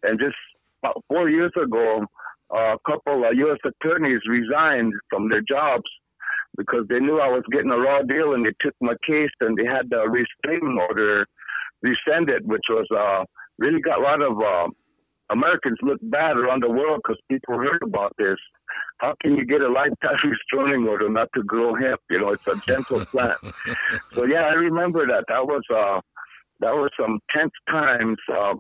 And 0.03 0.21
just 0.21 0.37
about 0.83 1.03
four 1.09 1.31
years 1.31 1.53
ago, 1.61 2.05
a 2.51 2.77
couple 2.87 3.25
of 3.25 3.35
U.S. 3.35 3.59
attorneys 3.65 4.21
resigned 4.29 4.93
from 5.09 5.31
their 5.31 5.41
jobs 5.41 5.91
because 6.57 6.87
they 6.89 7.01
knew 7.01 7.19
I 7.19 7.29
was 7.29 7.43
getting 7.51 7.71
a 7.71 7.79
raw 7.79 8.03
deal, 8.03 8.35
and 8.35 8.45
they 8.45 8.53
took 8.61 8.75
my 8.81 8.95
case 9.07 9.31
and 9.41 9.57
they 9.57 9.65
had 9.65 9.89
the 9.89 10.07
restraining 10.09 10.79
order 10.79 11.27
rescinded, 11.83 12.47
which 12.47 12.65
was 12.69 12.87
uh, 12.95 13.25
really 13.59 13.81
got 13.81 13.99
a 13.99 14.03
lot 14.03 14.23
of 14.23 14.41
uh, 14.41 14.69
Americans 15.31 15.79
look 15.83 15.99
bad 16.03 16.37
around 16.37 16.63
the 16.63 16.71
world 16.71 17.01
because 17.03 17.21
people 17.29 17.57
heard 17.59 17.83
about 17.83 18.13
this. 18.19 18.37
How 18.99 19.15
can 19.21 19.37
you 19.37 19.45
get 19.45 19.61
a 19.61 19.69
lifetime 19.69 20.17
restraining 20.25 20.87
order 20.89 21.09
not 21.09 21.29
to 21.35 21.43
grow 21.43 21.75
hemp? 21.75 22.01
You 22.11 22.21
know, 22.21 22.31
it's 22.31 22.47
a 22.47 22.61
gentle 22.67 23.05
plant. 23.07 23.39
so 24.13 24.25
yeah, 24.25 24.43
I 24.43 24.53
remember 24.53 25.07
that. 25.07 25.25
That 25.29 25.47
was 25.47 25.63
uh, 25.71 26.01
that 26.61 26.73
was 26.73 26.91
some 26.99 27.19
tense 27.35 27.53
times. 27.69 28.19
Uh, 28.31 28.55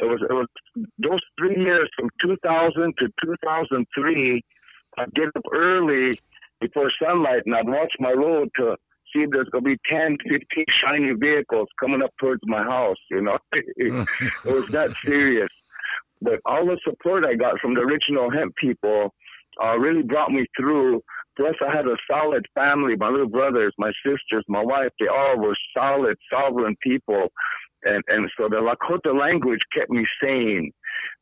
it 0.00 0.04
was 0.04 0.20
it 0.28 0.32
was 0.32 0.46
those 0.98 1.20
three 1.38 1.56
years 1.56 1.88
from 1.96 2.08
2000 2.22 2.94
to 2.98 3.06
2003. 3.24 4.42
I'd 4.98 5.14
get 5.14 5.28
up 5.36 5.42
early 5.52 6.18
before 6.60 6.90
sunlight 7.02 7.42
and 7.46 7.54
I'd 7.54 7.68
watch 7.68 7.92
my 8.00 8.12
road 8.12 8.48
to 8.56 8.76
see 9.12 9.22
if 9.22 9.30
there's 9.30 9.48
going 9.50 9.64
to 9.64 9.70
be 9.70 9.78
10, 9.90 10.16
15 10.28 10.64
shiny 10.82 11.12
vehicles 11.12 11.68
coming 11.80 12.02
up 12.02 12.10
towards 12.20 12.40
my 12.44 12.62
house, 12.62 12.96
you 13.10 13.22
know. 13.22 13.38
it 13.52 14.06
was 14.44 14.66
that 14.70 14.90
serious. 15.04 15.48
But 16.20 16.40
all 16.44 16.66
the 16.66 16.78
support 16.84 17.24
I 17.24 17.34
got 17.34 17.60
from 17.60 17.74
the 17.74 17.80
original 17.80 18.30
hemp 18.30 18.54
people 18.56 19.14
uh, 19.62 19.78
really 19.78 20.02
brought 20.02 20.32
me 20.32 20.46
through. 20.58 21.02
Plus, 21.36 21.54
I 21.66 21.74
had 21.74 21.86
a 21.86 21.96
solid 22.10 22.44
family. 22.54 22.96
My 22.96 23.08
little 23.08 23.28
brothers, 23.28 23.72
my 23.78 23.92
sisters, 24.04 24.44
my 24.48 24.62
wife, 24.62 24.90
they 24.98 25.06
all 25.06 25.38
were 25.38 25.56
solid, 25.76 26.16
sovereign 26.32 26.76
people. 26.82 27.28
And, 27.84 28.02
and 28.08 28.28
so 28.36 28.48
the 28.48 28.56
Lakota 28.56 29.16
language 29.18 29.60
kept 29.76 29.90
me 29.90 30.04
sane. 30.22 30.72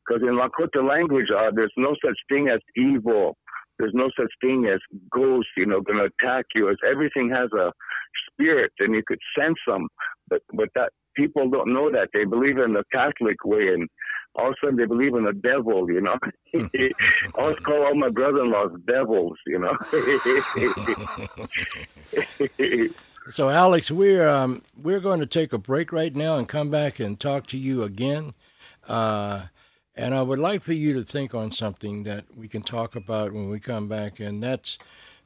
Because 0.07 0.23
in 0.23 0.39
Lakota 0.39 0.89
language, 0.89 1.27
uh, 1.37 1.51
there's 1.55 1.73
no 1.77 1.95
such 2.03 2.17
thing 2.31 2.49
as 2.49 2.61
evil 2.77 3.37
there's 3.79 3.95
no 3.95 4.11
such 4.19 4.33
thing 4.41 4.67
as 4.67 4.81
ghosts, 5.11 5.51
you 5.57 5.67
know, 5.67 5.81
going 5.81 5.99
to 5.99 6.11
attack 6.21 6.47
you. 6.55 6.69
As 6.71 6.77
everything 6.89 7.31
has 7.31 7.51
a 7.53 7.73
spirit, 8.31 8.73
and 8.79 8.95
you 8.95 9.03
could 9.07 9.19
sense 9.39 9.59
them. 9.67 9.89
But 10.29 10.43
but 10.53 10.69
that 10.75 10.91
people 11.15 11.49
don't 11.51 11.73
know 11.73 11.91
that 11.91 12.09
they 12.13 12.25
believe 12.25 12.59
in 12.59 12.73
the 12.73 12.85
Catholic 12.93 13.45
way, 13.45 13.69
and 13.69 13.89
all 14.35 14.49
of 14.49 14.53
a 14.53 14.67
sudden 14.67 14.77
they 14.77 14.87
believe 14.87 15.15
in 15.15 15.25
the 15.25 15.33
devil. 15.33 15.91
You 15.91 16.01
know, 16.01 16.17
I 16.57 16.93
always 17.35 17.59
call 17.61 17.85
all 17.85 17.95
my 17.95 18.11
brother-in-laws 18.11 18.73
devils. 18.87 19.39
You 19.47 19.59
know. 19.59 19.77
so 23.29 23.51
Alex, 23.51 23.91
we're 23.91 24.29
um, 24.29 24.63
we're 24.81 25.01
going 25.01 25.21
to 25.21 25.27
take 25.27 25.53
a 25.53 25.59
break 25.59 25.93
right 25.93 26.15
now 26.15 26.39
and 26.39 26.49
come 26.49 26.71
back 26.71 26.99
and 27.01 27.19
talk 27.19 27.47
to 27.49 27.59
you 27.59 27.83
again. 27.83 28.35
Uh, 28.89 29.47
and 29.97 30.15
I 30.15 30.23
would 30.23 30.39
like 30.39 30.63
for 30.63 30.75
you 30.75 30.93
to 30.95 31.03
think 31.03 31.35
on 31.35 31.53
something 31.53 32.03
that 32.03 32.37
we 32.37 32.49
can 32.49 32.63
talk 32.63 32.95
about 32.95 33.33
when 33.33 33.49
we 33.49 33.59
come 33.59 33.89
back, 33.89 34.21
and 34.21 34.43
that's 34.43 34.79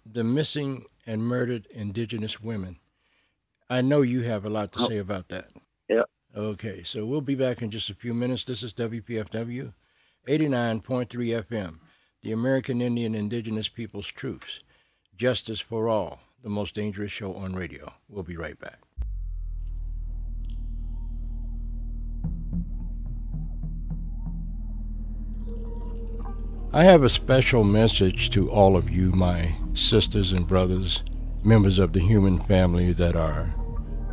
the 0.07 0.23
missing 0.23 0.85
and 1.07 1.23
murdered 1.23 1.67
indigenous 1.71 2.41
women. 2.41 2.79
I 3.69 3.81
know 3.81 4.03
you 4.03 4.23
have 4.23 4.45
a 4.45 4.51
lot 4.51 4.73
to 4.73 4.81
oh. 4.81 4.89
say 4.89 4.99
about 4.99 5.29
that. 5.29 5.49
Yeah. 5.89 6.03
Okay, 6.37 6.83
so 6.85 7.05
we'll 7.05 7.21
be 7.21 7.35
back 7.35 7.63
in 7.63 7.71
just 7.71 7.91
a 7.91 7.95
few 7.95 8.15
minutes. 8.15 8.45
This 8.45 8.63
is 8.63 8.73
WPFW 8.75 9.73
89.3 10.29 11.07
FM, 11.09 11.79
the 12.23 12.33
American 12.33 12.81
Indian 12.81 13.15
Indigenous 13.15 13.69
Peoples 13.69 14.07
Truths, 14.07 14.61
Justice 15.17 15.61
for 15.61 15.89
All, 15.89 16.21
the 16.43 16.51
most 16.51 16.75
dangerous 16.75 17.11
show 17.11 17.35
on 17.35 17.55
radio. 17.55 17.93
We'll 18.09 18.23
be 18.23 18.37
right 18.37 18.59
back. 18.59 18.81
I 26.73 26.85
have 26.85 27.03
a 27.03 27.09
special 27.09 27.65
message 27.65 28.31
to 28.31 28.49
all 28.49 28.77
of 28.77 28.89
you, 28.89 29.11
my 29.11 29.57
sisters 29.75 30.33
and 30.33 30.47
brothers, 30.47 31.03
members 31.43 31.81
of 31.81 31.93
the 31.93 31.99
human 31.99 32.39
family 32.39 32.93
that 32.93 33.17
are 33.17 33.53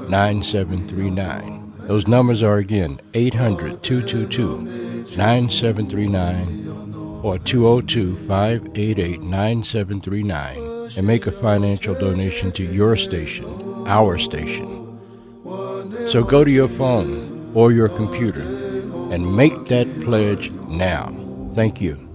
9739. 0.09 1.73
Those 1.87 2.07
numbers 2.07 2.43
are 2.43 2.57
again 2.57 2.99
800 3.13 3.81
222 3.83 4.61
9739 5.17 7.21
or 7.23 7.39
202 7.39 8.15
588 8.27 9.21
9739 9.21 10.91
and 10.97 11.07
make 11.07 11.27
a 11.27 11.31
financial 11.31 11.93
donation 11.95 12.51
to 12.53 12.63
your 12.63 12.95
station, 12.95 13.45
our 13.87 14.17
station. 14.17 14.99
So 16.07 16.23
go 16.23 16.43
to 16.43 16.51
your 16.51 16.67
phone 16.67 17.51
or 17.53 17.71
your 17.71 17.89
computer 17.89 18.41
and 19.11 19.35
make 19.35 19.65
that 19.65 19.87
pledge 20.01 20.51
now. 20.67 21.13
Thank 21.59 21.81
you. 21.81 22.08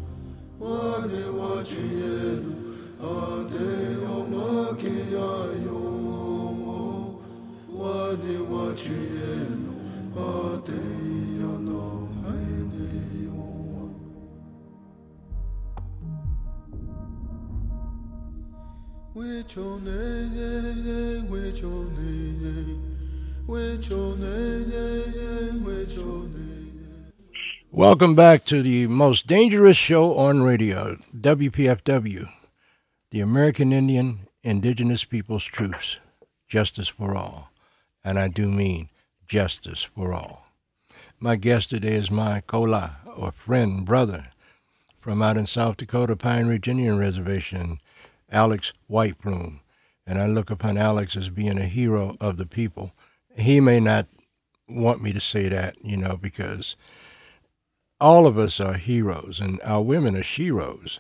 Welcome 27.85 28.15
back 28.15 28.47
to 28.47 28.63
the 28.63 28.87
most 28.87 29.27
dangerous 29.27 29.77
show 29.77 30.17
on 30.17 30.43
radio, 30.43 30.97
WPFW, 31.15 32.31
the 33.11 33.21
American 33.21 33.75
Indian 33.75 34.21
Indigenous 34.43 35.05
Peoples 35.05 35.45
Truths, 35.45 35.99
Justice 36.49 36.89
for 36.89 37.15
All. 37.15 37.51
And 38.03 38.19
I 38.19 38.29
do 38.29 38.51
mean 38.51 38.89
justice 39.29 39.83
for 39.85 40.15
all. 40.15 40.47
My 41.21 41.37
guest 41.37 41.69
today 41.69 41.93
is 41.93 42.11
my 42.11 42.41
kola, 42.41 43.01
or 43.19 43.33
friend, 43.33 43.85
brother, 43.85 44.29
from 44.99 45.21
out 45.21 45.37
in 45.37 45.47
South 45.47 45.77
Dakota, 45.77 46.17
Pine 46.17 46.47
Ridge 46.47 46.69
Indian 46.69 46.97
Reservation, 46.97 47.81
Alex 48.31 48.73
Whiteplume. 48.91 49.61
And 50.07 50.19
I 50.19 50.27
look 50.27 50.49
upon 50.49 50.79
Alex 50.79 51.19
as 51.19 51.29
being 51.29 51.59
a 51.59 51.67
hero 51.67 52.17
of 52.19 52.39
the 52.39 52.47
people 52.47 52.93
he 53.37 53.61
may 53.61 53.79
not 53.79 54.07
want 54.67 55.03
me 55.03 55.13
to 55.13 55.21
say 55.21 55.51
that, 55.51 55.77
you 55.85 55.99
know, 55.99 56.17
because 56.17 56.77
all 58.05 58.27
of 58.27 58.37
us 58.37 58.61
are 58.61 58.75
heroes 58.75 59.41
and 59.41 59.59
our 59.65 59.83
women 59.83 60.15
are 60.15 60.23
sheroes 60.23 60.99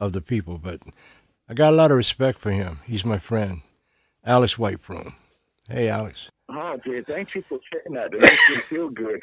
of 0.00 0.12
the 0.12 0.20
people. 0.20 0.58
But 0.58 0.80
I 1.48 1.54
got 1.54 1.72
a 1.72 1.76
lot 1.76 1.92
of 1.92 1.96
respect 1.96 2.40
for 2.40 2.50
him. 2.50 2.80
He's 2.84 3.04
my 3.04 3.18
friend, 3.18 3.60
Alex 4.24 4.56
Whiteplume. 4.56 5.12
Hey, 5.68 5.88
Alex. 5.88 6.28
Oh, 6.48 6.76
dear. 6.84 7.04
Thank 7.06 7.36
you 7.36 7.42
for 7.42 7.60
saying 7.72 7.94
that. 7.94 8.12
It 8.12 8.20
makes 8.20 8.50
me 8.50 8.56
feel 8.62 8.88
good. 8.88 9.20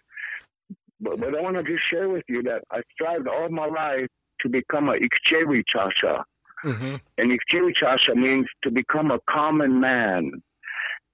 But, 1.02 1.20
but 1.20 1.38
I 1.38 1.42
want 1.42 1.58
to 1.58 1.63
just 1.63 1.84
share 1.92 2.08
with 2.08 2.24
you 2.30 2.42
that 2.44 2.62
I 2.72 2.80
strived 2.94 3.28
all 3.28 3.50
my 3.50 3.66
life 3.66 4.08
to 4.42 4.50
become 4.50 4.88
a 4.88 4.94
Ikchewi 4.94 5.63
Chasha. 5.76 6.24
Mm-hmm. 6.63 6.96
And 7.18 7.40
Ikchewi 7.40 7.72
Chasha 7.84 8.16
means 8.16 8.48
to 8.63 8.72
become 8.72 9.12
a 9.12 9.20
common 9.30 9.82
man. 9.82 10.32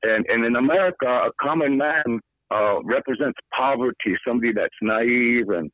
And, 0.04 0.26
and 0.30 0.46
in 0.46 0.58
America, 0.58 1.08
a 1.08 1.32
common 1.42 1.76
man 1.76 2.20
uh, 2.52 2.84
represents 2.84 3.40
poverty, 3.58 4.16
somebody 4.28 4.54
that's 4.54 4.76
naive. 4.84 5.50
And 5.50 5.72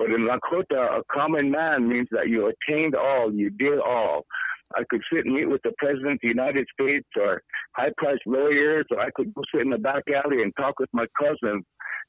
but 0.00 0.08
in 0.12 0.26
Lakota, 0.26 1.00
a 1.00 1.02
common 1.12 1.50
man 1.50 1.86
means 1.86 2.08
that 2.10 2.30
you 2.30 2.50
attained 2.50 2.94
all, 2.94 3.30
you 3.30 3.50
did 3.50 3.78
all. 3.78 4.24
I 4.74 4.82
could 4.88 5.02
sit 5.12 5.26
and 5.26 5.34
meet 5.34 5.44
with 5.44 5.60
the 5.62 5.72
president 5.76 6.12
of 6.12 6.18
the 6.22 6.28
United 6.28 6.66
States 6.72 7.06
or 7.20 7.42
high-priced 7.72 8.22
lawyers, 8.24 8.86
or 8.90 8.98
I 8.98 9.10
could 9.14 9.34
go 9.34 9.42
sit 9.54 9.60
in 9.60 9.68
the 9.68 9.76
back 9.76 10.04
alley 10.08 10.42
and 10.42 10.54
talk 10.56 10.78
with 10.78 10.88
my 10.94 11.04
cousins. 11.18 11.64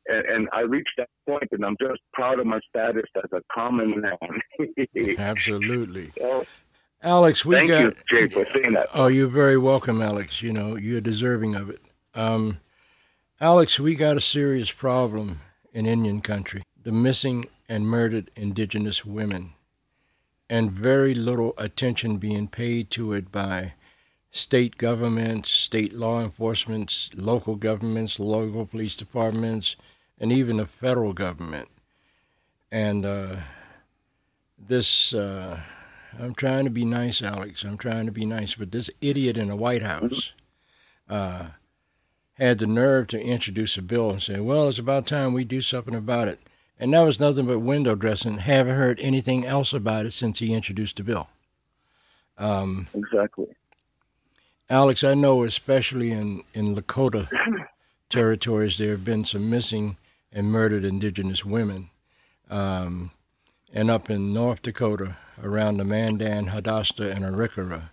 And, 0.08 0.26
and 0.26 0.50
I 0.54 0.62
reached 0.62 0.94
that 1.00 1.10
point, 1.28 1.50
and 1.52 1.66
I'm 1.66 1.76
just 1.82 2.00
proud 2.14 2.40
of 2.40 2.46
my 2.46 2.62
status 2.70 3.04
as 3.18 3.30
a 3.34 3.42
common 3.54 4.00
man. 4.00 5.18
Absolutely. 5.18 6.14
So, 6.18 6.46
Alex, 7.04 7.44
we 7.44 7.56
Thank 7.56 7.70
got. 7.72 7.82
you, 7.82 7.94
Jay, 8.10 8.34
for 8.34 8.46
saying 8.56 8.74
that. 8.74 8.88
Oh, 8.94 9.08
you're 9.08 9.28
very 9.28 9.58
welcome, 9.58 10.02
Alex. 10.02 10.42
You 10.42 10.54
know, 10.54 10.78
you're 10.78 11.02
deserving 11.02 11.56
of 11.56 11.70
it. 11.70 11.82
Um, 12.16 12.62
Alex, 13.42 13.82
we 13.82 13.96
got 13.96 14.16
a 14.16 14.22
serious 14.22 14.72
problem 14.72 15.42
in 15.74 15.86
Indian 15.86 16.22
country 16.22 16.64
the 16.84 16.92
missing 16.92 17.46
and 17.72 17.88
murdered 17.88 18.30
indigenous 18.36 19.06
women, 19.06 19.54
and 20.50 20.70
very 20.70 21.14
little 21.14 21.54
attention 21.58 22.18
being 22.18 22.46
paid 22.46 22.90
to 22.90 23.14
it 23.14 23.32
by 23.32 23.72
state 24.30 24.78
governments, 24.78 25.50
state 25.50 25.94
law 25.94 26.20
enforcement, 26.20 27.10
local 27.16 27.56
governments, 27.56 28.20
local 28.20 28.66
police 28.66 28.94
departments, 28.94 29.78
and 30.20 30.34
even 30.34 30.58
the 30.58 30.66
federal 30.66 31.14
government. 31.14 31.70
And 32.70 33.06
uh, 33.06 33.38
this. 34.60 35.14
Uh, 35.14 35.62
I'm 36.20 36.36
trying 36.36 36.66
to 36.66 36.70
be 36.70 36.84
nice, 36.84 37.22
Alex. 37.22 37.64
I'm 37.64 37.78
trying 37.78 38.06
to 38.06 38.12
be 38.12 38.26
nice. 38.26 38.56
But 38.56 38.74
this 38.74 38.90
idiot 39.00 39.38
in 39.38 39.48
the 39.48 39.56
White 39.56 39.82
House 39.82 40.34
uh, 41.08 41.52
had 42.34 42.60
the 42.60 42.68
nerve 42.68 43.08
to 43.08 43.22
introduce 43.22 43.78
a 43.78 43.82
bill 43.82 44.10
and 44.10 44.22
say, 44.22 44.42
well, 44.42 44.68
it's 44.68 44.78
about 44.78 45.08
time 45.08 45.32
we 45.32 45.46
do 45.46 45.62
something 45.62 45.96
about 45.96 46.28
it. 46.28 46.42
And 46.82 46.96
that 46.96 47.02
was 47.02 47.20
nothing 47.20 47.46
but 47.46 47.60
window 47.60 47.94
dressing. 47.94 48.40
Haven't 48.40 48.76
heard 48.76 49.00
anything 49.00 49.46
else 49.46 49.72
about 49.72 50.08
it 50.08 50.14
since 50.14 50.40
he 50.40 50.52
introduced 50.52 50.98
the 50.98 51.04
bill. 51.04 51.30
Um, 52.40 52.88
exactly. 52.96 53.46
Alex, 54.68 55.04
I 55.04 55.14
know 55.14 55.44
especially 55.44 56.12
in, 56.12 56.44
in 56.56 56.76
Lakota 56.76 57.30
territories, 58.10 58.80
there 58.80 58.90
have 58.92 59.06
been 59.06 59.26
some 59.26 59.48
missing 59.48 59.98
and 60.34 60.52
murdered 60.52 60.84
indigenous 60.84 61.46
women. 61.46 61.92
Um, 62.50 63.12
and 63.72 63.92
up 63.92 64.10
in 64.10 64.34
North 64.34 64.64
Dakota, 64.64 65.18
around 65.44 65.78
the 65.78 65.86
Mandan, 65.86 66.48
Hidatsa, 66.48 67.16
and 67.16 67.24
Arikara 67.24 67.90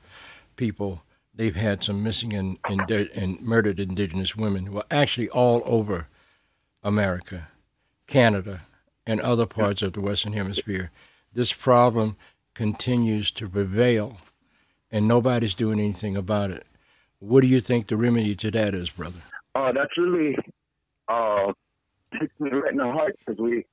people, 0.57 1.03
they've 1.35 1.57
had 1.57 1.85
some 1.85 2.03
missing 2.03 2.33
and, 2.33 2.57
and, 2.65 2.91
and 2.91 3.41
murdered 3.43 3.81
indigenous 3.81 4.35
women. 4.35 4.73
Well, 4.73 4.87
actually, 4.91 5.29
all 5.29 5.63
over 5.67 6.09
America, 6.83 7.49
Canada, 8.07 8.63
and 9.09 9.23
other 9.23 9.47
parts 9.47 9.81
of 9.81 9.95
the 9.95 10.03
Western 10.03 10.35
Hemisphere. 10.35 10.91
This 11.33 11.53
problem 11.53 12.17
continues 12.55 13.31
to 13.33 13.49
prevail, 13.49 14.19
and 14.93 15.09
nobody's 15.09 15.55
doing 15.55 15.81
anything 15.81 16.15
about 16.15 16.51
it. 16.51 16.67
What 17.19 17.41
do 17.41 17.47
you 17.47 17.59
think 17.59 17.87
the 17.87 17.97
remedy 17.97 18.37
to 18.37 18.51
that 18.51 18.75
is, 18.75 18.91
brother? 18.91 19.21
Oh, 19.55 19.73
that's 19.75 19.97
really 19.97 20.37
uh, 21.09 21.53
hits 22.13 22.33
me 22.39 22.51
right 22.51 22.71
in 22.71 22.77
the 22.77 22.85
heart 22.85 23.17
because 23.19 23.41
we, 23.41 23.65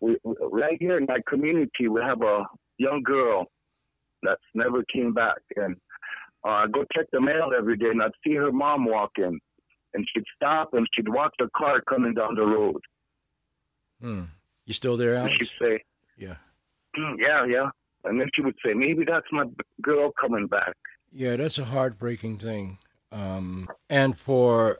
we, 0.00 0.16
right 0.24 0.78
here 0.80 0.96
in 0.96 1.04
my 1.06 1.18
community, 1.28 1.88
we 1.88 2.00
have 2.00 2.22
a 2.22 2.44
young 2.78 3.02
girl 3.02 3.50
that's 4.22 4.40
never 4.54 4.82
came 4.84 5.12
back. 5.12 5.42
And 5.56 5.76
uh, 6.42 6.48
I 6.48 6.66
go 6.72 6.86
check 6.96 7.04
the 7.12 7.20
mail 7.20 7.50
every 7.56 7.76
day, 7.76 7.90
and 7.90 8.02
I'd 8.02 8.12
see 8.24 8.34
her 8.34 8.50
mom 8.50 8.86
walking, 8.86 9.38
and 9.92 10.08
she'd 10.12 10.24
stop 10.34 10.72
and 10.72 10.86
she'd 10.94 11.08
watch 11.08 11.34
the 11.38 11.50
car 11.54 11.82
coming 11.82 12.14
down 12.14 12.34
the 12.34 12.46
road. 12.46 12.80
Hmm. 14.00 14.22
You 14.70 14.74
still 14.74 14.96
there, 14.96 15.16
Alex? 15.16 15.34
she'd 15.36 15.50
say, 15.60 15.84
"Yeah, 16.16 16.36
mm, 16.96 17.16
yeah, 17.18 17.44
yeah," 17.44 17.70
and 18.04 18.20
then 18.20 18.30
she 18.32 18.40
would 18.40 18.54
say, 18.64 18.72
"Maybe 18.72 19.04
that's 19.04 19.26
my 19.32 19.46
girl 19.82 20.12
coming 20.12 20.46
back." 20.46 20.76
Yeah, 21.12 21.34
that's 21.34 21.58
a 21.58 21.64
heartbreaking 21.64 22.38
thing. 22.38 22.78
Um, 23.10 23.68
and 23.88 24.16
for 24.16 24.78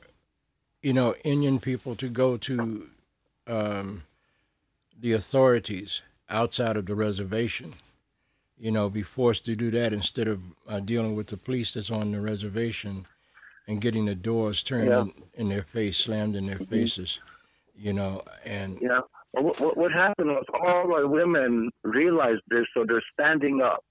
you 0.81 0.93
know, 0.93 1.13
Indian 1.25 1.59
people 1.59 1.97
to 1.97 2.07
go 2.07 2.37
to 2.37 2.87
um, 3.47 4.03
the 4.97 5.11
authorities 5.11 6.01
outside 6.29 6.77
of 6.77 6.85
the 6.85 6.95
reservation. 6.95 7.73
You 8.57 8.71
know, 8.71 8.89
be 8.89 9.03
forced 9.03 9.43
to 9.45 9.57
do 9.57 9.71
that 9.71 9.91
instead 9.91 10.29
of 10.29 10.39
uh, 10.69 10.79
dealing 10.79 11.17
with 11.17 11.27
the 11.27 11.35
police 11.35 11.73
that's 11.73 11.91
on 11.91 12.13
the 12.13 12.21
reservation 12.21 13.07
and 13.67 13.81
getting 13.81 14.05
the 14.05 14.15
doors 14.15 14.63
turned 14.63 14.89
yeah. 14.89 15.01
in, 15.01 15.13
in, 15.33 15.49
their 15.49 15.63
face, 15.63 15.97
slammed 15.97 16.37
in 16.37 16.45
their 16.45 16.55
mm-hmm. 16.55 16.73
faces. 16.73 17.19
You 17.75 17.91
know, 17.91 18.21
and 18.45 18.77
yeah. 18.81 19.01
What, 19.33 19.77
what 19.77 19.91
happened 19.91 20.29
was 20.29 20.45
all 20.53 20.93
the 20.99 21.07
women 21.07 21.69
realized 21.83 22.41
this, 22.49 22.65
so 22.73 22.83
they're 22.85 23.03
standing 23.13 23.61
up, 23.61 23.83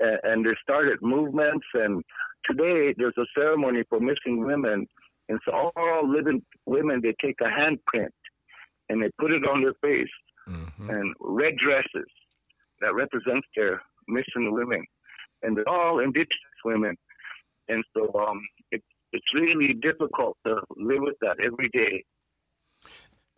and, 0.00 0.18
and 0.24 0.44
they 0.44 0.56
started 0.62 0.98
movements. 1.00 1.66
And 1.74 2.02
today 2.44 2.94
there's 2.96 3.16
a 3.18 3.26
ceremony 3.36 3.84
for 3.88 4.00
missing 4.00 4.44
women, 4.44 4.86
and 5.28 5.38
so 5.44 5.70
all 5.76 6.10
living 6.10 6.42
women 6.66 7.00
they 7.02 7.14
take 7.24 7.36
a 7.40 7.44
handprint 7.44 8.08
and 8.88 9.02
they 9.02 9.10
put 9.20 9.30
it 9.30 9.46
on 9.46 9.62
their 9.62 9.74
face, 9.82 10.08
mm-hmm. 10.48 10.90
and 10.90 11.14
red 11.20 11.54
dresses 11.56 12.08
that 12.80 12.94
represents 12.94 13.46
their 13.54 13.82
missing 14.08 14.52
women, 14.52 14.82
and 15.42 15.56
they're 15.56 15.68
all 15.68 16.00
indigenous 16.00 16.60
women, 16.64 16.96
and 17.68 17.84
so 17.94 18.10
um, 18.18 18.40
it, 18.72 18.82
it's 19.12 19.34
really 19.34 19.74
difficult 19.74 20.36
to 20.46 20.60
live 20.76 21.02
with 21.02 21.16
that 21.20 21.36
every 21.44 21.68
day. 21.68 22.02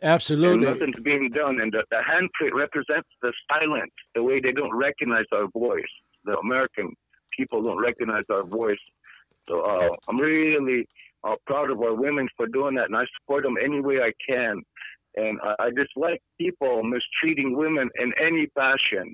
Absolutely. 0.02 0.66
And 0.66 0.78
nothing's 0.78 1.02
being 1.02 1.30
done. 1.30 1.60
And 1.60 1.72
the, 1.72 1.84
the 1.90 1.98
handprint 1.98 2.54
represents 2.54 3.08
the 3.22 3.32
silence, 3.50 3.92
the 4.14 4.22
way 4.22 4.40
they 4.40 4.52
don't 4.52 4.74
recognize 4.74 5.26
our 5.32 5.48
voice. 5.48 5.82
The 6.24 6.36
American 6.38 6.92
people 7.36 7.62
don't 7.62 7.78
recognize 7.78 8.24
our 8.30 8.44
voice. 8.44 8.78
So 9.48 9.60
uh, 9.60 9.88
I'm 10.08 10.18
really 10.18 10.86
uh, 11.24 11.34
proud 11.46 11.70
of 11.70 11.80
our 11.80 11.94
women 11.94 12.28
for 12.36 12.46
doing 12.46 12.76
that, 12.76 12.86
and 12.86 12.96
I 12.96 13.04
support 13.20 13.44
them 13.44 13.56
any 13.62 13.80
way 13.80 13.98
I 13.98 14.12
can. 14.26 14.62
And 15.16 15.38
I, 15.42 15.64
I 15.64 15.70
dislike 15.70 16.20
people 16.38 16.82
mistreating 16.82 17.56
women 17.56 17.90
in 17.98 18.12
any 18.22 18.48
fashion. 18.54 19.12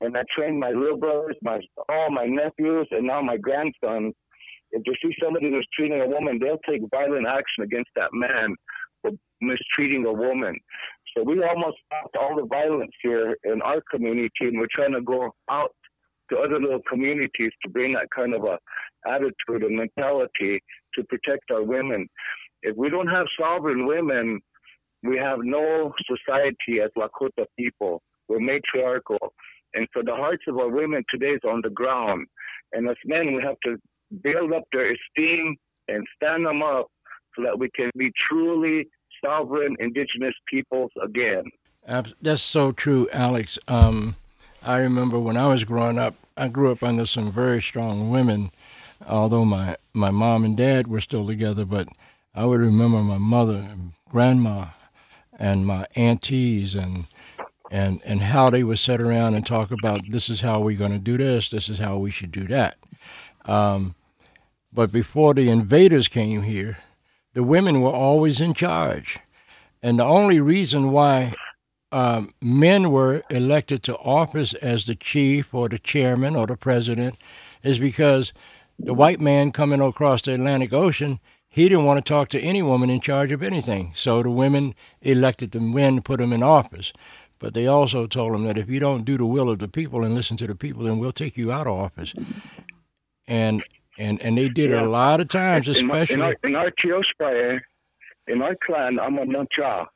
And 0.00 0.16
I 0.16 0.22
train 0.36 0.60
my 0.60 0.70
little 0.70 0.98
brothers, 0.98 1.36
my 1.42 1.60
all 1.88 2.10
my 2.10 2.26
nephews, 2.26 2.86
and 2.92 3.06
now 3.06 3.22
my 3.22 3.36
grandsons. 3.36 4.14
If 4.70 4.82
they 4.84 4.92
see 5.02 5.14
somebody 5.22 5.50
mistreating 5.50 6.02
a 6.02 6.06
woman, 6.06 6.38
they'll 6.38 6.60
take 6.68 6.82
violent 6.90 7.26
action 7.26 7.64
against 7.64 7.90
that 7.96 8.10
man 8.12 8.54
mistreating 9.40 10.04
a 10.06 10.12
woman. 10.12 10.56
So 11.16 11.22
we 11.22 11.42
almost 11.42 11.78
stopped 11.86 12.16
all 12.16 12.36
the 12.36 12.46
violence 12.46 12.92
here 13.02 13.36
in 13.44 13.62
our 13.62 13.80
community, 13.90 14.30
and 14.40 14.58
we're 14.58 14.66
trying 14.74 14.92
to 14.92 15.00
go 15.00 15.30
out 15.50 15.70
to 16.30 16.38
other 16.38 16.60
little 16.60 16.82
communities 16.88 17.52
to 17.62 17.70
bring 17.70 17.94
that 17.94 18.08
kind 18.14 18.34
of 18.34 18.44
a 18.44 18.58
attitude 19.06 19.62
and 19.62 19.76
mentality 19.76 20.62
to 20.94 21.04
protect 21.04 21.50
our 21.50 21.62
women. 21.62 22.08
If 22.62 22.76
we 22.76 22.90
don't 22.90 23.08
have 23.08 23.26
sovereign 23.40 23.86
women, 23.86 24.40
we 25.02 25.16
have 25.16 25.38
no 25.42 25.92
society 26.06 26.80
as 26.82 26.90
Lakota 26.98 27.46
people. 27.58 28.02
We're 28.28 28.40
matriarchal. 28.40 29.32
And 29.74 29.86
so 29.94 30.02
the 30.04 30.14
hearts 30.14 30.42
of 30.48 30.58
our 30.58 30.68
women 30.68 31.04
today 31.08 31.32
is 31.32 31.40
on 31.48 31.60
the 31.62 31.70
ground. 31.70 32.26
And 32.72 32.88
as 32.88 32.96
men, 33.04 33.34
we 33.34 33.42
have 33.42 33.56
to 33.64 33.76
build 34.22 34.52
up 34.52 34.64
their 34.72 34.92
esteem 34.92 35.56
and 35.88 36.06
stand 36.16 36.44
them 36.44 36.62
up 36.62 36.88
so 37.38 37.44
that 37.44 37.58
we 37.58 37.70
can 37.70 37.90
be 37.96 38.12
truly 38.28 38.88
sovereign 39.24 39.76
indigenous 39.78 40.34
peoples 40.48 40.90
again. 41.02 41.44
That's 42.20 42.42
so 42.42 42.72
true, 42.72 43.08
Alex. 43.12 43.58
Um, 43.68 44.16
I 44.62 44.80
remember 44.80 45.18
when 45.18 45.36
I 45.36 45.48
was 45.48 45.64
growing 45.64 45.98
up, 45.98 46.14
I 46.36 46.48
grew 46.48 46.70
up 46.70 46.82
under 46.82 47.06
some 47.06 47.32
very 47.32 47.62
strong 47.62 48.10
women, 48.10 48.50
although 49.06 49.44
my, 49.44 49.76
my 49.94 50.10
mom 50.10 50.44
and 50.44 50.56
dad 50.56 50.88
were 50.88 51.00
still 51.00 51.26
together, 51.26 51.64
but 51.64 51.88
I 52.34 52.44
would 52.44 52.60
remember 52.60 52.98
my 52.98 53.18
mother 53.18 53.66
and 53.70 53.92
grandma 54.10 54.66
and 55.38 55.66
my 55.66 55.86
aunties 55.94 56.74
and 56.74 57.04
and 57.70 58.00
and 58.04 58.22
how 58.22 58.48
they 58.48 58.64
would 58.64 58.78
sit 58.78 58.98
around 58.98 59.34
and 59.34 59.44
talk 59.44 59.70
about 59.70 60.00
this 60.08 60.30
is 60.30 60.40
how 60.40 60.58
we're 60.58 60.78
going 60.78 60.92
to 60.92 60.98
do 60.98 61.18
this, 61.18 61.50
this 61.50 61.68
is 61.68 61.78
how 61.78 61.98
we 61.98 62.10
should 62.10 62.32
do 62.32 62.46
that. 62.48 62.78
Um, 63.44 63.94
but 64.72 64.90
before 64.90 65.34
the 65.34 65.50
invaders 65.50 66.08
came 66.08 66.42
here, 66.42 66.78
the 67.34 67.42
women 67.42 67.80
were 67.80 67.90
always 67.90 68.40
in 68.40 68.54
charge. 68.54 69.18
And 69.82 69.98
the 69.98 70.04
only 70.04 70.40
reason 70.40 70.90
why 70.90 71.34
um, 71.92 72.30
men 72.42 72.90
were 72.90 73.22
elected 73.30 73.82
to 73.84 73.96
office 73.98 74.54
as 74.54 74.86
the 74.86 74.94
chief 74.94 75.54
or 75.54 75.68
the 75.68 75.78
chairman 75.78 76.36
or 76.36 76.46
the 76.46 76.56
president 76.56 77.16
is 77.62 77.78
because 77.78 78.32
the 78.78 78.94
white 78.94 79.20
man 79.20 79.52
coming 79.52 79.80
across 79.80 80.22
the 80.22 80.34
Atlantic 80.34 80.72
Ocean, 80.72 81.20
he 81.48 81.68
didn't 81.68 81.84
want 81.84 82.04
to 82.04 82.08
talk 82.08 82.28
to 82.30 82.40
any 82.40 82.62
woman 82.62 82.90
in 82.90 83.00
charge 83.00 83.32
of 83.32 83.42
anything. 83.42 83.92
So 83.94 84.22
the 84.22 84.30
women 84.30 84.74
elected 85.00 85.52
the 85.52 85.60
men 85.60 85.96
to 85.96 86.02
put 86.02 86.20
him 86.20 86.32
in 86.32 86.42
office. 86.42 86.92
But 87.38 87.54
they 87.54 87.66
also 87.66 88.06
told 88.06 88.34
him 88.34 88.44
that 88.44 88.58
if 88.58 88.68
you 88.68 88.80
don't 88.80 89.04
do 89.04 89.16
the 89.16 89.26
will 89.26 89.48
of 89.48 89.60
the 89.60 89.68
people 89.68 90.04
and 90.04 90.14
listen 90.14 90.36
to 90.38 90.46
the 90.46 90.54
people, 90.54 90.84
then 90.84 90.98
we'll 90.98 91.12
take 91.12 91.36
you 91.36 91.52
out 91.52 91.66
of 91.66 91.74
office. 91.74 92.12
And 93.26 93.62
and 93.98 94.22
and 94.22 94.38
they 94.38 94.48
did 94.48 94.70
yeah. 94.70 94.78
it 94.78 94.82
a 94.84 94.88
lot 94.88 95.20
of 95.20 95.28
times, 95.28 95.68
especially 95.68 96.14
in, 96.14 96.22
our, 96.22 96.36
in 96.44 96.54
our 96.54 97.60
in 98.28 98.42
our 98.42 98.56
clan. 98.64 98.98
I'm 98.98 99.18
a 99.18 99.24
Nancha, 99.24 99.86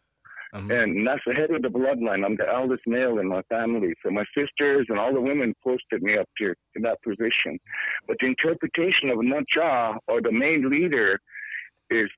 um, 0.52 0.70
and 0.70 1.06
that's 1.06 1.22
the 1.26 1.34
head 1.34 1.50
of 1.50 1.62
the 1.62 1.68
bloodline. 1.68 2.24
I'm 2.24 2.36
the 2.36 2.48
eldest 2.52 2.82
male 2.86 3.18
in 3.18 3.28
my 3.28 3.42
family, 3.48 3.94
so 4.04 4.10
my 4.10 4.24
sisters 4.36 4.86
and 4.88 4.98
all 4.98 5.14
the 5.14 5.20
women 5.20 5.54
posted 5.62 6.02
me 6.02 6.18
up 6.18 6.28
to, 6.38 6.48
to 6.48 6.82
that 6.82 6.98
position. 7.02 7.58
But 8.06 8.16
the 8.20 8.26
interpretation 8.26 9.10
of 9.10 9.18
Nancha 9.22 9.98
or 10.08 10.20
the 10.20 10.32
main 10.32 10.68
leader 10.68 11.18
is 11.90 12.10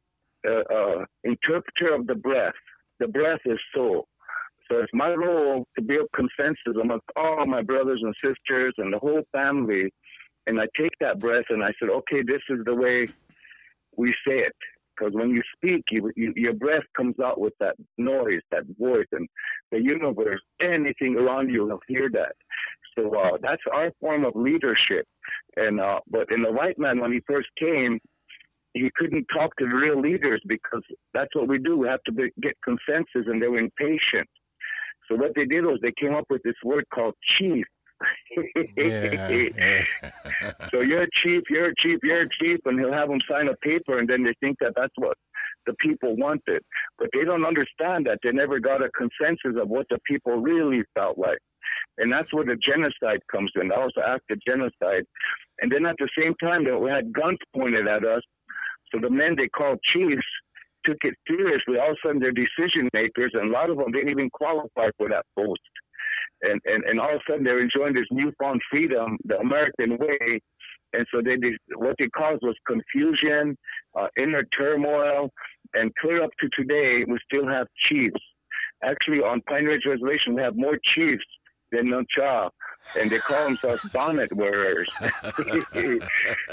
uh, 0.48 0.62
uh, 0.72 1.04
interpreter 1.22 1.94
of 1.94 2.06
the 2.06 2.14
breath. 2.14 2.54
The 2.98 3.08
breath 3.08 3.40
is 3.44 3.58
soul. 3.74 4.06
So 4.70 4.78
it's 4.78 4.92
my 4.94 5.12
role 5.12 5.66
to 5.76 5.82
build 5.82 6.08
consensus 6.14 6.80
amongst 6.80 7.06
all 7.16 7.44
my 7.46 7.62
brothers 7.62 8.00
and 8.02 8.14
sisters 8.22 8.74
and 8.78 8.92
the 8.92 8.98
whole 8.98 9.22
family 9.30 9.92
and 10.46 10.60
I 10.60 10.66
take 10.78 10.92
that 11.00 11.18
breath 11.18 11.46
and 11.50 11.62
I 11.62 11.72
said, 11.78 11.88
okay, 11.90 12.22
this 12.22 12.42
is 12.48 12.64
the 12.64 12.74
way 12.74 13.06
we 13.96 14.10
say 14.26 14.38
it. 14.40 14.56
Because 14.96 15.12
when 15.14 15.30
you 15.30 15.42
speak, 15.56 15.84
you, 15.90 16.12
you, 16.14 16.32
your 16.36 16.52
breath 16.52 16.84
comes 16.96 17.16
out 17.18 17.40
with 17.40 17.54
that 17.58 17.74
noise, 17.98 18.42
that 18.52 18.62
voice, 18.78 19.06
and 19.12 19.28
the 19.72 19.80
universe, 19.80 20.40
anything 20.60 21.16
around 21.16 21.50
you 21.50 21.66
will 21.66 21.80
hear 21.88 22.08
that. 22.12 22.36
So 22.96 23.12
uh, 23.18 23.38
that's 23.42 23.62
our 23.72 23.90
form 24.00 24.24
of 24.24 24.36
leadership. 24.36 25.06
And 25.56 25.80
uh, 25.80 25.98
but 26.08 26.30
in 26.30 26.42
the 26.42 26.52
white 26.52 26.78
man, 26.78 27.00
when 27.00 27.12
he 27.12 27.20
first 27.26 27.48
came, 27.58 27.98
he 28.72 28.90
couldn't 28.96 29.26
talk 29.34 29.56
to 29.56 29.66
the 29.66 29.74
real 29.74 30.00
leaders 30.00 30.40
because 30.46 30.82
that's 31.12 31.34
what 31.34 31.48
we 31.48 31.58
do. 31.58 31.76
We 31.76 31.88
have 31.88 32.02
to 32.04 32.12
be, 32.12 32.30
get 32.40 32.54
consensus, 32.64 33.28
and 33.28 33.42
they 33.42 33.48
were 33.48 33.58
impatient. 33.58 34.28
So 35.08 35.16
what 35.16 35.32
they 35.34 35.44
did 35.44 35.64
was 35.64 35.78
they 35.82 35.92
came 36.00 36.14
up 36.14 36.24
with 36.30 36.42
this 36.44 36.54
word 36.64 36.84
called 36.92 37.14
chief, 37.38 37.64
so 40.70 40.80
you're 40.80 41.06
chief, 41.22 41.42
you're 41.48 41.72
chief, 41.78 41.98
you're 42.02 42.26
chief, 42.40 42.58
and 42.64 42.78
he'll 42.78 42.92
have 42.92 43.08
them 43.08 43.20
sign 43.30 43.48
a 43.48 43.56
paper, 43.56 43.98
and 43.98 44.08
then 44.08 44.24
they 44.24 44.34
think 44.40 44.56
that 44.60 44.72
that's 44.76 44.92
what 44.96 45.16
the 45.66 45.74
people 45.80 46.16
wanted. 46.16 46.62
But 46.98 47.08
they 47.12 47.24
don't 47.24 47.46
understand 47.46 48.06
that 48.06 48.18
they 48.22 48.32
never 48.32 48.58
got 48.60 48.82
a 48.82 48.90
consensus 48.90 49.60
of 49.60 49.68
what 49.68 49.86
the 49.90 49.98
people 50.06 50.40
really 50.40 50.82
felt 50.94 51.18
like. 51.18 51.38
And 51.98 52.12
that's 52.12 52.32
where 52.32 52.44
the 52.44 52.56
genocide 52.56 53.20
comes 53.30 53.52
in. 53.60 53.68
That 53.68 53.78
was 53.78 53.92
the 53.96 54.06
act 54.06 54.30
of 54.30 54.38
genocide. 54.46 55.04
And 55.60 55.70
then 55.70 55.86
at 55.86 55.96
the 55.98 56.08
same 56.18 56.34
time, 56.42 56.64
that 56.64 56.78
we 56.78 56.90
had 56.90 57.12
guns 57.12 57.38
pointed 57.54 57.86
at 57.86 58.04
us. 58.04 58.22
So 58.92 59.00
the 59.00 59.10
men 59.10 59.36
they 59.36 59.48
called 59.48 59.78
chiefs 59.92 60.26
took 60.84 60.98
it 61.02 61.14
seriously. 61.26 61.78
All 61.78 61.92
of 61.92 61.96
a 61.96 62.06
sudden, 62.06 62.20
they're 62.20 62.32
decision 62.32 62.88
makers, 62.92 63.32
and 63.34 63.50
a 63.50 63.52
lot 63.52 63.70
of 63.70 63.78
them 63.78 63.92
didn't 63.92 64.10
even 64.10 64.28
qualify 64.30 64.90
for 64.98 65.08
that 65.08 65.24
post 65.36 65.60
and, 66.42 66.60
and, 66.64 66.84
and 66.84 67.00
all 67.00 67.14
of 67.14 67.16
a 67.16 67.30
sudden 67.30 67.44
they're 67.44 67.62
enjoying 67.62 67.94
this 67.94 68.06
newfound 68.10 68.60
freedom, 68.70 69.18
the 69.24 69.38
American 69.38 69.96
way. 69.98 70.40
And 70.92 71.06
so 71.12 71.20
they, 71.22 71.36
they 71.36 71.56
what 71.74 71.96
they 71.98 72.08
caused 72.08 72.42
was 72.42 72.56
confusion, 72.66 73.56
uh, 73.98 74.06
inner 74.16 74.44
turmoil, 74.56 75.30
and 75.74 75.92
clear 75.96 76.22
up 76.22 76.30
to 76.40 76.48
today, 76.56 77.04
we 77.08 77.18
still 77.26 77.48
have 77.48 77.66
chiefs. 77.88 78.20
Actually, 78.82 79.18
on 79.18 79.40
Pine 79.48 79.64
Ridge 79.64 79.82
Reservation, 79.86 80.34
we 80.34 80.42
have 80.42 80.56
more 80.56 80.78
chiefs 80.94 81.24
than 81.72 81.86
Nuncha, 81.86 82.50
and 82.98 83.10
they 83.10 83.18
call 83.18 83.44
themselves 83.44 83.82
bonnet 83.92 84.32
wearers. 84.34 84.90
it, 85.00 86.02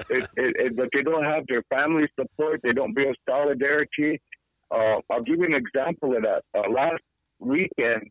it, 0.10 0.30
it, 0.36 0.76
but 0.76 0.90
they 0.94 1.04
don't 1.04 1.24
have 1.24 1.44
their 1.48 1.64
family 1.70 2.08
support. 2.20 2.62
They 2.64 2.74
don't 2.74 2.96
build 2.96 3.16
solidarity. 3.30 4.22
Uh, 4.72 5.00
I'll 5.10 5.24
give 5.24 5.40
you 5.40 5.46
an 5.46 5.54
example 5.54 6.16
of 6.16 6.24
that. 6.24 6.44
Uh, 6.58 6.70
last 6.72 7.04
weekend, 7.40 8.04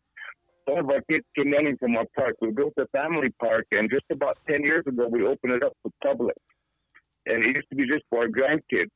some 0.69 0.79
of 0.79 0.91
our 0.91 1.03
kids 1.11 1.25
came 1.37 1.53
running 1.53 1.77
from 1.79 1.97
our 1.97 2.07
park. 2.17 2.37
We 2.41 2.51
built 2.51 2.75
a 2.79 2.87
family 2.89 3.31
park, 3.41 3.67
and 3.73 3.91
just 3.91 4.05
about 4.13 4.39
10 4.49 4.63
years 4.63 4.85
ago, 4.87 5.09
we 5.09 5.27
opened 5.27 5.53
it 5.53 5.63
up 5.63 5.73
to 5.85 5.93
public. 6.03 6.37
And 7.27 7.45
it 7.45 7.57
used 7.57 7.69
to 7.71 7.77
be 7.77 7.87
just 7.87 8.05
for 8.11 8.21
our 8.21 8.29
grandkids. 8.29 8.91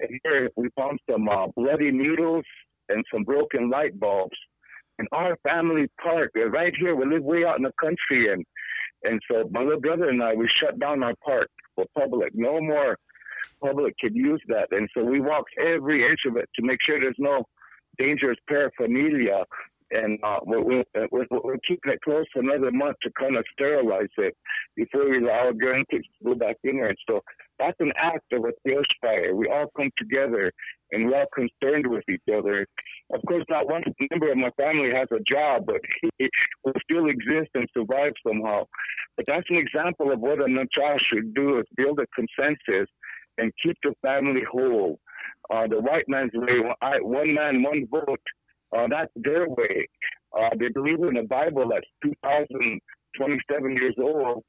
And 0.00 0.20
here 0.24 0.50
we 0.56 0.68
found 0.76 0.98
some 1.10 1.28
uh, 1.28 1.46
bloody 1.56 1.90
needles 1.90 2.44
and 2.88 3.04
some 3.12 3.24
broken 3.24 3.70
light 3.70 3.98
bulbs. 3.98 4.36
And 4.98 5.08
our 5.12 5.36
family 5.42 5.86
park, 6.02 6.30
right 6.34 6.72
here, 6.78 6.94
we 6.94 7.06
live 7.06 7.22
way 7.22 7.44
out 7.44 7.56
in 7.56 7.62
the 7.62 7.72
country. 7.80 8.32
And, 8.32 8.44
and 9.04 9.20
so 9.30 9.48
my 9.50 9.62
little 9.62 9.80
brother 9.80 10.08
and 10.08 10.22
I, 10.22 10.34
we 10.34 10.48
shut 10.60 10.78
down 10.78 11.02
our 11.02 11.14
park 11.24 11.48
for 11.74 11.84
public. 11.96 12.32
No 12.34 12.60
more 12.60 12.96
public 13.62 13.94
could 14.00 14.14
use 14.14 14.42
that. 14.48 14.68
And 14.70 14.88
so 14.94 15.04
we 15.04 15.20
walked 15.20 15.50
every 15.60 16.04
inch 16.04 16.20
of 16.26 16.36
it 16.36 16.48
to 16.56 16.66
make 16.66 16.78
sure 16.84 17.00
there's 17.00 17.14
no 17.18 17.44
dangerous 17.98 18.38
paraphernalia 18.48 19.44
and 19.92 20.18
uh, 20.22 20.38
we're, 20.44 20.80
uh, 20.80 21.06
we're, 21.10 21.26
we're, 21.30 21.58
keeping 21.68 21.92
it 21.92 22.00
closed 22.02 22.28
for 22.32 22.40
another 22.40 22.70
month 22.72 22.96
to 23.02 23.10
kind 23.18 23.36
of 23.36 23.44
sterilize 23.52 24.08
it 24.16 24.34
before 24.74 25.08
we 25.08 25.18
allow 25.18 25.50
grandkids 25.52 26.08
to 26.08 26.24
go 26.24 26.34
back 26.34 26.56
in 26.64 26.76
there. 26.76 26.88
And 26.88 26.98
so 27.08 27.20
that's 27.58 27.76
an 27.80 27.92
act 27.96 28.32
of 28.32 28.44
a 28.44 28.52
fire. 29.02 29.34
We 29.34 29.48
all 29.48 29.66
come 29.76 29.90
together 29.98 30.50
and 30.90 31.06
we're 31.06 31.20
all 31.20 31.26
concerned 31.34 31.86
with 31.86 32.04
each 32.08 32.22
other. 32.34 32.66
Of 33.12 33.20
course, 33.28 33.44
not 33.50 33.68
one 33.68 33.82
member 34.10 34.32
of 34.32 34.38
my 34.38 34.50
family 34.56 34.90
has 34.94 35.08
a 35.12 35.22
job, 35.30 35.64
but 35.66 35.80
he 36.18 36.28
will 36.64 36.72
still 36.82 37.08
exist 37.08 37.50
and 37.54 37.68
survive 37.76 38.12
somehow. 38.26 38.64
But 39.16 39.26
that's 39.28 39.48
an 39.50 39.56
example 39.56 40.10
of 40.10 40.20
what 40.20 40.40
a 40.40 40.44
Nachal 40.44 40.98
should 41.12 41.34
do 41.34 41.58
is 41.58 41.66
build 41.76 42.00
a 42.00 42.06
consensus 42.14 42.88
and 43.38 43.52
keep 43.62 43.76
the 43.82 43.94
family 44.02 44.42
whole. 44.50 44.98
Uh, 45.52 45.66
the 45.66 45.80
white 45.80 46.04
man's 46.08 46.32
way, 46.34 46.60
one 47.02 47.34
man, 47.34 47.62
one 47.62 47.86
vote, 47.90 48.20
uh, 48.76 48.86
that's 48.88 49.12
their 49.16 49.48
way. 49.48 49.88
Uh, 50.36 50.50
they 50.58 50.68
believe 50.68 51.02
in 51.02 51.16
a 51.18 51.24
Bible 51.24 51.68
that's 51.68 51.86
2,027 52.02 53.76
years 53.76 53.94
old, 54.00 54.42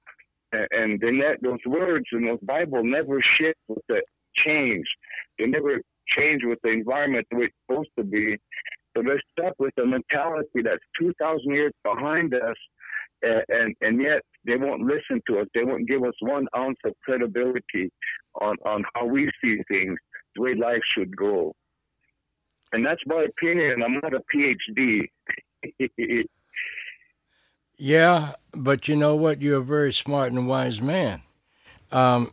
and, 0.53 0.67
and 0.71 0.99
they 0.99 1.11
ne- 1.11 1.37
those 1.41 1.59
words 1.65 2.05
in 2.13 2.25
those 2.25 2.39
Bible 2.41 2.83
never 2.83 3.19
shift 3.37 3.59
with 3.67 3.83
the 3.89 4.01
change. 4.45 4.85
They 5.37 5.45
never 5.45 5.81
change 6.17 6.41
with 6.45 6.59
the 6.63 6.69
environment 6.69 7.27
the 7.31 7.37
way 7.37 7.45
it's 7.45 7.55
supposed 7.67 7.89
to 7.97 8.03
be. 8.03 8.37
So 8.95 9.03
they're 9.03 9.21
stuck 9.37 9.53
with 9.59 9.73
a 9.81 9.85
mentality 9.85 10.61
that's 10.63 10.83
2,000 10.99 11.51
years 11.53 11.73
behind 11.83 12.33
us, 12.33 12.55
and, 13.23 13.43
and, 13.49 13.75
and 13.81 14.01
yet 14.01 14.21
they 14.45 14.55
won't 14.55 14.83
listen 14.83 15.21
to 15.27 15.39
us. 15.39 15.47
They 15.53 15.63
won't 15.63 15.87
give 15.87 16.03
us 16.03 16.13
one 16.21 16.47
ounce 16.55 16.77
of 16.85 16.93
credibility 17.03 17.91
on, 18.39 18.55
on 18.65 18.83
how 18.93 19.05
we 19.05 19.29
see 19.43 19.57
things, 19.67 19.97
the 20.35 20.43
way 20.43 20.55
life 20.55 20.81
should 20.95 21.15
go 21.17 21.53
and 22.73 22.85
that's 22.85 23.01
my 23.05 23.23
opinion. 23.23 23.83
I'm 23.83 24.01
not 24.01 24.13
a 24.13 24.21
PhD. 24.35 25.09
yeah, 27.77 28.33
but 28.51 28.87
you 28.87 28.95
know 28.95 29.15
what? 29.15 29.41
You're 29.41 29.59
a 29.59 29.63
very 29.63 29.93
smart 29.93 30.33
and 30.33 30.47
wise 30.47 30.81
man. 30.81 31.21
Um, 31.91 32.31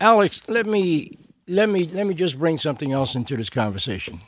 Alex, 0.00 0.42
let 0.48 0.66
me 0.66 1.12
let 1.46 1.68
me 1.68 1.86
let 1.86 2.06
me 2.06 2.14
just 2.14 2.38
bring 2.38 2.58
something 2.58 2.92
else 2.92 3.14
into 3.14 3.36
this 3.36 3.48
conversation. 3.48 4.20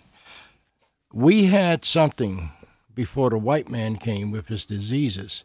We 1.13 1.47
had 1.47 1.85
something 1.85 2.53
before 2.95 3.31
the 3.31 3.39
white 3.39 3.69
man 3.69 3.97
came 3.97 4.31
with 4.31 4.49
his 4.49 4.65
diseases 4.65 5.45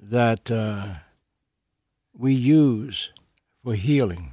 that 0.00 0.50
uh, 0.50 0.86
we 2.16 2.34
use 2.34 3.10
for 3.64 3.74
healing, 3.74 4.32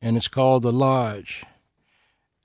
and 0.00 0.16
it's 0.16 0.28
called 0.28 0.62
the 0.62 0.72
lodge. 0.72 1.44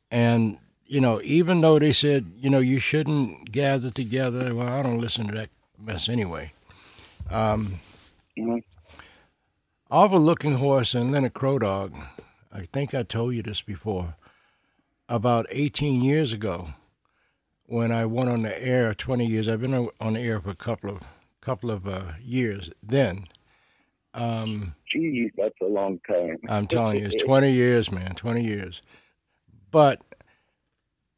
And 0.09 0.57
you 0.91 0.99
know, 0.99 1.21
even 1.23 1.61
though 1.61 1.79
they 1.79 1.93
said, 1.93 2.33
you 2.37 2.49
know, 2.49 2.59
you 2.59 2.77
shouldn't 2.77 3.49
gather 3.49 3.89
together, 3.89 4.53
well, 4.53 4.67
I 4.67 4.83
don't 4.83 4.99
listen 4.99 5.25
to 5.27 5.33
that 5.35 5.49
mess 5.79 6.09
anyway. 6.09 6.51
Um, 7.29 7.79
mm-hmm. 8.37 8.57
Arvel 9.89 10.21
Looking 10.21 10.55
Horse 10.55 10.93
and 10.93 11.13
Leonard 11.13 11.33
Crow 11.33 11.59
Dog, 11.59 11.95
I 12.51 12.63
think 12.73 12.93
I 12.93 13.03
told 13.03 13.35
you 13.35 13.41
this 13.41 13.61
before, 13.61 14.15
about 15.07 15.45
18 15.49 16.01
years 16.01 16.33
ago 16.33 16.73
when 17.67 17.93
I 17.93 18.05
went 18.05 18.29
on 18.29 18.41
the 18.41 18.61
air 18.61 18.93
20 18.93 19.25
years. 19.25 19.47
I've 19.47 19.61
been 19.61 19.89
on 20.01 20.13
the 20.15 20.19
air 20.19 20.41
for 20.41 20.49
a 20.49 20.55
couple 20.55 20.89
of 20.89 20.99
couple 21.39 21.71
of 21.71 21.87
uh, 21.87 22.03
years 22.21 22.69
then. 22.83 23.27
Um, 24.13 24.75
Geez, 24.91 25.31
that's 25.37 25.55
a 25.61 25.65
long 25.67 26.01
time. 26.05 26.37
I'm 26.49 26.67
telling 26.67 26.99
you, 26.99 27.05
it's 27.05 27.23
20 27.23 27.49
years, 27.49 27.89
man, 27.93 28.13
20 28.13 28.43
years. 28.43 28.81
But 29.71 30.01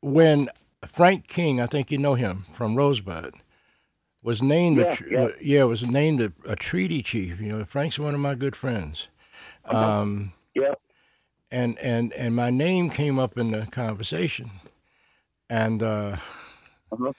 when 0.03 0.49
Frank 0.85 1.27
King, 1.27 1.61
I 1.61 1.65
think 1.65 1.89
you 1.89 1.97
know 1.97 2.15
him 2.15 2.45
from 2.53 2.75
Rosebud, 2.75 3.35
was 4.21 4.41
named 4.41 4.77
yeah, 4.77 4.95
a, 4.99 5.09
yeah. 5.09 5.27
yeah 5.41 5.63
was 5.63 5.87
named 5.87 6.21
a, 6.21 6.31
a, 6.45 6.55
treaty 6.55 7.01
chief. 7.01 7.39
You 7.39 7.57
know, 7.57 7.65
Frank's 7.65 7.97
one 7.97 8.13
of 8.13 8.19
my 8.19 8.35
good 8.35 8.55
friends. 8.55 9.07
Uh-huh. 9.65 10.01
Um, 10.01 10.33
yeah. 10.53 10.73
And 11.51 11.77
and 11.79 12.11
and 12.13 12.35
my 12.35 12.49
name 12.49 12.89
came 12.89 13.19
up 13.19 13.37
in 13.37 13.51
the 13.51 13.67
conversation, 13.67 14.49
and 15.49 15.83
uh, 15.83 16.17
uh-huh. 16.91 17.13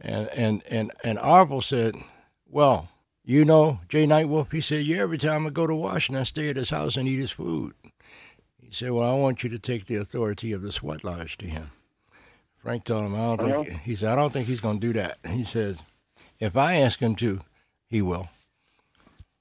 and 0.00 0.28
and 0.28 0.62
and 0.68 0.90
and 1.04 1.18
Arvel 1.18 1.62
said, 1.62 1.94
"Well, 2.48 2.88
you 3.24 3.44
know, 3.44 3.78
Jay 3.88 4.04
Nightwolf." 4.04 4.50
He 4.50 4.60
said, 4.60 4.84
"Yeah, 4.84 4.98
every 4.98 5.18
time 5.18 5.46
I 5.46 5.50
go 5.50 5.66
to 5.68 5.76
Washington, 5.76 6.20
I 6.20 6.24
stay 6.24 6.50
at 6.50 6.56
his 6.56 6.70
house 6.70 6.96
and 6.96 7.06
eat 7.06 7.20
his 7.20 7.30
food." 7.30 7.74
He 8.60 8.72
said, 8.72 8.90
"Well, 8.90 9.08
I 9.08 9.14
want 9.14 9.44
you 9.44 9.50
to 9.50 9.60
take 9.60 9.86
the 9.86 9.94
authority 9.94 10.50
of 10.50 10.62
the 10.62 10.72
sweat 10.72 11.04
lodge 11.04 11.38
to 11.38 11.46
him." 11.46 11.70
Frank 12.68 12.84
told 12.84 13.06
him, 13.06 13.14
I 13.14 13.18
don't 13.18 13.50
uh-huh. 13.50 13.64
think, 13.64 13.80
he 13.80 13.96
said, 13.96 14.10
I 14.10 14.14
don't 14.14 14.30
think 14.30 14.46
he's 14.46 14.60
going 14.60 14.78
to 14.78 14.86
do 14.86 14.92
that. 14.92 15.16
He 15.26 15.42
says, 15.42 15.78
if 16.38 16.54
I 16.54 16.74
ask 16.74 17.00
him 17.00 17.16
to, 17.16 17.40
he 17.86 18.02
will. 18.02 18.28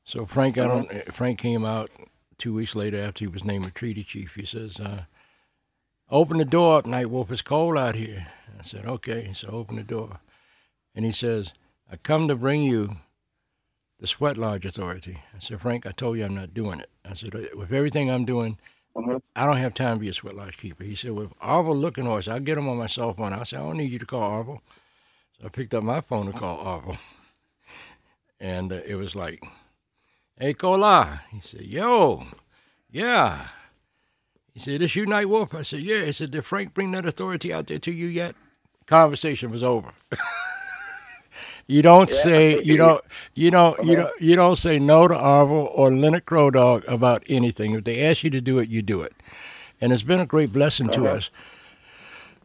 So 0.05 0.25
Frank, 0.25 0.57
uh-huh. 0.57 0.71
I 0.71 0.73
don't, 0.73 1.13
Frank 1.13 1.37
came 1.37 1.65
out 1.65 1.91
two 2.37 2.53
weeks 2.53 2.73
later 2.73 2.97
after 2.97 3.25
he 3.25 3.27
was 3.27 3.43
named 3.43 3.65
a 3.65 3.71
treaty 3.71 4.05
chief. 4.05 4.35
He 4.35 4.45
says, 4.45 4.79
uh, 4.79 5.01
open 6.09 6.37
the 6.37 6.45
door 6.45 6.77
up, 6.77 6.85
Night 6.85 7.09
Wolf. 7.09 7.29
It's 7.29 7.41
cold 7.41 7.77
out 7.77 7.95
here. 7.95 8.27
I 8.57 8.63
said, 8.63 8.85
okay. 8.85 9.31
So 9.33 9.49
open 9.49 9.75
the 9.75 9.83
door. 9.83 10.21
And 10.95 11.03
he 11.03 11.11
says, 11.11 11.51
I 11.91 11.97
come 11.97 12.29
to 12.29 12.35
bring 12.37 12.63
you 12.63 12.95
the 13.99 14.07
Sweat 14.07 14.37
Lodge 14.37 14.65
Authority. 14.65 15.17
I 15.35 15.39
said, 15.39 15.59
Frank, 15.59 15.85
I 15.85 15.91
told 15.91 16.17
you 16.17 16.23
I'm 16.23 16.33
not 16.33 16.53
doing 16.53 16.79
it. 16.79 16.89
I 17.03 17.13
said, 17.13 17.33
with 17.33 17.73
everything 17.73 18.09
I'm 18.09 18.23
doing, 18.23 18.57
Mm-hmm. 18.97 19.17
I 19.35 19.45
don't 19.45 19.57
have 19.57 19.75
time 19.75 19.97
to 19.97 19.99
be 20.01 20.09
a 20.09 20.13
sweat 20.13 20.35
lodge 20.35 20.57
keeper. 20.57 20.83
He 20.83 20.95
said, 20.95 21.11
well, 21.11 21.31
Arvel 21.41 21.79
looking 21.79 22.05
horse, 22.05 22.27
I'll 22.27 22.39
get 22.39 22.57
him 22.57 22.67
on 22.67 22.77
my 22.77 22.87
cell 22.87 23.13
phone. 23.13 23.31
I 23.31 23.43
said, 23.43 23.59
I 23.59 23.63
don't 23.63 23.77
need 23.77 23.91
you 23.91 23.99
to 23.99 24.05
call 24.05 24.43
Arvel. 24.43 24.59
So 25.39 25.45
I 25.45 25.49
picked 25.49 25.75
up 25.75 25.83
my 25.83 26.01
phone 26.01 26.25
to 26.25 26.31
call 26.33 26.63
Arvel. 26.63 26.97
And 28.39 28.71
uh, 28.71 28.81
it 28.85 28.93
was 28.93 29.15
like, 29.15 29.43
hey, 30.39 30.53
Kola. 30.53 31.21
He 31.31 31.41
said, 31.41 31.61
yo, 31.61 32.23
yeah. 32.91 33.47
He 34.53 34.59
said, 34.59 34.79
this 34.79 34.95
you, 34.95 35.07
Night 35.07 35.27
Wolf? 35.27 35.55
I 35.55 35.63
said, 35.63 35.79
yeah. 35.79 36.05
He 36.05 36.11
said, 36.11 36.29
did 36.29 36.45
Frank 36.45 36.75
bring 36.75 36.91
that 36.91 37.07
authority 37.07 37.51
out 37.51 37.65
there 37.65 37.79
to 37.79 37.91
you 37.91 38.05
yet? 38.05 38.35
Conversation 38.85 39.49
was 39.49 39.63
over. 39.63 39.91
You 41.67 41.81
don't 41.81 42.09
yeah. 42.09 42.23
say 42.23 42.63
you 42.63 42.77
don't 42.77 43.01
you 43.35 43.51
don't 43.51 43.85
you 43.85 43.95
don't 43.97 44.21
you 44.21 44.35
don't 44.37 44.55
say 44.55 44.79
no 44.79 45.07
to 45.07 45.13
Arvel 45.13 45.69
or 45.73 45.93
Leonard 45.93 46.25
Crow 46.25 46.49
Dog 46.49 46.85
about 46.87 47.23
anything. 47.27 47.73
If 47.73 47.83
they 47.83 48.05
ask 48.05 48.23
you 48.23 48.29
to 48.29 48.39
do 48.39 48.57
it, 48.59 48.69
you 48.69 48.81
do 48.81 49.01
it, 49.01 49.13
and 49.81 49.91
it's 49.91 50.03
been 50.03 50.21
a 50.21 50.25
great 50.25 50.53
blessing 50.53 50.89
uh-huh. 50.89 51.03
to 51.03 51.09
us. 51.09 51.29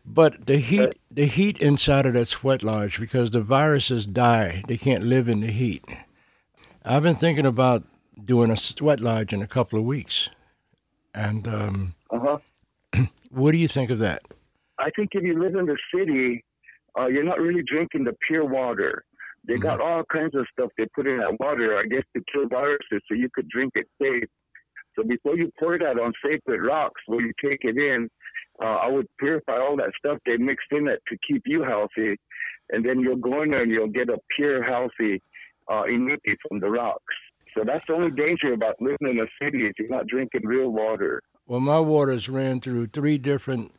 But 0.05 0.47
the 0.47 0.57
heat 0.57 0.99
the 1.09 1.27
heat 1.27 1.61
inside 1.61 2.05
of 2.05 2.15
that 2.15 2.27
sweat 2.27 2.65
lodge 2.65 2.99
because 2.99 3.31
the 3.31 3.41
viruses 3.41 4.07
die. 4.07 4.65
They 4.67 4.77
can't 4.77 5.05
live 5.05 5.29
in 5.29 5.41
the 5.41 5.53
heat. 5.53 5.85
I've 6.85 7.05
been 7.05 7.15
thinking 7.15 7.47
about 7.47 7.85
doing 8.25 8.51
a 8.51 8.57
sweat 8.57 9.01
lodge 9.01 9.33
in 9.33 9.41
a 9.41 9.47
couple 9.47 9.79
of 9.79 9.85
weeks, 9.85 10.31
and 11.15 11.47
um, 11.47 11.95
uh-huh. 12.11 12.39
what 13.31 13.53
do 13.53 13.59
you 13.59 13.69
think 13.69 13.91
of 13.91 14.01
that? 14.01 14.23
I 14.81 14.91
think 14.97 15.11
if 15.13 15.23
you 15.23 15.41
live 15.41 15.55
in 15.55 15.67
the 15.67 15.79
city, 15.95 16.45
uh, 16.99 17.07
you're 17.07 17.23
not 17.23 17.39
really 17.39 17.63
drinking 17.63 18.03
the 18.03 18.17
pure 18.27 18.45
water. 18.45 19.05
They 19.47 19.57
got 19.57 19.81
mm-hmm. 19.81 19.89
all 19.89 20.05
kinds 20.13 20.35
of 20.35 20.47
stuff 20.53 20.71
they 20.79 20.87
put 20.95 21.07
in 21.07 21.19
that 21.19 21.39
water, 21.41 21.77
I 21.77 21.85
guess, 21.85 22.05
to 22.17 22.23
kill 22.33 22.49
viruses 22.49 23.03
so 23.09 23.15
you 23.15 23.29
could 23.35 23.49
drink 23.49 23.73
it 23.75 23.87
safe. 24.01 24.29
So 24.97 25.03
before 25.03 25.37
you 25.37 25.51
pour 25.59 25.79
that 25.79 25.99
on 25.99 26.13
sacred 26.25 26.61
rocks 26.61 27.01
where 27.07 27.21
you 27.21 27.33
take 27.43 27.61
it 27.63 27.77
in, 27.77 28.09
uh, 28.63 28.67
I 28.67 28.89
would 28.89 29.07
purify 29.19 29.59
all 29.59 29.77
that 29.77 29.93
stuff 29.99 30.19
they 30.27 30.37
mixed 30.37 30.71
in 30.71 30.87
it 30.87 31.01
to 31.09 31.17
keep 31.27 31.43
you 31.47 31.63
healthy. 31.63 32.17
And 32.71 32.85
then 32.85 33.01
you'll 33.01 33.17
go 33.17 33.43
in 33.43 33.51
there 33.51 33.63
and 33.63 33.71
you'll 33.71 33.89
get 33.89 34.09
a 34.09 34.19
pure, 34.37 34.63
healthy 34.63 35.23
uh, 35.71 35.85
immunity 35.85 36.37
from 36.47 36.61
the 36.61 36.71
rocks. 36.71 37.15
So 37.57 37.65
that's 37.65 37.87
the 37.87 37.95
only 37.95 38.11
danger 38.11 38.53
about 38.53 38.81
living 38.81 39.09
in 39.09 39.19
a 39.19 39.27
city 39.45 39.67
is 39.67 39.73
you're 39.79 39.89
not 39.89 40.07
drinking 40.07 40.43
real 40.45 40.71
water. 40.71 41.23
Well, 41.47 41.61
my 41.61 41.81
water's 41.81 42.29
ran 42.29 42.61
through 42.61 42.87
three 42.87 43.19
different 43.19 43.73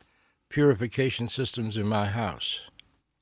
purification 0.48 1.28
systems 1.28 1.76
in 1.76 1.86
my 1.86 2.06
house. 2.06 2.60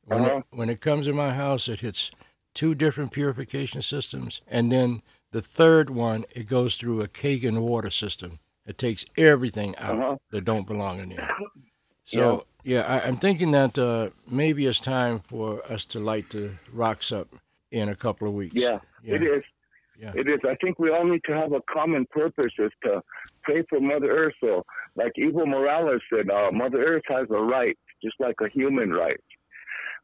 When, 0.05 0.23
uh-huh. 0.23 0.39
it, 0.39 0.45
when 0.51 0.69
it 0.69 0.81
comes 0.81 1.07
in 1.07 1.17
my 1.17 1.33
house, 1.33 1.69
it 1.69 1.81
hits 1.81 2.11
two 2.55 2.75
different 2.75 3.13
purification 3.13 3.83
systems, 3.83 4.41
and 4.47 4.71
then 4.71 5.03
the 5.31 5.43
third 5.43 5.91
one 5.91 6.25
it 6.35 6.47
goes 6.47 6.77
through 6.77 7.01
a 7.01 7.09
Kangen 7.09 7.61
water 7.61 7.91
system. 7.91 8.39
It 8.67 8.79
takes 8.79 9.05
everything 9.17 9.75
out 9.77 9.99
uh-huh. 9.99 10.17
that 10.31 10.45
don't 10.45 10.67
belong 10.67 11.01
in 11.01 11.11
there. 11.11 11.31
So 12.05 12.47
yeah, 12.65 12.79
yeah 12.79 13.01
I, 13.05 13.09
am 13.09 13.17
thinking 13.17 13.53
that 13.53 13.79
uh, 13.79 14.11
maybe 14.29 14.67
it's 14.67 14.81
time 14.81 15.21
for 15.21 15.63
us 15.71 15.85
to 15.87 16.01
light 16.01 16.31
the 16.31 16.51
rocks 16.73 17.13
up 17.13 17.29
in 17.71 17.89
a 17.89 17.97
couple 17.97 18.29
of 18.29 18.35
weeks. 18.35 18.55
Yeah, 18.55 18.79
yeah. 19.03 19.15
it 19.15 19.23
is. 19.23 19.43
Yeah. 19.99 20.13
It 20.17 20.29
is. 20.29 20.41
I 20.45 20.57
think 20.57 20.81
we 20.81 20.91
all 20.91 21.05
need 21.05 21.23
to 21.27 21.33
have 21.33 21.53
a 21.53 21.61
common 21.73 22.07
purpose 22.07 22.53
is 22.59 22.73
to 22.83 23.03
pray 23.43 23.63
for 23.69 23.81
Mother 23.81 24.11
Earth. 24.11 24.35
So, 24.41 24.65
like 24.97 25.13
Evo 25.17 25.47
Morales 25.47 26.01
said, 26.13 26.29
uh, 26.29 26.51
Mother 26.51 26.83
Earth 26.83 27.05
has 27.09 27.29
a 27.31 27.41
right, 27.41 27.79
just 28.03 28.17
like 28.19 28.35
a 28.41 28.49
human 28.49 28.91
right. 28.91 29.21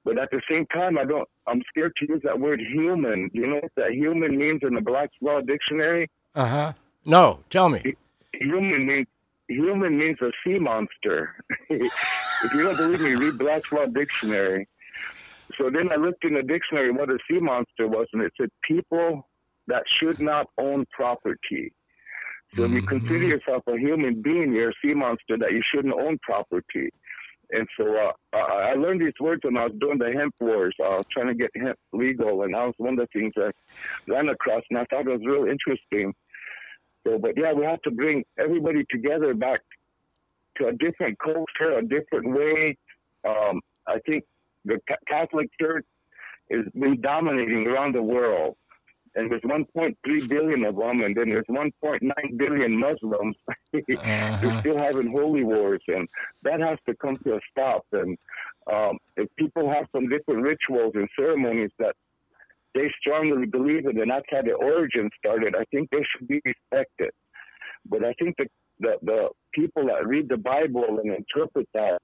But 0.05 0.18
at 0.18 0.30
the 0.30 0.40
same 0.51 0.66
time, 0.66 0.99
I 0.99 1.05
don't. 1.05 1.28
I'm 1.46 1.62
scared 1.68 1.92
to 1.99 2.07
use 2.09 2.20
that 2.24 2.38
word 2.38 2.61
human. 2.61 3.30
You 3.32 3.46
know 3.46 3.57
what 3.57 3.72
that 3.76 3.92
human 3.92 4.38
means 4.38 4.61
in 4.62 4.74
the 4.74 4.80
Black's 4.80 5.14
Law 5.20 5.40
Dictionary? 5.40 6.11
Uh 6.34 6.46
huh. 6.46 6.72
No, 7.05 7.40
tell 7.51 7.68
me. 7.68 7.96
Human 8.32 8.86
means 8.86 9.07
human 9.49 9.99
means 9.99 10.18
a 10.20 10.30
sea 10.44 10.59
monster. 10.59 11.34
if 11.70 12.55
you 12.55 12.62
don't 12.62 12.76
believe 12.76 13.01
me, 13.01 13.14
read 13.14 13.38
Black's 13.38 13.72
Law 13.72 13.86
Dictionary. 13.86 14.68
So 15.57 15.70
then 15.70 15.90
I 15.90 15.96
looked 15.96 16.24
in 16.24 16.34
the 16.34 16.42
dictionary 16.42 16.90
what 16.90 17.11
a 17.11 17.18
sea 17.28 17.40
monster 17.40 17.88
was, 17.88 18.07
and 18.12 18.22
it 18.22 18.32
said 18.38 18.51
people 18.62 19.26
that 19.66 19.82
should 19.99 20.20
not 20.20 20.46
own 20.59 20.86
property. 20.94 21.72
So 22.55 22.64
if 22.64 22.70
you 22.70 22.78
mm-hmm. 22.78 22.86
consider 22.86 23.24
yourself 23.24 23.62
a 23.66 23.76
human 23.76 24.22
being, 24.22 24.53
you're 24.53 24.70
a 24.70 24.74
sea 24.82 24.94
monster 24.94 25.36
that 25.38 25.53
you 25.53 25.62
shouldn't 25.72 25.94
own 25.94 26.18
property. 26.22 26.90
And 27.51 27.66
so 27.78 27.96
uh, 27.96 28.36
I 28.36 28.74
learned 28.74 29.01
these 29.01 29.18
words 29.20 29.40
when 29.42 29.57
I 29.57 29.64
was 29.64 29.72
doing 29.80 29.99
the 29.99 30.12
hemp 30.12 30.34
wars, 30.40 30.74
uh, 30.84 31.03
trying 31.11 31.28
to 31.28 31.34
get 31.34 31.51
hemp 31.57 31.78
legal, 31.92 32.42
and 32.42 32.55
that 32.55 32.66
was 32.66 32.74
one 32.76 32.99
of 32.99 33.09
the 33.12 33.18
things 33.18 33.32
I 33.36 33.51
ran 34.07 34.28
across, 34.28 34.62
and 34.68 34.78
I 34.78 34.84
thought 34.84 35.07
it 35.07 35.11
was 35.11 35.24
really 35.24 35.51
interesting. 35.51 36.12
So, 37.07 37.18
but 37.18 37.32
yeah, 37.36 37.53
we 37.55 37.64
have 37.64 37.80
to 37.82 37.90
bring 37.90 38.24
everybody 38.38 38.84
together 38.90 39.32
back 39.32 39.61
to 40.59 40.68
a 40.68 40.72
different 40.72 41.18
culture, 41.18 41.78
a 41.78 41.82
different 41.82 42.36
way. 42.36 42.76
Um, 43.26 43.61
I 43.86 43.99
think 44.07 44.24
the 44.64 44.78
Catholic 45.09 45.49
Church 45.59 45.86
is 46.51 46.66
dominating 47.01 47.66
around 47.66 47.94
the 47.94 48.03
world 48.03 48.57
and 49.18 49.30
there's 49.30 49.42
1.3 49.42 50.28
billion 50.28 50.64
of 50.64 50.76
them, 50.76 51.00
and 51.02 51.16
then 51.16 51.28
there's 51.28 51.44
1.9 51.50 52.00
billion 52.36 52.78
Muslims. 52.78 53.36
uh-huh. 53.48 54.38
They're 54.40 54.60
still 54.60 54.78
having 54.78 55.12
holy 55.16 55.42
wars, 55.42 55.82
and 55.88 56.08
that 56.44 56.60
has 56.60 56.78
to 56.88 56.94
come 56.96 57.18
to 57.24 57.34
a 57.34 57.40
stop. 57.50 57.84
And 57.92 58.16
um, 58.72 58.96
if 59.16 59.28
people 59.36 59.70
have 59.70 59.86
some 59.92 60.08
different 60.08 60.42
rituals 60.42 60.92
and 60.94 61.08
ceremonies 61.18 61.70
that 61.78 61.94
they 62.74 62.92
strongly 63.00 63.46
believe 63.46 63.86
in, 63.86 64.00
and 64.00 64.10
that's 64.10 64.26
how 64.30 64.42
the 64.42 64.52
origin 64.52 65.10
started, 65.18 65.54
I 65.56 65.64
think 65.72 65.90
they 65.90 66.04
should 66.12 66.28
be 66.28 66.40
respected. 66.44 67.10
But 67.86 68.04
I 68.04 68.12
think 68.14 68.36
the 68.38 68.46
the, 68.80 68.94
the 69.02 69.28
people 69.52 69.86
that 69.86 70.06
read 70.06 70.28
the 70.28 70.36
Bible 70.36 71.00
and 71.02 71.12
interpret 71.12 71.68
that, 71.74 71.98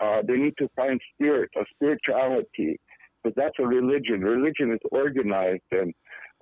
uh, 0.00 0.22
they 0.26 0.38
need 0.38 0.54
to 0.58 0.68
find 0.74 0.98
spirit, 1.14 1.50
a 1.54 1.64
spirituality, 1.74 2.80
because 3.22 3.34
that's 3.36 3.58
a 3.58 3.66
religion. 3.66 4.22
Religion 4.22 4.72
is 4.72 4.80
organized 4.90 5.60
and 5.70 5.92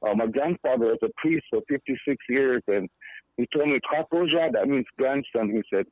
uh, 0.07 0.15
my 0.15 0.27
grandfather 0.27 0.87
was 0.87 0.99
a 1.03 1.09
priest 1.17 1.45
for 1.51 1.61
56 1.69 2.17
years, 2.29 2.63
and 2.69 2.89
he 3.37 3.47
told 3.53 3.69
me, 3.69 3.81
Takoja, 3.93 4.53
that 4.53 4.69
means 4.69 4.87
grandson. 4.99 5.51
He 5.51 5.63
said, 5.73 5.87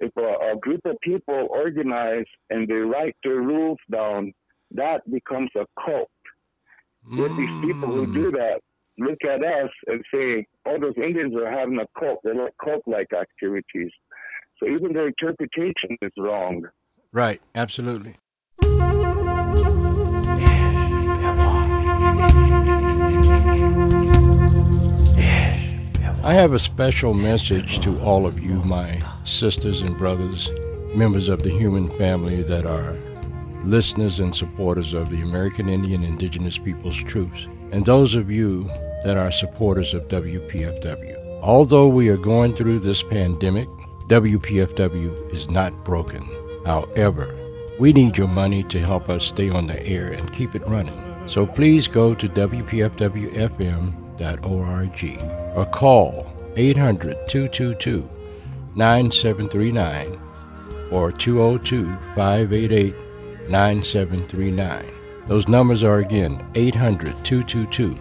if 0.00 0.12
a, 0.16 0.52
a, 0.52 0.56
group 0.58 0.80
of 0.84 0.96
people 1.02 1.48
organize 1.50 2.26
and 2.50 2.68
they 2.68 2.74
write 2.74 3.16
their 3.24 3.40
rules 3.40 3.78
down, 3.90 4.32
that 4.72 5.10
becomes 5.10 5.50
a 5.56 5.64
cult. 5.84 6.10
Mm. 7.10 7.36
These 7.36 7.72
people 7.72 7.88
who 7.88 8.12
do 8.12 8.30
that, 8.32 8.60
look 8.98 9.18
at 9.24 9.42
us 9.42 9.70
and 9.86 10.02
say, 10.12 10.46
oh, 10.66 10.78
those 10.78 10.96
Indians 10.96 11.34
are 11.36 11.50
having 11.50 11.78
a 11.78 11.86
cult. 11.98 12.20
They're 12.24 12.34
like 12.34 12.52
cult-like 12.62 13.12
activities. 13.12 13.90
So 14.58 14.68
even 14.68 14.92
their 14.92 15.08
interpretation 15.08 15.96
is 16.02 16.12
wrong. 16.18 16.64
Right, 17.12 17.40
absolutely. 17.54 18.16
I 26.26 26.34
have 26.34 26.54
a 26.54 26.58
special 26.58 27.14
message 27.14 27.78
to 27.84 28.00
all 28.00 28.26
of 28.26 28.40
you, 28.40 28.54
my 28.64 29.00
sisters 29.22 29.82
and 29.82 29.96
brothers, 29.96 30.50
members 30.92 31.28
of 31.28 31.44
the 31.44 31.50
human 31.50 31.88
family 31.98 32.42
that 32.42 32.66
are 32.66 32.96
listeners 33.62 34.18
and 34.18 34.34
supporters 34.34 34.92
of 34.92 35.08
the 35.08 35.20
American 35.20 35.68
Indian 35.68 36.02
Indigenous 36.02 36.58
Peoples 36.58 36.96
Truths, 36.96 37.46
and 37.70 37.86
those 37.86 38.16
of 38.16 38.28
you 38.28 38.64
that 39.04 39.16
are 39.16 39.30
supporters 39.30 39.94
of 39.94 40.08
WPFW. 40.08 41.42
Although 41.42 41.86
we 41.86 42.08
are 42.08 42.16
going 42.16 42.56
through 42.56 42.80
this 42.80 43.04
pandemic, 43.04 43.68
WPFW 44.08 45.32
is 45.32 45.48
not 45.48 45.84
broken. 45.84 46.28
However, 46.64 47.32
we 47.78 47.92
need 47.92 48.18
your 48.18 48.26
money 48.26 48.64
to 48.64 48.80
help 48.80 49.08
us 49.08 49.26
stay 49.26 49.48
on 49.48 49.68
the 49.68 49.80
air 49.86 50.08
and 50.08 50.32
keep 50.32 50.56
it 50.56 50.66
running. 50.66 51.00
So 51.28 51.46
please 51.46 51.86
go 51.86 52.16
to 52.16 52.28
WPFWFM 52.28 53.92
org 54.44 55.45
or 55.56 55.64
call 55.66 56.26
800 56.56 57.28
222 57.28 58.08
9739 58.76 60.20
or 60.92 61.10
202 61.10 61.86
588 62.14 62.94
9739. 63.48 64.92
Those 65.26 65.48
numbers 65.48 65.82
are 65.82 65.98
again 65.98 66.44
800 66.54 67.24
222 67.24 67.98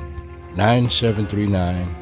9739 0.55 1.95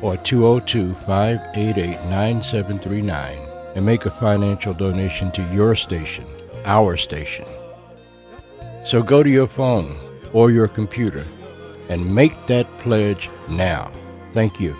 or 0.00 0.16
202 0.18 0.94
588 1.06 2.04
9739 2.08 3.38
and 3.74 3.84
make 3.84 4.06
a 4.06 4.10
financial 4.10 4.72
donation 4.72 5.30
to 5.32 5.42
your 5.52 5.74
station, 5.74 6.24
our 6.64 6.96
station. 6.96 7.46
So 8.84 9.02
go 9.02 9.22
to 9.22 9.30
your 9.30 9.48
phone 9.48 9.98
or 10.32 10.50
your 10.50 10.68
computer 10.68 11.26
and 11.88 12.14
make 12.14 12.46
that 12.46 12.66
pledge 12.78 13.28
now. 13.48 13.90
Thank 14.32 14.60
you. 14.60 14.76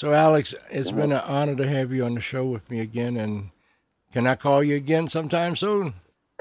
So, 0.00 0.14
Alex, 0.14 0.54
it's 0.70 0.92
been 0.92 1.12
an 1.12 1.20
honor 1.26 1.54
to 1.56 1.68
have 1.68 1.92
you 1.92 2.06
on 2.06 2.14
the 2.14 2.22
show 2.22 2.46
with 2.46 2.70
me 2.70 2.80
again. 2.80 3.18
And 3.18 3.50
can 4.14 4.26
I 4.26 4.34
call 4.34 4.62
you 4.62 4.74
again 4.76 5.08
sometime 5.08 5.56
soon? 5.56 5.92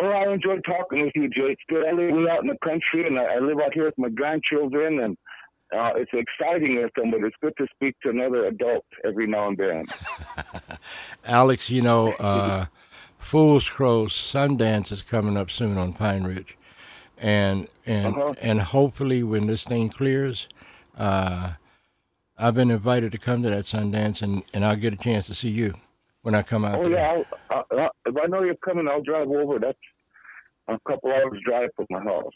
Oh, 0.01 0.07
I 0.07 0.31
enjoy 0.31 0.59
talking 0.65 1.01
with 1.01 1.11
you, 1.13 1.27
Jay. 1.27 1.51
It's 1.51 1.61
good. 1.67 1.85
I 1.85 1.91
live 1.91 2.25
out 2.29 2.41
in 2.41 2.47
the 2.47 2.57
country, 2.63 3.05
and 3.05 3.19
I 3.19 3.37
live 3.39 3.57
out 3.59 3.73
here 3.73 3.83
with 3.83 3.97
my 3.97 4.07
grandchildren, 4.07 5.01
and 5.01 5.17
uh, 5.75 5.91
it's 5.97 6.11
exciting 6.13 6.81
with 6.81 6.93
them, 6.95 7.11
but 7.11 7.21
it's 7.21 7.35
good 7.41 7.51
to 7.57 7.67
speak 7.75 7.97
to 8.03 8.11
another 8.11 8.45
adult 8.45 8.85
every 9.03 9.27
now 9.27 9.49
and 9.49 9.57
then. 9.57 9.85
Alex, 11.25 11.69
you 11.69 11.81
know, 11.81 12.13
uh, 12.13 12.65
Fool's 13.29 13.69
Crow 13.69 14.05
Sundance 14.05 14.91
is 14.91 15.03
coming 15.03 15.37
up 15.37 15.51
soon 15.51 15.77
on 15.77 15.93
Pine 15.93 16.23
Ridge, 16.23 16.57
and 17.19 17.67
and 17.85 18.15
uh-huh. 18.15 18.33
and 18.41 18.59
hopefully 18.59 19.21
when 19.21 19.45
this 19.45 19.63
thing 19.63 19.89
clears, 19.89 20.47
uh, 20.97 21.51
I've 22.39 22.55
been 22.55 22.71
invited 22.71 23.11
to 23.11 23.19
come 23.19 23.43
to 23.43 23.51
that 23.51 23.65
Sundance, 23.65 24.23
and, 24.23 24.41
and 24.51 24.65
I'll 24.65 24.75
get 24.75 24.93
a 24.93 24.97
chance 24.97 25.27
to 25.27 25.35
see 25.35 25.49
you 25.49 25.75
when 26.23 26.33
I 26.33 26.41
come 26.41 26.65
out. 26.65 26.79
Oh 26.79 26.83
there. 26.85 26.93
yeah, 26.93 27.23
I'll, 27.51 27.91
if 28.07 28.15
I 28.17 28.25
know 28.25 28.41
you're 28.41 28.55
coming, 28.55 28.87
I'll 28.87 29.03
drive 29.03 29.29
over. 29.29 29.59
That's 29.59 29.77
a 30.67 30.79
couple 30.87 31.11
hours 31.11 31.39
drive 31.45 31.69
from 31.75 31.85
my 31.91 31.99
house. 31.99 32.33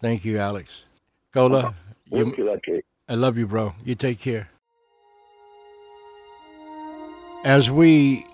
Thank 0.00 0.24
you, 0.24 0.38
Alex. 0.38 0.82
Kola, 1.32 1.58
uh-huh. 1.60 1.72
You, 2.10 2.60
I 3.08 3.14
love 3.14 3.38
you, 3.38 3.46
bro. 3.46 3.76
You 3.84 3.94
take 3.94 4.18
care. 4.18 4.48
As 7.44 7.70
we 7.70 8.26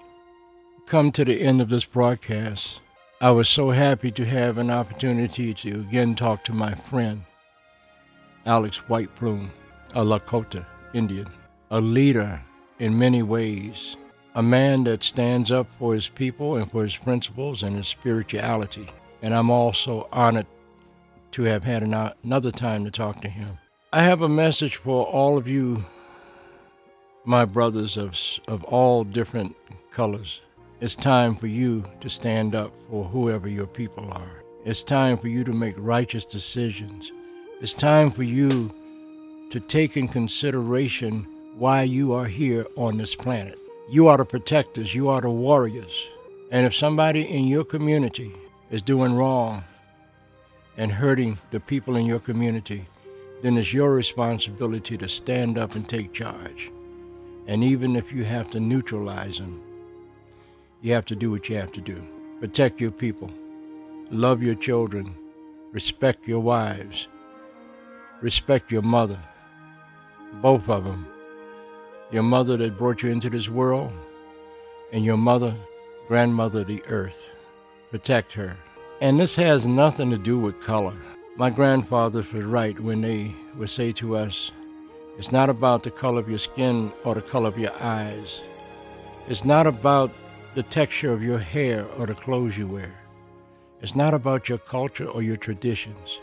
come 0.91 1.13
to 1.13 1.25
the 1.25 1.41
end 1.41 1.61
of 1.61 1.69
this 1.69 1.85
broadcast, 1.85 2.81
I 3.21 3.31
was 3.31 3.49
so 3.49 3.71
happy 3.71 4.11
to 4.11 4.25
have 4.25 4.59
an 4.59 4.73
opportunity 4.73 5.55
to 5.55 5.83
again 5.83 6.17
talk 6.17 6.43
to 6.43 6.53
my 6.53 6.75
friend, 6.75 7.23
Alex 8.45 8.79
White 8.89 9.15
Plume, 9.15 9.53
a 9.95 10.05
Lakota 10.05 10.67
Indian, 10.93 11.29
a 11.71 11.81
leader 11.81 12.43
in 12.81 12.99
many 12.99 13.23
ways, 13.23 13.97
a 14.35 14.43
man 14.43 14.83
that 14.83 15.05
stands 15.05 15.53
up 15.53 15.71
for 15.79 15.95
his 15.95 16.09
people 16.09 16.57
and 16.57 16.69
for 16.69 16.83
his 16.83 16.97
principles 16.97 17.63
and 17.63 17.77
his 17.77 17.87
spirituality. 17.87 18.89
And 19.23 19.33
I'm 19.33 19.49
also 19.49 20.09
honored 20.11 20.49
to 21.31 21.43
have 21.45 21.63
had 21.63 21.85
another 21.85 22.51
time 22.51 22.85
to 22.85 22.91
talk 22.91 23.21
to 23.21 23.29
him. 23.29 23.59
I 23.93 24.03
have 24.03 24.23
a 24.23 24.29
message 24.29 24.75
for 24.75 25.07
all 25.07 25.39
of 25.39 25.47
you, 25.47 25.85
my 27.25 27.45
brothers 27.45 27.97
of, 27.97 28.19
of 28.49 28.65
all 28.65 29.05
different 29.05 29.55
colors. 29.93 30.41
It's 30.81 30.95
time 30.95 31.37
for 31.37 31.47
you 31.47 31.85
to 32.01 32.09
stand 32.09 32.55
up 32.55 32.73
for 32.89 33.05
whoever 33.05 33.47
your 33.47 33.67
people 33.67 34.11
are. 34.13 34.43
It's 34.65 34.83
time 34.83 35.19
for 35.19 35.29
you 35.29 35.45
to 35.45 35.53
make 35.53 35.75
righteous 35.77 36.25
decisions. 36.25 37.13
It's 37.61 37.75
time 37.75 38.11
for 38.11 38.23
you 38.23 38.73
to 39.51 39.61
take 39.61 39.99
in 39.99 40.09
consideration 40.09 41.27
why 41.59 41.83
you 41.83 42.15
are 42.15 42.25
here 42.25 42.67
on 42.77 42.97
this 42.97 43.15
planet. 43.15 43.59
You 43.91 44.09
are 44.09 44.17
the 44.17 44.25
protectors, 44.25 44.95
you 44.95 45.11
are 45.11 45.21
the 45.21 45.29
warriors. 45.29 46.09
And 46.51 46.67
if 46.67 46.75
somebody 46.75 47.29
in 47.29 47.47
your 47.47 47.65
community 47.65 48.33
is 48.71 48.81
doing 48.81 49.13
wrong 49.13 49.65
and 50.79 50.91
hurting 50.91 51.37
the 51.51 51.61
people 51.61 51.97
in 51.97 52.07
your 52.07 52.21
community, 52.21 52.87
then 53.43 53.59
it's 53.59 53.75
your 53.75 53.93
responsibility 53.93 54.97
to 54.97 55.11
stand 55.11 55.59
up 55.59 55.75
and 55.75 55.87
take 55.87 56.15
charge. 56.15 56.73
And 57.47 57.63
even 57.63 57.97
if 57.97 58.13
you 58.13 58.25
have 58.25 58.51
to 58.53 58.61
neutralize 58.61 59.37
them, 59.37 59.63
you 60.83 60.93
have 60.93 61.07
to 61.07 61.17
do 61.17 61.31
what 61.31 61.49
you 61.49 61.57
have 61.57 61.73
to 61.73 61.81
do. 61.81 62.03
Protect 62.41 62.81
your 62.81 62.91
people, 62.91 63.31
love 64.11 64.43
your 64.43 64.55
children, 64.55 65.15
respect 65.73 66.27
your 66.27 66.41
wives, 66.41 67.07
respect 68.23 68.73
your 68.73 68.83
mother, 68.83 69.19
both 70.41 70.69
of 70.69 70.85
them. 70.85 71.07
Your 72.11 72.23
mother 72.25 72.57
that 72.57 72.77
brought 72.77 73.05
you 73.05 73.11
into 73.11 73.31
this 73.31 73.49
world, 73.49 73.93
and 74.93 75.05
your 75.05 75.17
mother, 75.17 75.55
grandmother, 76.09 76.65
the 76.65 76.83
earth. 76.89 77.29
Protect 77.91 78.33
her. 78.33 78.57
And 79.01 79.21
this 79.21 79.37
has 79.37 79.65
nothing 79.65 80.11
to 80.11 80.19
do 80.19 80.39
with 80.39 80.61
color. 80.61 80.97
My 81.37 81.51
grandfathers 81.51 82.33
were 82.33 82.47
right 82.47 82.79
when 82.81 83.01
they 83.01 83.33
would 83.57 83.71
say 83.71 83.93
to 83.93 84.17
us, 84.17 84.51
It's 85.19 85.31
not 85.31 85.49
about 85.49 85.85
the 85.85 85.91
color 85.91 86.19
of 86.19 86.29
your 86.29 86.39
skin 86.39 86.93
or 87.05 87.15
the 87.15 87.23
color 87.23 87.49
of 87.49 87.59
your 87.59 87.73
eyes. 87.81 88.41
It's 89.29 89.45
not 89.45 89.69
about 89.69 90.11
the 90.55 90.63
texture 90.65 91.13
of 91.13 91.23
your 91.23 91.39
hair 91.39 91.87
or 91.97 92.07
the 92.07 92.15
clothes 92.15 92.59
you 92.59 92.67
wear. 92.67 92.93
It's 93.83 93.95
not 93.95 94.15
about 94.15 94.49
your 94.49 94.59
culture 94.59 95.07
or 95.07 95.23
your 95.23 95.37
traditions. 95.37 96.19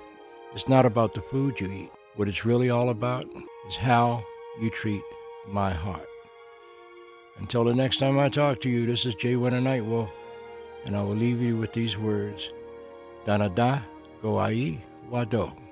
It's 0.53 0.67
not 0.67 0.85
about 0.85 1.13
the 1.13 1.21
food 1.21 1.59
you 1.59 1.71
eat. 1.71 1.91
What 2.15 2.27
it's 2.27 2.45
really 2.45 2.69
all 2.69 2.89
about 2.89 3.25
is 3.67 3.75
how 3.75 4.23
you 4.59 4.69
treat 4.69 5.03
my 5.47 5.71
heart. 5.71 6.07
Until 7.39 7.63
the 7.63 7.73
next 7.73 7.97
time 7.97 8.19
I 8.19 8.29
talk 8.29 8.59
to 8.61 8.69
you, 8.69 8.85
this 8.85 9.05
is 9.05 9.15
Jay 9.15 9.35
Winter 9.35 9.59
Nightwolf, 9.59 10.09
and 10.85 10.95
I 10.97 11.03
will 11.03 11.15
leave 11.15 11.41
you 11.41 11.55
with 11.55 11.71
these 11.71 11.97
words. 11.97 12.51
Danada 13.25 13.83
Goai 14.21 14.79
Wado. 15.09 15.66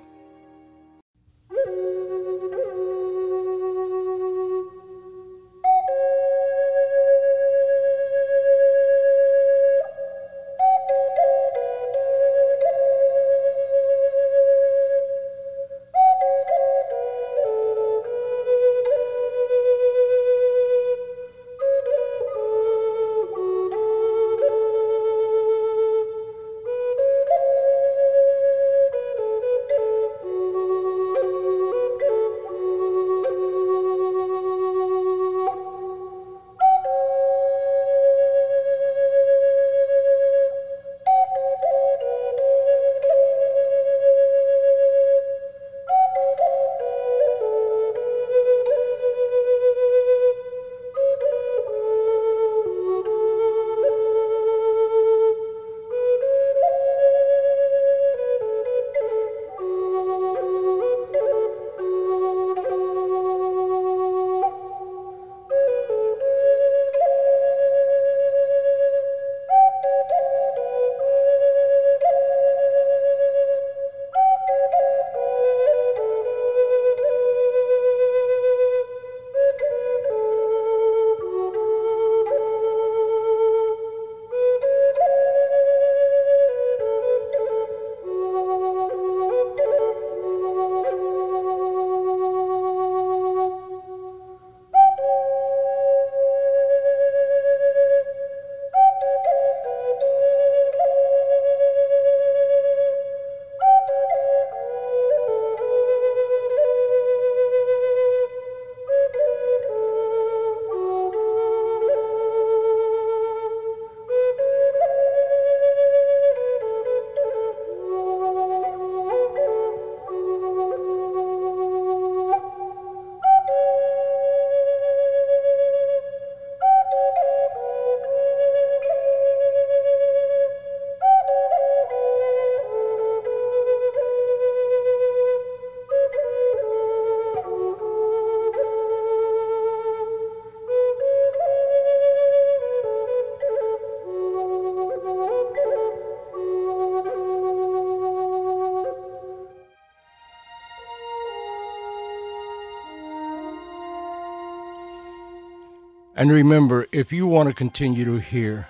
And 156.18 156.32
remember, 156.32 156.86
if 156.92 157.12
you 157.12 157.26
want 157.26 157.50
to 157.50 157.54
continue 157.54 158.06
to 158.06 158.16
hear 158.16 158.66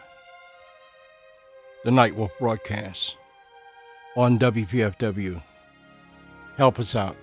the 1.85 1.93
Nightwolf 1.93 2.31
broadcast 2.41 3.17
on 4.17 4.37
WPFW, 4.37 5.41
help 6.57 6.81
us 6.81 6.97
out. 6.97 7.17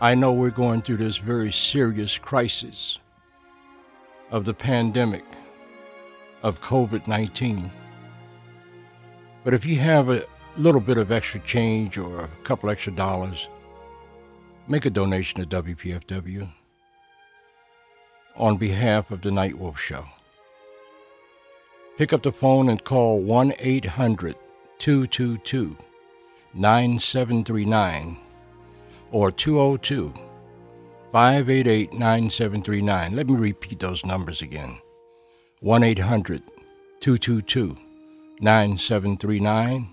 I 0.00 0.16
know 0.16 0.32
we're 0.32 0.50
going 0.50 0.82
through 0.82 0.96
this 0.96 1.18
very 1.18 1.52
serious 1.52 2.18
crisis 2.18 2.98
of 4.32 4.44
the 4.44 4.54
pandemic 4.54 5.24
of 6.42 6.60
COVID 6.60 7.06
19. 7.06 7.70
But 9.44 9.54
if 9.54 9.64
you 9.64 9.76
have 9.76 10.10
a 10.10 10.24
little 10.56 10.80
bit 10.80 10.98
of 10.98 11.12
extra 11.12 11.38
change 11.40 11.96
or 11.96 12.22
a 12.22 12.28
couple 12.42 12.70
extra 12.70 12.92
dollars, 12.92 13.46
make 14.66 14.84
a 14.84 14.90
donation 14.90 15.46
to 15.46 15.62
WPFW 15.62 16.48
on 18.38 18.56
behalf 18.56 19.10
of 19.10 19.20
the 19.22 19.30
Nightwolf 19.30 19.76
Show. 19.76 20.04
Pick 21.96 22.12
up 22.12 22.22
the 22.22 22.32
phone 22.32 22.68
and 22.68 22.82
call 22.82 23.20
1 23.20 23.54
800 23.58 24.36
222 24.78 25.76
9739 26.54 28.16
or 29.10 29.30
202 29.32 30.12
588 31.12 31.92
9739. 31.92 33.16
Let 33.16 33.26
me 33.26 33.34
repeat 33.34 33.80
those 33.80 34.04
numbers 34.04 34.42
again 34.42 34.78
1 35.60 35.82
800 35.82 36.42
222 37.00 37.76
9739 38.40 39.88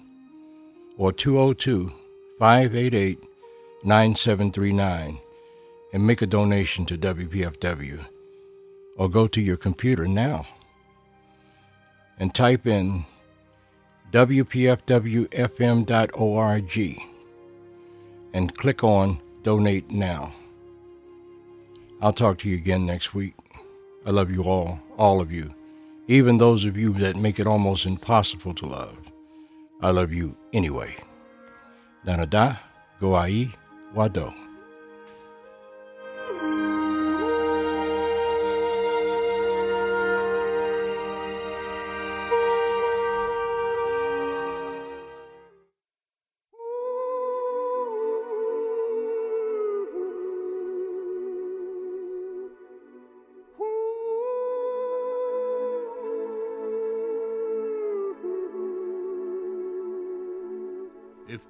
or 0.97 1.11
202 1.11 1.91
588 2.37 3.19
9739 3.83 5.19
and 5.93 6.05
make 6.05 6.21
a 6.21 6.27
donation 6.27 6.85
to 6.85 6.97
WPFW 6.97 8.05
or 8.95 9.09
go 9.09 9.27
to 9.27 9.41
your 9.41 9.57
computer 9.57 10.07
now 10.07 10.45
and 12.19 12.33
type 12.33 12.65
in 12.65 13.05
wpfwfm.org 14.11 14.71
and 18.33 18.55
click 18.57 18.83
on 18.83 19.21
Donate 19.43 19.91
Now. 19.91 20.33
I'll 22.01 22.13
talk 22.13 22.37
to 22.39 22.49
you 22.49 22.55
again 22.55 22.85
next 22.85 23.13
week. 23.13 23.33
I 24.05 24.11
love 24.11 24.31
you 24.31 24.43
all, 24.43 24.79
all 24.97 25.21
of 25.21 25.31
you, 25.31 25.53
even 26.07 26.37
those 26.37 26.65
of 26.65 26.77
you 26.77 26.93
that 26.93 27.15
make 27.15 27.39
it 27.39 27.47
almost 27.47 27.85
impossible 27.85 28.53
to 28.55 28.65
love. 28.65 28.97
I 29.81 29.91
love 29.91 30.13
you 30.13 30.35
anyway. 30.53 30.95
Danada, 32.05 32.59
Goai, 33.01 33.51
Wado. 33.93 34.44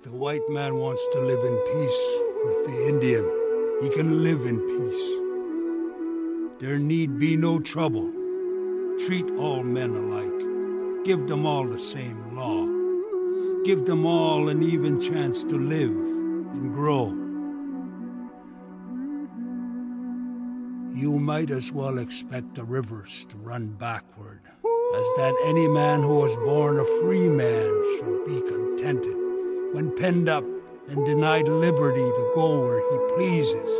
The 0.05 0.11
white 0.11 0.47
man 0.49 0.75
wants 0.75 1.07
to 1.07 1.19
live 1.19 1.43
in 1.43 1.57
peace 1.73 2.19
with 2.45 2.67
the 2.67 2.87
Indian, 2.87 3.25
he 3.81 3.89
can 3.89 4.21
live 4.21 4.45
in 4.45 4.59
peace. 4.59 6.61
There 6.61 6.77
need 6.77 7.17
be 7.17 7.35
no 7.35 7.59
trouble. 7.59 8.11
Treat 9.07 9.27
all 9.31 9.63
men 9.63 9.95
alike. 9.95 11.05
Give 11.05 11.27
them 11.27 11.47
all 11.47 11.65
the 11.65 11.79
same 11.79 12.35
law. 12.35 12.67
Give 13.63 13.87
them 13.87 14.05
all 14.05 14.49
an 14.49 14.61
even 14.61 15.01
chance 15.01 15.43
to 15.45 15.57
live 15.57 15.89
and 15.89 16.71
grow. 16.71 17.07
You 20.95 21.17
might 21.17 21.49
as 21.49 21.71
well 21.71 21.97
expect 21.97 22.53
the 22.53 22.63
rivers 22.63 23.25
to 23.29 23.37
run 23.37 23.69
backward 23.69 24.41
as 24.45 25.07
that 25.17 25.35
any 25.47 25.67
man 25.67 26.03
who 26.03 26.19
was 26.19 26.35
born 26.35 26.77
a 26.77 26.85
free 27.01 27.27
man 27.27 27.73
should 27.97 28.23
be 28.27 28.39
contented 28.47 29.24
when 29.75 29.93
penned 29.97 30.29
up 30.29 30.45
and 30.87 31.05
denied 31.05 31.49
liberty 31.49 31.99
to 31.99 32.31
go 32.33 32.61
where 32.61 32.79
he 32.79 33.15
pleases. 33.15 33.71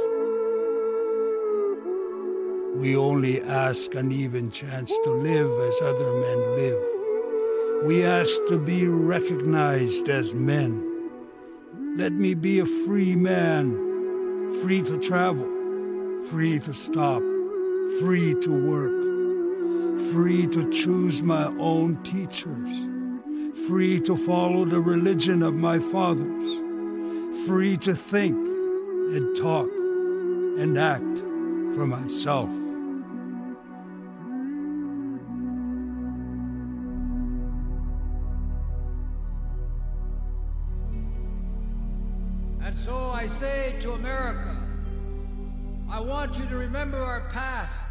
We 2.81 2.97
only 2.97 3.41
ask 3.41 3.95
an 3.95 4.11
even 4.11 4.51
chance 4.51 4.91
to 5.05 5.11
live 5.11 5.57
as 5.57 5.81
other 5.81 6.11
men 6.19 6.39
live. 6.57 7.85
We 7.85 8.03
ask 8.03 8.29
to 8.49 8.57
be 8.57 8.85
recognized 8.89 10.09
as 10.09 10.33
men. 10.33 10.83
Let 11.95 12.11
me 12.11 12.33
be 12.33 12.59
a 12.59 12.65
free 12.65 13.15
man, 13.15 13.71
free 14.61 14.81
to 14.81 14.99
travel, 14.99 15.49
free 16.29 16.59
to 16.59 16.73
stop, 16.73 17.21
free 18.01 18.35
to 18.41 18.51
work, 18.51 20.01
free 20.11 20.45
to 20.47 20.69
choose 20.71 21.23
my 21.23 21.45
own 21.57 22.03
teachers, 22.03 22.94
free 23.67 23.99
to 24.01 24.15
follow 24.15 24.65
the 24.65 24.79
religion 24.79 25.41
of 25.41 25.53
my 25.53 25.79
fathers 25.79 26.61
free 27.47 27.77
to 27.77 27.93
think 27.93 28.35
and 28.35 29.35
talk 29.35 29.69
and 30.57 30.77
act 30.77 31.19
for 31.75 31.85
myself. 31.85 32.49
And 42.63 42.77
so 42.77 42.95
I 42.95 43.27
say 43.27 43.75
to 43.81 43.91
America, 43.93 44.57
I 45.89 45.99
want 45.99 46.37
you 46.37 46.45
to 46.45 46.55
remember 46.55 46.97
our 46.97 47.21
past. 47.31 47.85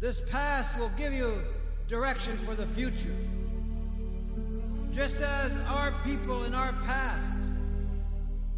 This 0.00 0.20
past 0.30 0.78
will 0.78 0.90
give 0.98 1.12
you 1.12 1.40
direction 1.88 2.36
for 2.36 2.54
the 2.54 2.66
future. 2.66 3.14
Just 4.92 5.22
as 5.22 5.58
our 5.68 5.92
people 6.04 6.44
in 6.44 6.54
our 6.54 6.72
past 6.84 7.38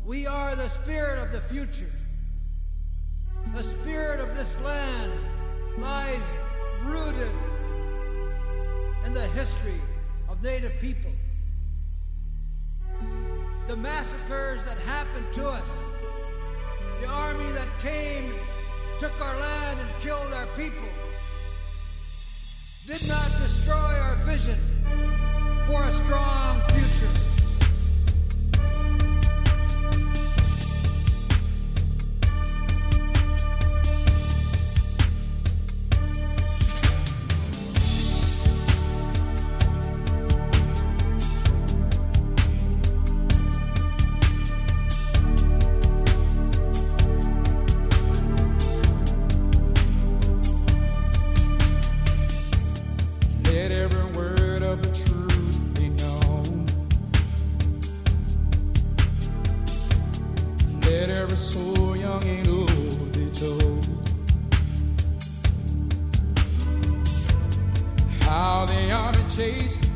we 0.05 0.26
are 0.26 0.55
the 0.57 0.68
spirit 0.68 1.18
of 1.22 1.32
the 1.32 1.41
future. 1.41 1.91
The 3.55 3.62
spirit 3.62 4.20
of 4.20 4.37
this 4.37 4.61
land 4.62 5.12
lies 5.78 6.22
rooted 6.82 7.30
in 9.07 9.14
the 9.14 9.26
history 9.28 9.80
of 10.28 10.43
Native 10.43 10.72
people. 10.80 11.11
The 13.68 13.76
massacres 13.76 14.62
that 14.64 14.76
happened 14.80 15.32
to 15.35 15.49
us, 15.49 15.85
the 17.01 17.09
army 17.09 17.51
that 17.53 17.68
came, 17.80 18.30
took 18.99 19.18
our 19.22 19.41
land 19.41 19.78
and 19.80 20.03
killed 20.03 20.32
our 20.35 20.47
people, 20.57 20.89
did 22.87 23.09
not 23.09 23.30
destroy 23.41 23.74
our 23.76 24.16
vision 24.26 24.59
for 25.67 25.83
a 25.83 25.93
strong 25.93 26.61
future. 26.73 27.34
so 61.37 61.95
young 61.95 62.22
and 62.22 62.49
old, 62.49 63.12
they 63.12 63.28
told. 63.39 63.89
How 68.20 68.66
chased 69.35 69.93